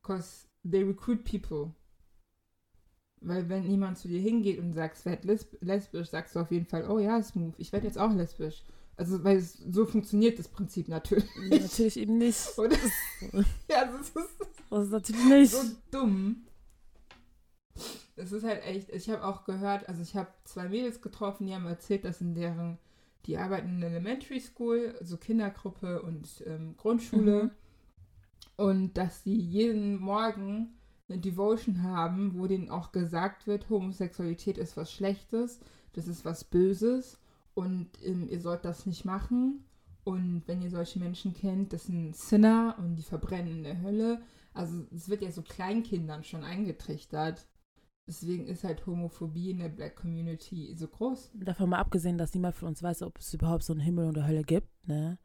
Because 0.00 0.46
they 0.68 0.82
recruit 0.82 1.24
people. 1.24 1.74
Weil 3.20 3.48
wenn 3.48 3.64
jemand 3.68 3.98
zu 3.98 4.08
dir 4.08 4.20
hingeht 4.20 4.58
und 4.58 4.72
sagt, 4.72 5.04
werd 5.04 5.24
lesb 5.24 5.56
lesbisch, 5.60 6.08
sagst 6.10 6.36
du 6.36 6.40
auf 6.40 6.50
jeden 6.50 6.66
Fall, 6.66 6.88
oh 6.90 6.98
ja, 6.98 7.22
smooth, 7.22 7.54
ich 7.58 7.72
werde 7.72 7.86
jetzt 7.86 7.98
auch 7.98 8.12
lesbisch. 8.12 8.62
Also, 8.96 9.24
weil 9.24 9.38
es, 9.38 9.54
so 9.54 9.86
funktioniert 9.86 10.38
das 10.38 10.46
Prinzip 10.48 10.88
natürlich. 10.88 11.26
Natürlich 11.50 11.96
eben 11.96 12.18
nicht. 12.18 12.46
Und 12.58 12.72
ja, 13.68 13.86
das 13.86 14.10
ist 14.10 14.38
Das 14.70 14.84
ist 14.84 14.90
natürlich 14.92 15.24
nicht. 15.26 15.50
so 15.52 15.62
dumm. 15.90 16.46
Es 18.16 18.30
ist 18.30 18.44
halt 18.44 18.62
echt, 18.64 18.90
ich 18.90 19.10
habe 19.10 19.24
auch 19.24 19.44
gehört, 19.44 19.88
also 19.88 20.00
ich 20.00 20.14
habe 20.14 20.28
zwei 20.44 20.68
Mädels 20.68 21.00
getroffen, 21.02 21.46
die 21.46 21.54
haben 21.54 21.66
erzählt, 21.66 22.04
dass 22.04 22.20
in 22.20 22.34
deren, 22.34 22.78
die 23.26 23.38
arbeiten 23.38 23.68
in 23.68 23.80
der 23.80 23.90
Elementary 23.90 24.40
School, 24.40 24.94
also 25.00 25.16
Kindergruppe 25.16 26.02
und 26.02 26.42
ähm, 26.46 26.76
Grundschule. 26.76 27.44
Mhm. 27.44 27.50
Und 28.56 28.94
dass 28.94 29.24
sie 29.24 29.34
jeden 29.34 29.98
Morgen 29.98 30.74
eine 31.08 31.18
Devotion 31.18 31.82
haben, 31.82 32.38
wo 32.38 32.46
denen 32.46 32.70
auch 32.70 32.92
gesagt 32.92 33.46
wird, 33.46 33.68
Homosexualität 33.68 34.58
ist 34.58 34.76
was 34.76 34.92
Schlechtes, 34.92 35.60
das 35.92 36.08
ist 36.08 36.24
was 36.24 36.44
Böses 36.44 37.18
und 37.54 37.88
ähm, 38.04 38.28
ihr 38.28 38.40
sollt 38.40 38.64
das 38.64 38.86
nicht 38.86 39.04
machen. 39.04 39.64
Und 40.04 40.42
wenn 40.46 40.60
ihr 40.60 40.70
solche 40.70 40.98
Menschen 40.98 41.32
kennt, 41.32 41.72
das 41.72 41.84
sind 41.84 42.14
Sinner 42.14 42.76
und 42.78 42.96
die 42.96 43.02
verbrennen 43.02 43.56
in 43.58 43.62
der 43.64 43.80
Hölle. 43.80 44.20
Also 44.52 44.84
es 44.94 45.08
wird 45.08 45.22
ja 45.22 45.30
so 45.30 45.42
Kleinkindern 45.42 46.24
schon 46.24 46.44
eingetrichtert. 46.44 47.46
Deswegen 48.06 48.46
ist 48.46 48.64
halt 48.64 48.86
Homophobie 48.86 49.50
in 49.50 49.60
der 49.60 49.70
Black 49.70 49.96
Community 49.96 50.74
so 50.76 50.88
groß. 50.88 51.30
Davon 51.34 51.70
mal 51.70 51.78
abgesehen, 51.78 52.18
dass 52.18 52.34
niemand 52.34 52.54
von 52.54 52.68
uns 52.68 52.82
weiß, 52.82 53.02
ob 53.02 53.18
es 53.18 53.32
überhaupt 53.32 53.64
so 53.64 53.72
einen 53.72 53.80
Himmel 53.80 54.08
eine 54.08 54.26
Hölle 54.26 54.42
gibt, 54.42 54.68
ne? 54.86 55.18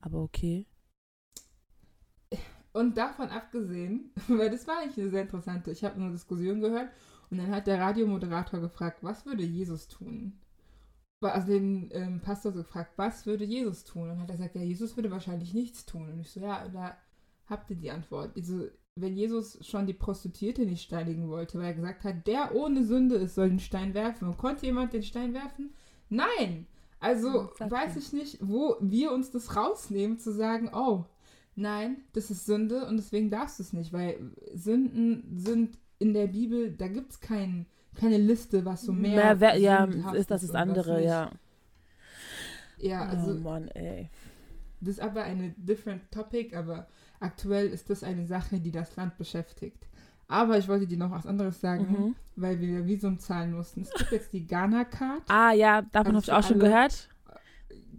Aber 0.00 0.22
okay. 0.22 0.66
Und 2.72 2.96
davon 2.96 3.28
abgesehen, 3.28 4.10
weil 4.28 4.50
das 4.50 4.66
war 4.66 4.78
eigentlich 4.78 4.98
eine 4.98 5.10
sehr 5.10 5.22
interessante, 5.22 5.70
ich 5.70 5.82
habe 5.82 5.96
eine 5.96 6.12
Diskussion 6.12 6.60
gehört 6.60 6.90
und 7.30 7.38
dann 7.38 7.50
hat 7.50 7.66
der 7.66 7.80
Radiomoderator 7.80 8.60
gefragt, 8.60 9.02
was 9.02 9.24
würde 9.24 9.42
Jesus 9.42 9.88
tun? 9.88 10.38
Also 11.22 11.48
den 11.48 11.90
ähm, 11.92 12.20
Pastor 12.20 12.52
so 12.52 12.62
gefragt, 12.62 12.92
was 12.96 13.26
würde 13.26 13.44
Jesus 13.44 13.84
tun? 13.84 14.04
Und 14.04 14.08
dann 14.10 14.20
hat 14.20 14.30
er 14.30 14.36
gesagt, 14.36 14.54
ja, 14.54 14.62
Jesus 14.62 14.96
würde 14.96 15.10
wahrscheinlich 15.10 15.52
nichts 15.52 15.84
tun. 15.84 16.08
Und 16.08 16.20
ich 16.20 16.30
so, 16.30 16.40
ja, 16.40 16.66
da 16.68 16.96
habt 17.46 17.70
ihr 17.70 17.76
die 17.76 17.90
Antwort. 17.90 18.34
Also, 18.36 18.68
wenn 18.96 19.16
Jesus 19.16 19.58
schon 19.66 19.86
die 19.86 19.94
Prostituierte 19.94 20.66
nicht 20.66 20.82
steinigen 20.82 21.28
wollte, 21.28 21.58
weil 21.58 21.66
er 21.66 21.74
gesagt 21.74 22.04
hat, 22.04 22.26
der 22.26 22.54
ohne 22.54 22.84
Sünde 22.84 23.16
ist, 23.16 23.34
soll 23.34 23.48
den 23.48 23.60
Stein 23.60 23.94
werfen. 23.94 24.28
Und 24.28 24.38
konnte 24.38 24.66
jemand 24.66 24.92
den 24.92 25.02
Stein 25.02 25.34
werfen? 25.34 25.74
Nein! 26.08 26.66
Also 26.98 27.50
weiß 27.58 27.96
ich 27.96 28.12
nicht, 28.12 28.38
wo 28.42 28.76
wir 28.80 29.12
uns 29.12 29.30
das 29.30 29.56
rausnehmen, 29.56 30.18
zu 30.18 30.32
sagen, 30.32 30.70
oh, 30.74 31.06
nein, 31.56 32.02
das 32.12 32.30
ist 32.30 32.44
Sünde 32.44 32.86
und 32.86 32.98
deswegen 32.98 33.30
darfst 33.30 33.58
du 33.58 33.62
es 33.62 33.72
nicht, 33.72 33.92
weil 33.94 34.18
Sünden 34.52 35.24
sind 35.34 35.78
in 35.98 36.12
der 36.12 36.26
Bibel, 36.26 36.72
da 36.72 36.88
gibt 36.88 37.12
es 37.12 37.20
kein, 37.20 37.64
keine 37.94 38.18
Liste, 38.18 38.66
was 38.66 38.82
so 38.82 38.92
mehr. 38.92 39.34
mehr 39.34 39.56
ja, 39.56 39.84
ist 40.12 40.30
das 40.30 40.42
das 40.42 40.54
andere, 40.54 41.02
ja. 41.02 41.30
Ja, 42.76 43.06
oh 43.06 43.16
also. 43.16 43.32
Oh 43.32 43.40
Mann, 43.40 43.68
ey. 43.68 44.10
Das 44.80 44.90
ist 44.90 45.00
aber 45.00 45.22
eine 45.22 45.54
different 45.56 46.02
topic, 46.10 46.54
aber 46.56 46.86
aktuell 47.20 47.68
ist 47.68 47.90
das 47.90 48.02
eine 48.02 48.26
Sache, 48.26 48.58
die 48.60 48.72
das 48.72 48.96
Land 48.96 49.16
beschäftigt. 49.16 49.86
Aber 50.28 50.58
ich 50.58 50.68
wollte 50.68 50.86
dir 50.86 50.96
noch 50.96 51.10
was 51.10 51.26
anderes 51.26 51.60
sagen, 51.60 51.86
mhm. 51.90 52.16
weil 52.36 52.60
wir 52.60 52.86
Visum 52.86 53.18
zahlen 53.18 53.52
mussten. 53.52 53.82
Es 53.82 53.92
gibt 53.92 54.12
jetzt 54.12 54.32
die 54.32 54.46
Ghana-Card. 54.46 55.22
Ah 55.28 55.52
ja, 55.52 55.82
davon 55.82 56.14
also 56.14 56.32
habe 56.32 56.40
ich 56.40 56.44
auch 56.44 56.48
schon 56.48 56.60
gehört. 56.60 57.08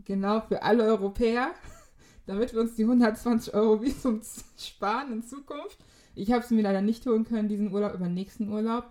Genau, 0.05 0.39
für 0.41 0.63
alle 0.63 0.84
Europäer, 0.84 1.51
damit 2.26 2.53
wir 2.53 2.61
uns 2.61 2.76
die 2.76 2.84
120 2.84 3.53
Euro 3.53 3.82
Visum 3.82 4.22
sparen 4.57 5.11
in 5.11 5.24
Zukunft. 5.24 5.78
Ich 6.15 6.32
habe 6.32 6.43
es 6.43 6.49
mir 6.51 6.61
leider 6.61 6.82
nicht 6.82 7.05
holen 7.05 7.26
können, 7.26 7.49
diesen 7.49 7.72
Urlaub, 7.72 7.93
über 7.93 8.05
den 8.05 8.13
nächsten 8.13 8.49
Urlaub. 8.49 8.86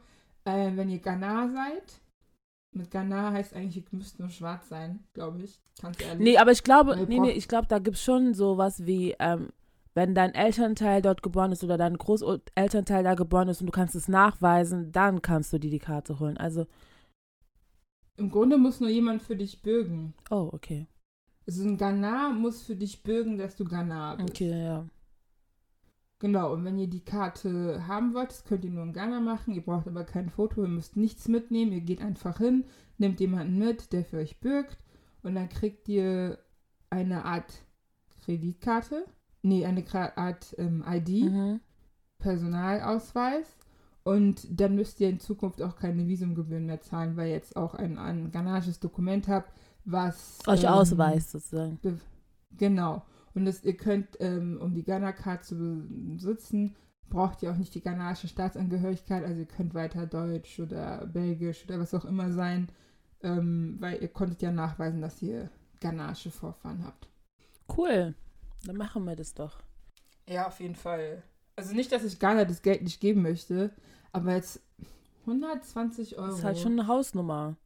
Äh, 0.45 0.73
wenn 0.75 0.91
ihr 0.91 1.01
Ghana 1.01 1.49
seid, 1.49 2.01
mit 2.73 2.91
Ghana 2.91 3.33
heißt 3.33 3.55
eigentlich, 3.55 3.77
ihr 3.79 3.99
müsst 3.99 4.21
nur 4.21 4.29
schwarz 4.29 4.69
sein, 4.69 5.01
glaube 5.13 5.43
ich. 5.43 5.61
Ganz 5.81 6.01
ehrlich. 6.03 6.21
Nee, 6.21 6.39
aber 6.39 6.53
ich 6.53 6.63
glaube, 6.63 6.97
nee, 7.09 7.19
nee, 7.19 7.33
ich 7.33 7.49
glaube, 7.49 7.67
da 7.69 7.79
gibt 7.79 7.97
es 7.97 8.03
schon 8.03 8.35
sowas 8.35 8.87
wie, 8.87 9.15
ähm, 9.19 9.49
wenn 9.95 10.15
dein 10.15 10.35
Elternteil 10.35 11.03
dort 11.03 11.23
geboren 11.23 11.53
ist 11.53 11.65
oder 11.65 11.77
dein 11.77 11.97
Großelternteil 11.97 13.03
da 13.03 13.15
geboren 13.15 13.49
ist 13.49 13.61
und 13.61 13.67
du 13.67 13.73
kannst 13.73 13.95
es 13.95 14.09
nachweisen, 14.09 14.93
dann 14.93 15.23
kannst 15.23 15.53
du 15.53 15.59
dir 15.59 15.71
die 15.71 15.79
Karte 15.79 16.21
holen. 16.21 16.37
Also. 16.37 16.67
Im 18.17 18.31
Grunde 18.31 18.59
muss 18.59 18.81
nur 18.81 18.91
jemand 18.91 19.23
für 19.23 19.37
dich 19.37 19.63
bürgen. 19.63 20.15
Oh, 20.31 20.51
okay. 20.53 20.87
Also 21.47 21.65
ein 21.65 21.77
Ghana 21.77 22.31
muss 22.31 22.63
für 22.63 22.77
dich 22.77 23.03
bürgen, 23.03 23.39
dass 23.39 23.57
du 23.57 23.65
Ghana 23.65 24.17
bist. 24.17 24.31
Okay, 24.31 24.65
ja. 24.65 24.87
Genau, 26.21 26.53
und 26.53 26.65
wenn 26.67 26.79
ihr 26.79 26.87
die 26.87 27.05
Karte 27.05 27.87
haben 27.89 28.13
wollt, 28.13 28.31
das 28.31 28.45
könnt 28.45 28.65
ihr 28.65 28.71
nur 28.71 28.85
in 28.85 28.93
Ghana 28.93 29.21
machen. 29.21 29.55
Ihr 29.55 29.65
braucht 29.65 29.89
aber 29.89 30.05
kein 30.05 30.29
Foto, 30.29 30.63
ihr 30.63 30.69
müsst 30.69 30.97
nichts 30.97 31.29
mitnehmen. 31.29 31.73
Ihr 31.73 31.81
geht 31.81 32.03
einfach 32.03 32.39
hin, 32.39 32.67
nehmt 32.99 33.21
jemanden 33.21 33.59
mit, 33.59 33.93
der 33.93 34.05
für 34.05 34.19
euch 34.19 34.39
bürgt. 34.39 34.79
Und 35.23 35.35
dann 35.35 35.49
kriegt 35.49 35.89
ihr 35.89 36.39
eine 36.91 37.25
Art 37.25 37.65
Kreditkarte 38.23 39.07
nee, 39.43 39.65
eine 39.65 39.85
Art 40.17 40.55
ähm, 40.59 40.85
ID, 40.87 41.31
mhm. 41.31 41.61
Personalausweis. 42.19 43.57
Und 44.03 44.61
dann 44.61 44.75
müsst 44.75 45.01
ihr 45.01 45.11
in 45.11 45.21
Zukunft 45.21 45.61
auch 45.63 45.77
keine 45.77 46.07
Visumgebühren 46.07 46.67
mehr 46.67 46.81
zahlen, 46.81 47.17
weil 47.17 47.29
ihr 47.29 47.35
jetzt 47.35 47.57
auch 47.57 47.75
ein, 47.75 47.99
ein 47.99 48.31
ghanaisches 48.31 48.81
Dokument 48.81 49.29
habt, 49.29 49.53
was 49.85 50.39
euch 50.47 50.65
ähm, 50.65 50.71
ausweist 50.71 51.31
sozusagen. 51.33 51.79
Genau. 52.57 53.03
Und 53.35 53.45
das, 53.45 53.63
ihr 53.63 53.77
könnt, 53.77 54.09
ähm, 54.21 54.59
um 54.61 54.75
die 54.75 54.85
Ghana-Card 54.85 55.45
zu 55.45 55.57
besitzen, 55.57 56.75
braucht 57.09 57.43
ihr 57.43 57.53
auch 57.53 57.57
nicht 57.57 57.75
die 57.75 57.83
ghanaische 57.83 58.29
Staatsangehörigkeit. 58.29 59.25
Also 59.25 59.41
ihr 59.41 59.47
könnt 59.47 59.75
weiter 59.75 60.07
Deutsch 60.07 60.59
oder 60.59 61.07
Belgisch 61.07 61.65
oder 61.65 61.79
was 61.79 61.95
auch 61.95 62.05
immer 62.05 62.33
sein, 62.33 62.69
ähm, 63.23 63.77
weil 63.81 64.01
ihr 64.01 64.09
konntet 64.09 64.43
ja 64.43 64.51
nachweisen, 64.51 65.01
dass 65.01 65.21
ihr 65.21 65.51
ghanaische 65.81 66.31
Vorfahren 66.31 66.85
habt. 66.85 67.09
Cool. 67.77 68.15
Dann 68.65 68.77
machen 68.77 69.05
wir 69.05 69.17
das 69.17 69.35
doch. 69.35 69.59
Ja, 70.29 70.47
auf 70.47 70.61
jeden 70.61 70.77
Fall. 70.77 71.23
Also 71.57 71.75
nicht, 71.75 71.93
dass 71.93 72.05
ich 72.05 72.19
Ghana 72.19 72.45
das 72.45 72.63
Geld 72.63 72.83
nicht 72.83 73.01
geben 73.01 73.23
möchte, 73.23 73.75
aber 74.13 74.35
jetzt 74.35 74.61
120 75.23 76.19
Euro. 76.19 76.29
Das 76.29 76.39
ist 76.39 76.45
halt 76.45 76.59
schon 76.59 76.73
eine 76.73 76.87
Hausnummer. 76.87 77.57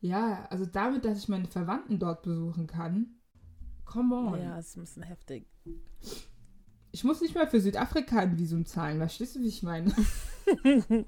Ja, 0.00 0.46
also 0.50 0.64
damit, 0.64 1.04
dass 1.04 1.18
ich 1.18 1.28
meine 1.28 1.48
Verwandten 1.48 1.98
dort 1.98 2.22
besuchen 2.22 2.66
kann. 2.66 3.18
Come 3.84 4.14
on. 4.14 4.40
Ja, 4.40 4.58
ist 4.58 4.76
ein 4.76 4.82
bisschen 4.82 5.02
heftig. 5.02 5.46
Ich 6.92 7.04
muss 7.04 7.20
nicht 7.20 7.34
mal 7.34 7.48
für 7.48 7.60
Südafrika 7.60 8.20
ein 8.20 8.38
Visum 8.38 8.64
zahlen. 8.64 8.98
Verstehst 8.98 9.36
du, 9.36 9.40
wie 9.40 9.48
ich 9.48 9.62
meine? 9.62 9.92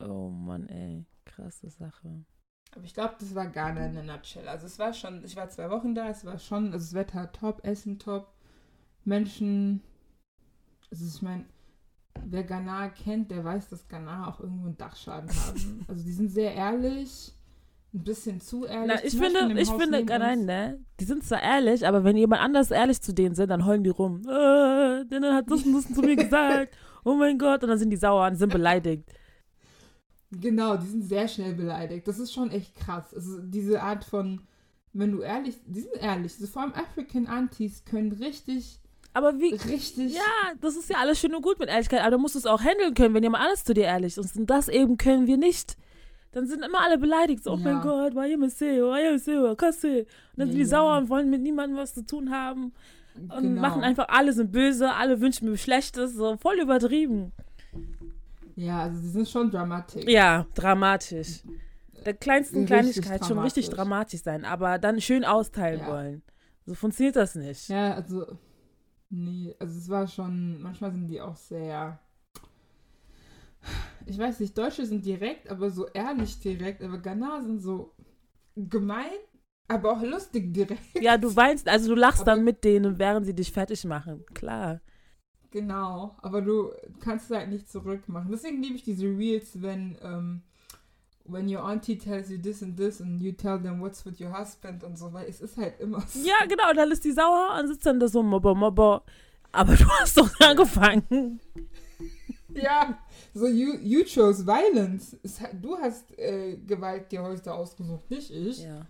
oh 0.00 0.28
Mann, 0.28 0.68
ey. 0.68 1.04
Krasse 1.24 1.68
Sache. 1.70 2.24
Aber 2.76 2.84
ich 2.84 2.92
glaube, 2.92 3.14
das 3.18 3.34
war 3.34 3.46
Ghana 3.46 3.86
in 3.86 3.94
der 3.94 4.02
Nutshell. 4.02 4.46
Also 4.46 4.66
es 4.66 4.78
war 4.78 4.92
schon, 4.92 5.24
ich 5.24 5.34
war 5.34 5.48
zwei 5.48 5.70
Wochen 5.70 5.94
da, 5.94 6.08
es 6.10 6.26
war 6.26 6.38
schon, 6.38 6.66
also 6.66 6.78
das 6.78 6.92
Wetter 6.92 7.32
top, 7.32 7.66
Essen 7.66 7.98
top, 7.98 8.34
Menschen, 9.04 9.82
also 10.90 11.06
ich 11.06 11.22
meine, 11.22 11.46
wer 12.26 12.44
Ghana 12.44 12.90
kennt, 12.90 13.30
der 13.30 13.42
weiß, 13.44 13.70
dass 13.70 13.88
Ghana 13.88 14.28
auch 14.28 14.40
irgendwo 14.40 14.66
einen 14.66 14.76
Dachschaden 14.76 15.30
haben. 15.30 15.84
Also 15.88 16.04
die 16.04 16.12
sind 16.12 16.28
sehr 16.28 16.54
ehrlich, 16.54 17.34
ein 17.94 18.04
bisschen 18.04 18.42
zu 18.42 18.66
ehrlich. 18.66 18.94
Na, 18.94 19.04
ich 19.04 19.16
finde, 19.16 19.58
ich 19.58 19.70
Haus 19.70 19.82
finde, 19.82 20.04
nein, 20.04 20.44
ne? 20.44 20.78
Die 21.00 21.04
sind 21.04 21.24
zwar 21.24 21.42
ehrlich, 21.42 21.86
aber 21.86 22.04
wenn 22.04 22.16
jemand 22.18 22.42
anders 22.42 22.70
ehrlich 22.70 23.00
zu 23.00 23.14
denen 23.14 23.34
sind, 23.34 23.48
dann 23.48 23.64
heulen 23.64 23.84
die 23.84 23.90
rum. 23.90 24.20
Äh, 24.28 25.06
denn 25.06 25.24
hat 25.24 25.50
das 25.50 25.64
und 25.64 25.72
das 25.72 25.94
zu 25.94 26.02
mir 26.02 26.16
gesagt. 26.24 26.76
Oh 27.04 27.14
mein 27.14 27.38
Gott. 27.38 27.62
Und 27.62 27.70
dann 27.70 27.78
sind 27.78 27.90
die 27.90 27.96
sauer 27.96 28.26
und 28.26 28.36
sind 28.36 28.52
beleidigt. 28.52 29.10
Genau, 30.40 30.76
die 30.76 30.86
sind 30.86 31.02
sehr 31.02 31.28
schnell 31.28 31.54
beleidigt. 31.54 32.06
Das 32.06 32.18
ist 32.18 32.32
schon 32.32 32.50
echt 32.50 32.74
krass. 32.76 33.14
Also 33.14 33.40
diese 33.40 33.82
Art 33.82 34.04
von, 34.04 34.40
wenn 34.92 35.12
du 35.12 35.20
ehrlich, 35.20 35.56
die 35.66 35.80
sind 35.80 35.96
ehrlich. 36.00 36.34
Also 36.34 36.46
vor 36.46 36.62
allem 36.62 36.72
African 36.74 37.26
Aunties 37.26 37.84
können 37.84 38.12
richtig. 38.12 38.80
Aber 39.12 39.38
wie? 39.40 39.54
Richtig. 39.54 40.14
Ja, 40.14 40.52
das 40.60 40.76
ist 40.76 40.90
ja 40.90 40.98
alles 40.98 41.18
schön 41.18 41.34
und 41.34 41.42
gut 41.42 41.58
mit 41.58 41.70
Ehrlichkeit, 41.70 42.00
aber 42.02 42.12
du 42.12 42.18
musst 42.18 42.36
es 42.36 42.44
auch 42.44 42.60
handeln 42.60 42.92
können, 42.94 43.14
wenn 43.14 43.22
jemand 43.22 43.44
alles 43.44 43.64
zu 43.64 43.72
dir 43.72 43.84
ehrlich 43.84 44.18
ist. 44.18 44.36
Und 44.36 44.50
das 44.50 44.68
eben 44.68 44.98
können 44.98 45.26
wir 45.26 45.38
nicht. 45.38 45.76
Dann 46.32 46.46
sind 46.46 46.62
immer 46.62 46.82
alle 46.82 46.98
beleidigt. 46.98 47.42
So, 47.42 47.52
oh 47.52 47.56
ja. 47.56 47.62
mein 47.62 47.80
Gott, 47.80 48.14
why 48.14 48.30
you 48.30 48.48
say, 48.50 48.78
why 48.82 49.10
you 49.10 49.18
say. 49.18 49.38
Und 49.38 49.58
dann 49.58 50.48
sind 50.48 50.52
die 50.52 50.58
ja. 50.58 50.66
sauer 50.66 50.98
und 50.98 51.08
wollen 51.08 51.30
mit 51.30 51.40
niemandem 51.40 51.78
was 51.78 51.94
zu 51.94 52.04
tun 52.04 52.30
haben. 52.30 52.74
Und 53.14 53.42
genau. 53.42 53.60
machen 53.62 53.82
einfach 53.82 54.08
alle 54.08 54.34
sind 54.34 54.52
böse, 54.52 54.92
alle 54.92 55.18
wünschen 55.22 55.48
mir 55.48 55.56
Schlechtes. 55.56 56.12
So 56.12 56.36
voll 56.36 56.60
übertrieben. 56.60 57.32
Ja, 58.56 58.82
also 58.82 59.00
sie 59.00 59.10
sind 59.10 59.28
schon 59.28 59.50
dramatisch. 59.50 60.04
Ja, 60.06 60.46
dramatisch. 60.54 61.42
Der 62.04 62.14
kleinsten 62.14 62.60
richtig 62.60 62.68
Kleinigkeit 62.68 63.24
schon 63.24 63.38
richtig 63.38 63.68
dramatisch 63.68 64.22
sein, 64.22 64.44
aber 64.44 64.78
dann 64.78 65.00
schön 65.00 65.24
austeilen 65.24 65.80
ja. 65.80 65.86
wollen. 65.86 66.22
So 66.64 66.74
funktioniert 66.74 67.16
das 67.16 67.34
nicht. 67.34 67.68
Ja, 67.68 67.94
also 67.94 68.38
nee, 69.10 69.54
also 69.58 69.78
es 69.78 69.88
war 69.88 70.06
schon, 70.06 70.60
manchmal 70.62 70.92
sind 70.92 71.08
die 71.08 71.20
auch 71.20 71.36
sehr 71.36 72.00
ich 74.06 74.18
weiß 74.18 74.40
nicht, 74.40 74.56
Deutsche 74.56 74.86
sind 74.86 75.04
direkt, 75.04 75.50
aber 75.50 75.70
so 75.70 75.86
ehrlich 75.88 76.38
direkt, 76.38 76.82
aber 76.82 76.98
Ghana 76.98 77.42
sind 77.42 77.60
so 77.60 77.92
gemein, 78.54 79.18
aber 79.68 79.92
auch 79.92 80.02
lustig 80.02 80.54
direkt. 80.54 81.00
Ja, 81.00 81.18
du 81.18 81.34
weinst, 81.34 81.68
also 81.68 81.94
du 81.94 82.00
lachst 82.00 82.22
aber 82.22 82.32
dann 82.32 82.44
mit 82.44 82.62
denen, 82.64 82.98
während 82.98 83.26
sie 83.26 83.34
dich 83.34 83.50
fertig 83.52 83.84
machen, 83.84 84.24
klar. 84.32 84.80
Genau, 85.56 86.14
aber 86.20 86.42
du 86.42 86.70
kannst 87.00 87.30
es 87.30 87.34
halt 87.34 87.48
nicht 87.48 87.70
zurückmachen. 87.70 88.30
Deswegen 88.30 88.62
liebe 88.62 88.74
ich 88.74 88.82
diese 88.82 89.06
Reels, 89.06 89.62
wenn 89.62 89.96
um, 90.04 90.42
when 91.24 91.48
your 91.48 91.64
auntie 91.64 91.96
tells 91.96 92.28
you 92.28 92.36
this 92.36 92.62
and 92.62 92.76
this 92.76 93.00
and 93.00 93.22
you 93.22 93.32
tell 93.32 93.58
them 93.58 93.80
what's 93.80 94.04
with 94.04 94.20
your 94.20 94.38
husband 94.38 94.84
und 94.84 94.98
so, 94.98 95.10
weil 95.14 95.26
es 95.26 95.40
ist 95.40 95.56
halt 95.56 95.80
immer 95.80 96.02
so. 96.02 96.18
Ja, 96.18 96.44
genau, 96.46 96.68
und 96.68 96.76
dann 96.76 96.90
ist 96.90 97.06
die 97.06 97.12
sauer 97.12 97.58
und 97.58 97.68
sitzt 97.68 97.86
dann 97.86 97.98
da 97.98 98.06
so 98.06 98.22
mobber, 98.22 98.54
mobber. 98.54 99.02
Aber 99.50 99.74
du 99.74 99.88
hast 99.98 100.18
doch 100.18 100.28
angefangen. 100.40 101.40
ja, 102.50 102.98
so 103.32 103.46
you, 103.46 103.78
you 103.80 104.04
chose 104.04 104.46
violence. 104.46 105.16
Du 105.62 105.78
hast 105.78 106.18
äh, 106.18 106.58
Gewalt 106.58 107.10
dir 107.10 107.22
heute 107.22 107.54
ausgesucht, 107.54 108.10
nicht 108.10 108.30
ich. 108.30 108.62
Ja. 108.62 108.86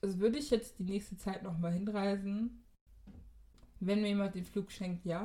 Also 0.00 0.20
würde 0.20 0.38
ich 0.38 0.48
jetzt 0.50 0.78
die 0.78 0.84
nächste 0.84 1.16
Zeit 1.16 1.42
nochmal 1.42 1.72
hinreisen 1.72 2.62
wenn 3.86 4.00
mir 4.00 4.08
jemand 4.08 4.34
den 4.34 4.44
Flug 4.44 4.70
schenkt, 4.70 5.04
ja. 5.04 5.24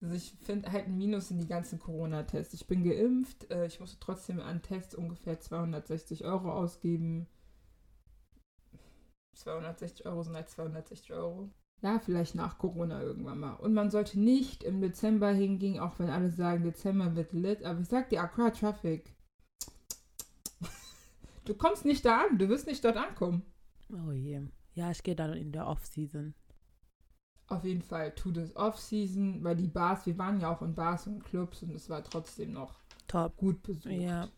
also 0.00 0.14
ich 0.14 0.32
finde 0.42 0.72
halt 0.72 0.86
ein 0.86 0.96
Minus 0.96 1.30
in 1.30 1.38
die 1.38 1.46
ganzen 1.46 1.78
Corona-Tests. 1.78 2.54
Ich 2.54 2.66
bin 2.66 2.82
geimpft, 2.82 3.50
äh, 3.50 3.66
ich 3.66 3.78
musste 3.80 4.00
trotzdem 4.00 4.40
an 4.40 4.62
Tests 4.62 4.94
ungefähr 4.94 5.38
260 5.38 6.24
Euro 6.24 6.52
ausgeben. 6.52 7.26
260 9.36 10.06
Euro 10.06 10.22
sind 10.22 10.34
halt 10.34 10.48
260 10.48 11.12
Euro. 11.12 11.50
Ja, 11.82 11.98
vielleicht 11.98 12.34
nach 12.34 12.58
Corona 12.58 13.02
irgendwann 13.02 13.40
mal. 13.40 13.54
Und 13.54 13.72
man 13.72 13.90
sollte 13.90 14.20
nicht 14.20 14.64
im 14.64 14.80
Dezember 14.80 15.30
hingehen, 15.30 15.78
auch 15.78 15.98
wenn 15.98 16.10
alle 16.10 16.30
sagen, 16.30 16.62
Dezember 16.64 17.16
wird 17.16 17.32
lit. 17.32 17.64
Aber 17.64 17.80
ich 17.80 17.88
sag 17.88 18.10
dir, 18.10 18.22
Accra 18.22 18.50
Traffic. 18.50 19.14
Du 21.46 21.54
kommst 21.54 21.86
nicht 21.86 22.04
da 22.04 22.26
an, 22.26 22.38
du 22.38 22.48
wirst 22.48 22.66
nicht 22.66 22.84
dort 22.84 22.98
ankommen. 22.98 23.42
Oh 23.90 24.12
je. 24.12 24.42
Ja, 24.74 24.90
ich 24.90 25.02
gehe 25.02 25.16
dann 25.16 25.32
in 25.34 25.52
der 25.52 25.66
Off-Season. 25.66 26.34
Auf 27.48 27.64
jeden 27.64 27.82
Fall, 27.82 28.14
tu 28.14 28.30
das 28.30 28.54
Off-Season, 28.54 29.42
weil 29.42 29.56
die 29.56 29.66
Bars, 29.66 30.06
wir 30.06 30.16
waren 30.18 30.40
ja 30.40 30.54
auch 30.54 30.62
in 30.62 30.74
Bars 30.74 31.06
und 31.06 31.24
Clubs 31.24 31.62
und 31.62 31.74
es 31.74 31.90
war 31.90 32.04
trotzdem 32.04 32.52
noch 32.52 32.80
Top. 33.08 33.36
gut 33.36 33.62
besucht. 33.62 33.92
Ja. 33.92 34.28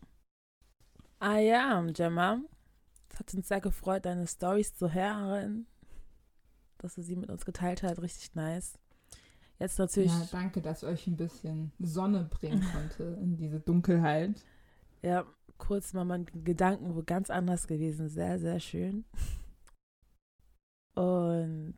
Ah 1.19 1.37
ja, 1.37 1.81
Gemma. 1.93 2.41
Es 3.09 3.19
hat 3.19 3.33
uns 3.33 3.47
sehr 3.47 3.61
gefreut, 3.61 4.05
deine 4.05 4.25
Stories 4.25 4.73
zu 4.75 4.93
hören. 4.93 5.67
Dass 6.79 6.95
du 6.95 7.03
sie 7.03 7.15
mit 7.15 7.29
uns 7.29 7.45
geteilt 7.45 7.83
hast. 7.83 8.01
Richtig 8.01 8.33
nice. 8.33 8.79
Jetzt 9.59 9.77
natürlich. 9.77 10.11
Ja, 10.11 10.27
danke, 10.31 10.61
dass 10.61 10.83
ich 10.83 10.89
euch 10.89 11.07
ein 11.07 11.15
bisschen 11.15 11.71
Sonne 11.79 12.27
bringen 12.29 12.65
konnte 12.73 13.17
in 13.21 13.37
diese 13.37 13.59
Dunkelheit. 13.59 14.43
Ja, 15.03 15.25
kurz 15.57 15.93
mal 15.93 16.03
mein 16.05 16.25
Gedanken 16.25 16.95
wo 16.95 17.03
ganz 17.03 17.29
anders 17.29 17.67
gewesen. 17.67 18.09
Sehr, 18.09 18.39
sehr 18.39 18.59
schön. 18.59 19.05
Und 20.95 21.75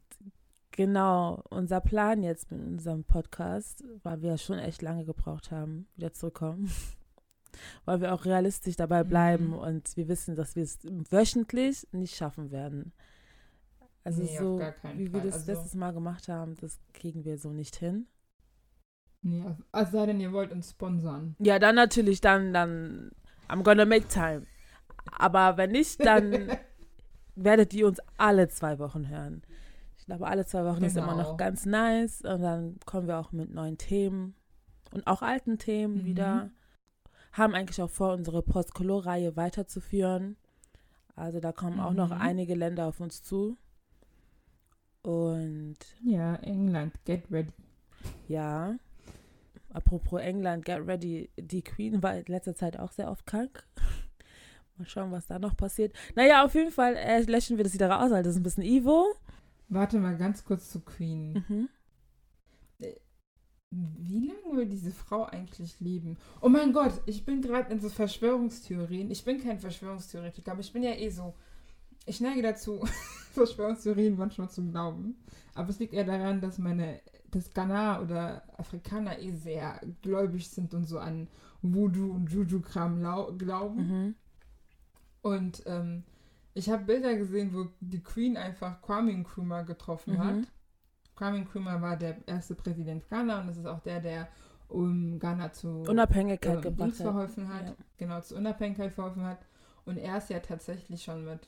genau, 0.71 1.41
unser 1.49 1.81
Plan 1.81 2.21
jetzt 2.23 2.51
mit 2.51 2.61
unserem 2.61 3.03
Podcast, 3.03 3.83
weil 4.03 4.21
wir 4.21 4.37
schon 4.37 4.59
echt 4.59 4.81
lange 4.81 5.05
gebraucht 5.05 5.51
haben, 5.51 5.87
wieder 5.95 6.11
zurückkommen. 6.13 6.69
weil 7.85 8.01
wir 8.01 8.13
auch 8.13 8.25
realistisch 8.25 8.75
dabei 8.75 9.03
bleiben 9.05 9.47
Mhm. 9.47 9.53
und 9.53 9.95
wir 9.97 10.07
wissen, 10.09 10.35
dass 10.35 10.55
wir 10.57 10.63
es 10.63 10.79
wöchentlich 11.09 11.87
nicht 11.93 12.15
schaffen 12.15 12.51
werden. 12.51 12.91
Also 14.03 14.21
Nee, 14.23 14.37
so, 14.37 14.59
wie 14.95 15.11
wir 15.13 15.21
Fall. 15.21 15.29
das 15.29 15.33
Also- 15.35 15.51
letztes 15.53 15.73
Mal 15.75 15.93
gemacht 15.93 16.27
haben, 16.27 16.55
das 16.57 16.79
kriegen 16.93 17.23
wir 17.23 17.37
so 17.37 17.49
nicht 17.51 17.75
hin. 17.77 18.07
Nee, 19.21 19.43
es 19.71 19.91
sei 19.91 20.05
denn, 20.05 20.19
ihr 20.19 20.31
wollt 20.33 20.51
uns 20.51 20.69
sponsern. 20.71 21.35
Ja, 21.39 21.57
dann 21.57 21.73
natürlich, 21.75 22.21
dann, 22.21 22.53
dann, 22.53 23.11
I'm 23.47 23.63
gonna 23.63 23.85
make 23.85 24.07
time. 24.09 24.43
Aber 25.11 25.57
wenn 25.57 25.71
nicht, 25.71 26.05
dann 26.05 26.31
werdet 27.35 27.73
ihr 27.73 27.87
uns 27.87 27.99
alle 28.17 28.47
zwei 28.47 28.79
Wochen 28.79 29.09
hören. 29.09 29.43
Ich 29.97 30.05
glaube, 30.05 30.27
alle 30.27 30.45
zwei 30.45 30.63
Wochen 30.65 30.83
ist 30.83 30.95
immer 30.97 31.13
Genau. 31.15 31.31
noch 31.31 31.37
ganz 31.37 31.65
nice. 31.65 32.21
Und 32.21 32.41
dann 32.41 32.77
kommen 32.85 33.07
wir 33.07 33.17
auch 33.19 33.31
mit 33.31 33.53
neuen 33.53 33.77
Themen 33.77 34.35
und 34.91 35.05
auch 35.07 35.21
alten 35.21 35.57
Themen 35.57 35.97
Mhm. 36.01 36.05
wieder. 36.05 36.49
Haben 37.31 37.53
eigentlich 37.55 37.81
auch 37.81 37.89
vor, 37.89 38.13
unsere 38.13 38.41
Postcolor-Reihe 38.41 39.35
weiterzuführen. 39.35 40.37
Also 41.15 41.39
da 41.39 41.51
kommen 41.51 41.79
auch 41.79 41.93
noch 41.93 42.09
Mhm. 42.13 42.21
einige 42.21 42.55
Länder 42.55 42.85
auf 42.87 42.99
uns 42.99 43.23
zu. 43.23 43.57
Und 45.01 45.77
Ja, 46.03 46.35
England, 46.37 46.93
get 47.05 47.23
ready. 47.31 47.51
ja, 48.27 48.75
apropos 49.71 50.19
England, 50.21 50.65
get 50.65 50.85
ready. 50.87 51.29
Die 51.37 51.61
Queen 51.61 52.01
war 52.01 52.15
in 52.15 52.25
letzter 52.25 52.55
Zeit 52.55 52.79
auch 52.79 52.91
sehr 52.91 53.11
oft 53.11 53.25
krank. 53.25 53.65
Mal 54.77 54.87
schauen, 54.87 55.11
was 55.11 55.27
da 55.27 55.39
noch 55.39 55.55
passiert. 55.55 55.93
Naja, 56.15 56.43
auf 56.45 56.53
jeden 56.53 56.71
Fall 56.71 56.95
äh, 56.95 57.21
löschen 57.23 57.57
wir 57.57 57.63
das 57.63 57.73
wieder 57.73 57.89
raus, 57.89 58.11
weil 58.11 58.23
das 58.23 58.33
ist 58.33 58.39
ein 58.39 58.43
bisschen 58.43 58.63
Evo. 58.63 59.05
Warte 59.69 59.97
mal 59.99 60.17
ganz 60.17 60.43
kurz 60.43 60.69
zu 60.69 60.81
Queen. 60.81 61.43
Mhm. 61.47 61.69
Wie 63.71 64.27
lange 64.27 64.57
will 64.57 64.67
diese 64.67 64.91
Frau 64.91 65.25
eigentlich 65.25 65.79
leben? 65.81 66.17
Oh 66.39 66.47
mein 66.49 66.71
Gott, 66.71 66.93
ich 67.07 67.25
bin 67.25 67.41
gerade 67.41 67.71
in 67.73 67.79
so 67.81 67.89
Verschwörungstheorien. 67.89 69.11
Ich 69.11 69.25
bin 69.25 69.41
kein 69.43 69.59
Verschwörungstheoretiker, 69.59 70.51
aber 70.51 70.61
ich 70.61 70.71
bin 70.71 70.83
ja 70.83 70.91
eh 70.93 71.09
so. 71.09 71.33
Ich 72.05 72.21
neige 72.21 72.41
dazu, 72.41 72.85
Verschwörungstheorien 73.33 74.15
manchmal 74.15 74.49
zu 74.49 74.63
glauben. 74.69 75.17
Aber 75.55 75.69
es 75.69 75.79
liegt 75.79 75.93
eher 75.93 76.03
daran, 76.05 76.39
dass 76.39 76.57
meine, 76.57 77.01
dass 77.31 77.51
Ghana 77.53 78.01
oder 78.01 78.43
Afrikaner 78.57 79.19
eh 79.19 79.31
sehr 79.33 79.81
gläubig 80.01 80.47
sind 80.49 80.73
und 80.73 80.85
so 80.85 80.99
an 80.99 81.27
Voodoo 81.61 82.11
und 82.11 82.31
Juju-Kram 82.31 83.01
lau- 83.01 83.33
glauben. 83.33 83.75
Mhm. 83.87 84.15
Und 85.25 85.63
ähm, 85.65 86.03
ich 86.53 86.69
habe 86.69 86.83
Bilder 86.85 87.15
gesehen, 87.15 87.51
wo 87.51 87.65
die 87.79 88.03
Queen 88.03 88.37
einfach 88.37 88.79
Kwame 88.83 89.11
Nkrumah 89.11 89.63
getroffen 89.63 90.13
Mhm. 90.13 90.19
hat. 90.19 90.35
Kwame 91.15 91.39
Nkrumah 91.39 91.81
war 91.81 91.97
der 91.97 92.17
erste 92.27 92.53
Präsident 92.53 93.09
Ghana 93.09 93.41
und 93.41 93.47
das 93.47 93.57
ist 93.57 93.65
auch 93.65 93.79
der, 93.79 94.01
der 94.01 94.27
um 94.67 95.17
Ghana 95.17 95.51
zu 95.51 95.81
Unabhängigkeit 95.81 96.57
ähm, 96.57 96.61
gebracht 96.61 96.93
verholfen 96.93 97.51
hat. 97.51 97.65
Ja. 97.69 97.75
Genau, 97.97 98.21
zur 98.21 98.37
Unabhängigkeit 98.37 98.93
verholfen 98.93 99.23
hat. 99.23 99.39
Und 99.85 99.97
er 99.97 100.19
ist 100.19 100.29
ja 100.29 100.39
tatsächlich 100.41 101.01
schon 101.03 101.25
mit 101.25 101.47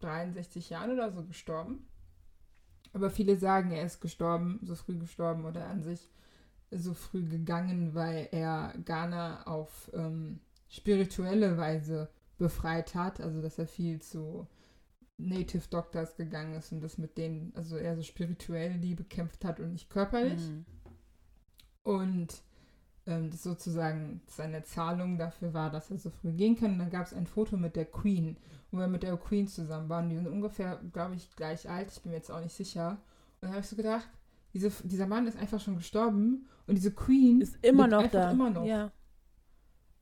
63 0.00 0.70
Jahren 0.70 0.92
oder 0.92 1.10
so 1.12 1.22
gestorben. 1.22 1.86
Aber 2.94 3.10
viele 3.10 3.36
sagen, 3.36 3.72
er 3.72 3.84
ist 3.84 4.00
gestorben, 4.00 4.58
so 4.62 4.74
früh 4.74 4.96
gestorben 4.96 5.44
oder 5.44 5.66
an 5.66 5.82
sich 5.82 6.08
so 6.70 6.94
früh 6.94 7.28
gegangen, 7.28 7.94
weil 7.94 8.30
er 8.32 8.72
Ghana 8.86 9.46
auf 9.46 9.90
ähm, 9.92 10.40
spirituelle 10.70 11.58
Weise 11.58 12.08
befreit 12.38 12.94
hat. 12.94 13.20
Also, 13.20 13.42
dass 13.42 13.58
er 13.58 13.66
viel 13.66 14.00
zu 14.00 14.46
Native 15.18 15.68
Doctors 15.68 16.16
gegangen 16.16 16.54
ist 16.54 16.72
und 16.72 16.80
das 16.80 16.96
mit 16.96 17.18
denen, 17.18 17.52
also 17.56 17.76
eher 17.76 17.96
so 17.96 18.02
spirituell 18.02 18.78
die 18.78 18.94
bekämpft 18.94 19.44
hat 19.44 19.60
und 19.60 19.72
nicht 19.72 19.90
körperlich. 19.90 20.40
Mhm. 20.40 20.64
Und 21.82 22.42
ähm, 23.06 23.30
das 23.30 23.42
sozusagen 23.42 24.20
seine 24.26 24.62
Zahlung 24.62 25.18
dafür 25.18 25.54
war, 25.54 25.70
dass 25.70 25.90
er 25.90 25.98
so 25.98 26.10
früh 26.10 26.32
gehen 26.32 26.56
kann. 26.56 26.72
Und 26.72 26.78
dann 26.78 26.90
gab 26.90 27.06
es 27.06 27.14
ein 27.14 27.26
Foto 27.26 27.56
mit 27.56 27.74
der 27.74 27.86
Queen, 27.86 28.36
wo 28.70 28.78
er 28.78 28.88
mit 28.88 29.02
der 29.02 29.16
Queen 29.16 29.48
zusammen 29.48 29.88
war. 29.88 30.02
Und 30.02 30.10
die 30.10 30.16
sind 30.16 30.28
ungefähr, 30.28 30.80
glaube 30.92 31.16
ich, 31.16 31.34
gleich 31.34 31.68
alt. 31.68 31.90
Ich 31.90 32.02
bin 32.02 32.12
mir 32.12 32.18
jetzt 32.18 32.30
auch 32.30 32.40
nicht 32.40 32.54
sicher. 32.54 32.90
Und 32.90 32.98
dann 33.42 33.50
habe 33.50 33.60
ich 33.60 33.66
so 33.66 33.76
gedacht, 33.76 34.08
diese, 34.54 34.70
dieser 34.84 35.06
Mann 35.06 35.26
ist 35.26 35.38
einfach 35.38 35.60
schon 35.60 35.76
gestorben 35.76 36.46
und 36.66 36.74
diese 36.74 36.92
Queen 36.92 37.40
Ist 37.40 37.58
immer 37.62 37.86
noch 37.86 38.06
da. 38.08 38.30
Immer 38.30 38.50
noch. 38.50 38.64
Ja. 38.64 38.92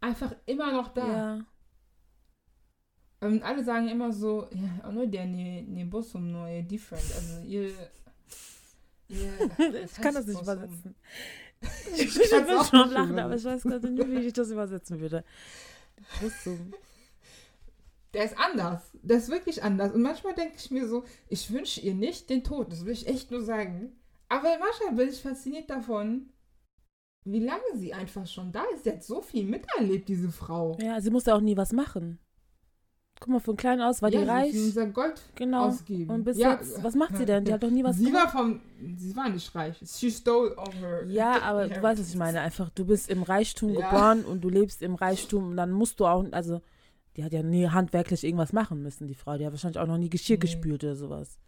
Einfach 0.00 0.34
immer 0.44 0.72
noch 0.72 0.88
da. 0.88 1.06
ja. 1.06 1.44
Und 3.20 3.42
alle 3.42 3.64
sagen 3.64 3.88
immer 3.88 4.12
so, 4.12 4.46
ja, 4.52 4.90
nur 4.90 5.06
der 5.06 5.26
ne, 5.26 5.62
ne 5.62 5.84
Bossum, 5.84 6.30
nur 6.30 6.48
ihr 6.48 6.62
different. 6.62 7.04
Also 7.14 7.46
ihr. 7.46 7.70
ihr 9.08 9.32
Ich 9.84 9.94
kann 9.94 10.14
das 10.14 10.26
nicht 10.26 10.38
Bossum? 10.38 10.54
übersetzen. 10.54 10.94
Ich 11.96 12.16
Ich 12.20 12.34
auch 12.34 12.68
schon 12.68 12.90
Lachen, 12.90 13.18
aber 13.18 13.34
ich 13.36 13.44
weiß 13.44 13.62
gerade 13.62 13.90
nicht, 13.90 14.08
wie 14.10 14.26
ich 14.26 14.32
das 14.32 14.50
übersetzen 14.50 15.00
würde. 15.00 15.24
Brüstung. 16.18 16.74
Der 18.12 18.24
ist 18.24 18.38
anders. 18.38 18.82
Der 19.02 19.18
ist 19.18 19.30
wirklich 19.30 19.62
anders. 19.62 19.92
Und 19.92 20.02
manchmal 20.02 20.34
denke 20.34 20.54
ich 20.58 20.70
mir 20.70 20.86
so, 20.86 21.04
ich 21.28 21.50
wünsche 21.50 21.80
ihr 21.80 21.94
nicht 21.94 22.30
den 22.30 22.44
Tod. 22.44 22.70
Das 22.70 22.84
will 22.84 22.92
ich 22.92 23.06
echt 23.06 23.30
nur 23.30 23.42
sagen. 23.42 23.92
Aber 24.28 24.48
manchmal 24.58 24.94
bin 24.94 25.08
ich 25.08 25.20
fasziniert 25.20 25.70
davon, 25.70 26.30
wie 27.24 27.40
lange 27.40 27.62
sie 27.74 27.92
einfach 27.94 28.26
schon 28.26 28.52
da 28.52 28.64
ist. 28.74 28.84
Sie 28.84 28.90
hat 28.90 29.02
so 29.02 29.20
viel 29.20 29.44
miterlebt, 29.44 30.08
diese 30.08 30.30
Frau. 30.30 30.76
Ja, 30.80 31.00
sie 31.00 31.10
musste 31.10 31.34
auch 31.34 31.40
nie 31.40 31.56
was 31.56 31.72
machen. 31.72 32.18
Guck 33.18 33.28
mal, 33.28 33.40
von 33.40 33.56
klein 33.56 33.80
aus 33.80 34.02
war 34.02 34.10
ja, 34.10 34.18
die 34.20 34.24
sie 34.26 34.30
reich. 34.30 34.54
ist 34.54 34.64
unser 34.66 34.86
Gold 34.88 35.20
Genau. 35.36 35.66
ausgeben. 35.68 36.10
Und 36.10 36.24
bis 36.24 36.36
ja, 36.36 36.52
jetzt, 36.52 36.82
was 36.84 36.94
macht 36.94 37.16
sie 37.16 37.24
denn? 37.24 37.44
Die 37.44 37.52
hat 37.52 37.62
doch 37.62 37.70
nie 37.70 37.82
was 37.82 37.96
Sie 37.96 38.04
gemacht. 38.04 38.34
war 38.34 38.42
vom, 38.42 38.60
sie 38.98 39.16
war 39.16 39.28
nicht 39.30 39.54
reich. 39.54 39.76
She 39.86 40.10
stole 40.10 40.54
all 40.58 40.72
her. 40.74 41.04
Ja, 41.06 41.40
aber 41.42 41.66
du 41.68 41.82
weißt, 41.82 42.00
was 42.00 42.10
ich 42.10 42.16
meine. 42.16 42.40
Einfach, 42.40 42.68
du 42.70 42.84
bist 42.84 43.08
im 43.08 43.22
Reichtum 43.22 43.70
Ja. 43.72 43.88
geboren 43.90 44.24
und 44.24 44.42
du 44.42 44.50
lebst 44.50 44.82
im 44.82 44.94
Reichtum 44.96 45.50
und 45.50 45.56
dann 45.56 45.70
musst 45.72 45.98
du 45.98 46.06
auch, 46.06 46.24
also, 46.32 46.60
die 47.16 47.24
hat 47.24 47.32
ja 47.32 47.42
nie 47.42 47.66
handwerklich 47.68 48.22
irgendwas 48.22 48.52
machen 48.52 48.82
müssen, 48.82 49.06
die 49.06 49.14
Frau. 49.14 49.38
Die 49.38 49.46
hat 49.46 49.52
wahrscheinlich 49.52 49.78
auch 49.78 49.86
noch 49.86 49.96
nie 49.98 50.10
Geschirr 50.10 50.36
Nee. 50.36 50.40
gespült 50.40 50.84
oder 50.84 50.96
sowas. 50.96 51.38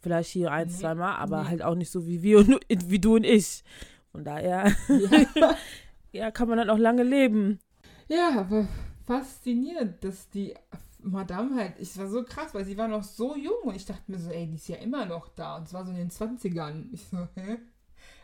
Vielleicht 0.00 0.30
hier 0.30 0.50
ein, 0.50 0.66
Nee, 0.66 0.74
zwei 0.74 0.94
Mal, 0.96 1.14
aber 1.16 1.42
nee. 1.44 1.48
halt 1.50 1.62
auch 1.62 1.74
nicht 1.76 1.92
so 1.92 2.06
wie 2.08 2.22
wir 2.22 2.38
und 2.38 2.58
wie 2.90 2.98
du 2.98 3.14
und 3.16 3.24
ich. 3.24 3.62
Von 4.10 4.24
daher, 4.24 4.72
Ja. 4.88 5.56
ja, 6.12 6.30
kann 6.32 6.48
man 6.48 6.58
dann 6.58 6.70
auch 6.70 6.78
lange 6.78 7.04
leben. 7.04 7.60
ja, 8.08 8.30
aber 8.36 8.66
faszinierend, 9.14 10.02
dass 10.04 10.28
die 10.30 10.54
Madame 11.02 11.56
halt, 11.56 11.74
ich 11.78 11.96
war 11.98 12.06
so 12.08 12.22
krass, 12.24 12.54
weil 12.54 12.64
sie 12.64 12.76
war 12.76 12.86
noch 12.88 13.02
so 13.02 13.34
jung 13.36 13.62
und 13.64 13.74
ich 13.74 13.86
dachte 13.86 14.02
mir 14.10 14.18
so, 14.18 14.30
ey, 14.30 14.46
die 14.46 14.56
ist 14.56 14.68
ja 14.68 14.76
immer 14.76 15.06
noch 15.06 15.28
da. 15.34 15.56
Und 15.56 15.64
es 15.64 15.72
war 15.72 15.84
so 15.84 15.90
in 15.90 15.96
den 15.96 16.10
20ern. 16.10 16.84
Ich 16.92 17.04
so, 17.10 17.26
hä? 17.34 17.58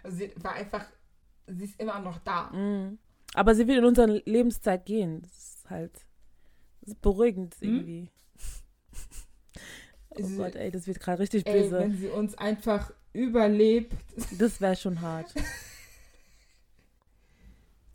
Also 0.04 0.16
sie 0.18 0.32
war 0.42 0.52
einfach, 0.52 0.84
sie 1.48 1.64
ist 1.64 1.80
immer 1.80 1.98
noch 2.00 2.18
da. 2.18 2.50
Mhm. 2.52 2.98
Aber 3.34 3.54
sie 3.54 3.66
will 3.66 3.78
in 3.78 3.84
unsere 3.84 4.22
Lebenszeit 4.24 4.86
gehen. 4.86 5.22
Das 5.22 5.36
ist 5.36 5.70
halt 5.70 5.92
das 6.82 6.90
ist 6.90 7.00
beruhigend 7.02 7.54
Hm? 7.60 7.76
irgendwie. 7.76 8.10
Oh 10.18 10.22
Sie- 10.22 10.36
Gott, 10.38 10.54
ey, 10.54 10.70
das 10.70 10.86
wird 10.86 10.98
gerade 11.00 11.18
richtig 11.20 11.46
Ey, 11.46 11.60
böse. 11.62 11.78
wenn 11.78 11.94
sie 11.96 12.08
uns 12.08 12.34
einfach 12.38 12.90
überlebt. 13.12 13.92
Das 14.38 14.60
wäre 14.62 14.74
schon 14.76 15.00
hart. 15.02 15.34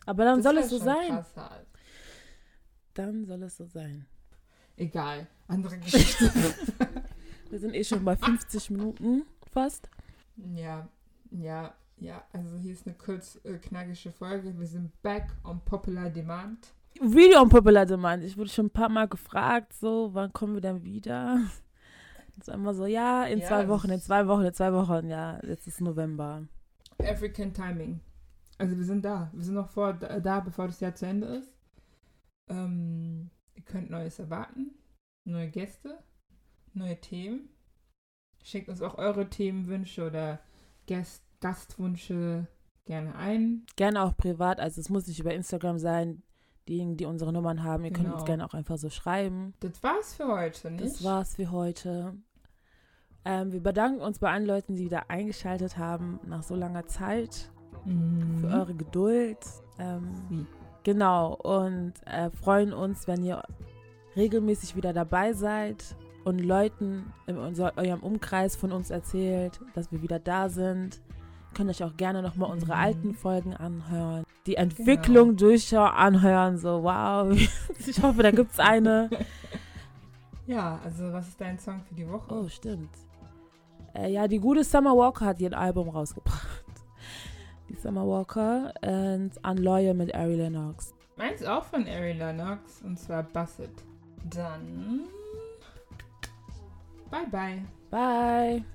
Aber 0.05 0.25
dann 0.25 0.37
das 0.37 0.43
soll 0.43 0.57
es 0.59 0.69
so 0.69 0.77
schon 0.77 0.85
sein. 0.85 1.07
Krass 1.07 1.35
halt. 1.35 1.67
Dann 2.93 3.25
soll 3.25 3.43
es 3.43 3.57
so 3.57 3.65
sein. 3.65 4.05
Egal, 4.77 5.27
andere 5.47 5.77
Geschichte. 5.79 6.31
Wir 7.49 7.59
sind 7.59 7.73
eh 7.73 7.83
schon 7.83 8.03
bei 8.05 8.15
50 8.15 8.69
Minuten 8.71 9.23
fast. 9.51 9.89
ja, 10.55 10.87
ja, 11.31 11.73
ja. 11.97 12.23
Also 12.33 12.57
hier 12.57 12.73
ist 12.73 12.87
eine 12.87 12.95
kurz 12.95 13.39
äh, 13.43 13.57
knackige 13.57 14.11
Folge. 14.11 14.57
Wir 14.57 14.67
sind 14.67 14.89
back 15.01 15.27
on 15.43 15.59
popular 15.61 16.09
demand. 16.09 16.73
Video 16.99 17.41
on 17.41 17.49
Popular 17.49 17.85
Demand. 17.85 18.23
Ich 18.23 18.37
wurde 18.37 18.49
schon 18.49 18.65
ein 18.65 18.69
paar 18.71 18.89
Mal 18.89 19.07
gefragt, 19.07 19.73
so, 19.73 20.09
wann 20.13 20.33
kommen 20.33 20.55
wir 20.55 20.61
denn 20.61 20.83
wieder? 20.83 21.39
Das 22.37 22.47
ist 22.47 22.53
immer 22.53 22.73
so, 22.73 22.85
ja, 22.85 23.23
in 23.25 23.39
Ja, 23.39 23.47
zwei 23.47 23.67
Wochen, 23.69 23.89
in 23.89 23.99
zwei 24.01 24.27
Wochen, 24.27 24.43
in 24.43 24.53
zwei 24.53 24.73
Wochen. 24.73 25.07
Ja, 25.09 25.39
jetzt 25.43 25.67
ist 25.67 25.79
November. 25.81 26.43
African 26.99 27.53
Timing. 27.53 28.01
Also 28.57 28.77
wir 28.77 28.83
sind 28.85 29.05
da. 29.05 29.29
Wir 29.33 29.43
sind 29.43 29.55
noch 29.55 29.69
vor, 29.69 29.93
da 29.93 30.39
bevor 30.41 30.67
das 30.67 30.79
Jahr 30.81 30.93
zu 30.93 31.05
Ende 31.05 31.27
ist. 31.27 31.53
Ähm, 32.51 33.29
Ihr 33.55 33.63
könnt 33.63 33.89
Neues 33.89 34.17
erwarten, 34.17 34.71
neue 35.25 35.49
Gäste, 35.49 35.99
neue 36.73 36.99
Themen. 36.99 37.49
Schickt 38.43 38.69
uns 38.69 38.81
auch 38.81 38.97
eure 38.97 39.29
Themenwünsche 39.29 40.07
oder 40.07 40.39
Gast 40.87 41.23
Gastwünsche 41.41 42.47
gerne 42.85 43.15
ein. 43.15 43.65
Gerne 43.75 44.03
auch 44.03 44.15
privat, 44.15 44.59
also 44.59 44.79
es 44.79 44.89
muss 44.89 45.07
nicht 45.07 45.19
über 45.19 45.33
Instagram 45.33 45.77
sein. 45.79 46.23
Diejenigen, 46.67 46.97
die 46.97 47.05
unsere 47.05 47.33
Nummern 47.33 47.63
haben, 47.63 47.83
ihr 47.83 47.91
könnt 47.91 48.05
uns 48.07 48.15
Genau. 48.17 48.25
gerne 48.25 48.45
auch 48.45 48.53
einfach 48.53 48.77
so 48.77 48.89
schreiben. 48.89 49.53
Das 49.59 49.81
war's 49.83 50.13
für 50.13 50.27
heute, 50.27 50.71
nicht? 50.71 50.85
Das 50.85 51.03
war's 51.03 51.35
für 51.35 51.51
heute. 51.51 52.15
Ähm, 53.25 53.51
wir 53.51 53.61
bedanken 53.61 54.01
uns 54.01 54.19
bei 54.19 54.31
allen 54.31 54.45
Leuten, 54.45 54.75
die 54.75 54.85
wieder 54.85 55.09
eingeschaltet 55.09 55.77
haben 55.77 56.19
nach 56.25 56.43
so 56.43 56.55
langer 56.55 56.85
Zeit 56.87 57.51
Mhm. 57.85 58.37
für 58.39 58.47
eure 58.47 58.75
Geduld. 58.75 59.37
Ähm, 59.79 60.09
Wie? 60.29 60.45
Genau, 60.83 61.33
und 61.35 61.93
äh, 62.05 62.29
freuen 62.31 62.73
uns, 62.73 63.07
wenn 63.07 63.23
ihr 63.23 63.43
regelmäßig 64.15 64.75
wieder 64.75 64.93
dabei 64.93 65.33
seid 65.33 65.95
und 66.23 66.39
Leuten 66.39 67.13
in 67.27 67.37
unser, 67.37 67.77
eurem 67.77 68.01
Umkreis 68.01 68.55
von 68.55 68.71
uns 68.71 68.89
erzählt, 68.89 69.59
dass 69.73 69.91
wir 69.91 70.01
wieder 70.01 70.19
da 70.19 70.49
sind. 70.49 71.01
Könnt 71.53 71.69
euch 71.69 71.83
auch 71.83 71.97
gerne 71.97 72.21
nochmal 72.21 72.49
unsere 72.51 72.73
Mhm. 72.73 72.79
alten 72.79 73.13
Folgen 73.13 73.53
anhören. 73.55 74.23
Die 74.45 74.55
Entwicklung 74.55 75.35
durchschauen, 75.37 75.91
anhören. 75.91 76.57
So, 76.57 76.83
wow. 76.83 77.37
Ich 77.87 78.01
hoffe, 78.01 78.23
da 78.23 78.31
gibt's 78.31 78.59
eine. 78.59 79.09
Ja, 80.47 80.79
also 80.83 81.11
was 81.11 81.27
ist 81.27 81.39
dein 81.41 81.57
Song 81.59 81.81
für 81.87 81.93
die 81.95 82.07
Woche? 82.09 82.33
Oh, 82.33 82.47
stimmt. 82.47 82.89
Äh, 83.93 84.11
ja, 84.11 84.27
die 84.27 84.39
gute 84.39 84.63
Summer 84.63 84.95
Walker 84.95 85.25
hat 85.25 85.39
ihr 85.39 85.57
Album 85.57 85.89
rausgebracht. 85.89 86.63
Die 87.71 87.77
Summer 87.77 88.05
Walker 88.05 88.73
und 88.81 89.31
Unloyal 89.47 89.93
mit 89.93 90.13
Ari 90.13 90.35
Lennox. 90.35 90.93
Meins 91.15 91.43
auch 91.43 91.63
von 91.63 91.87
Ari 91.87 92.13
Lennox 92.13 92.81
und 92.81 92.99
zwar 92.99 93.23
Basset. 93.23 93.71
Dann. 94.29 95.01
Bye 97.09 97.27
bye. 97.31 97.63
Bye. 97.89 98.65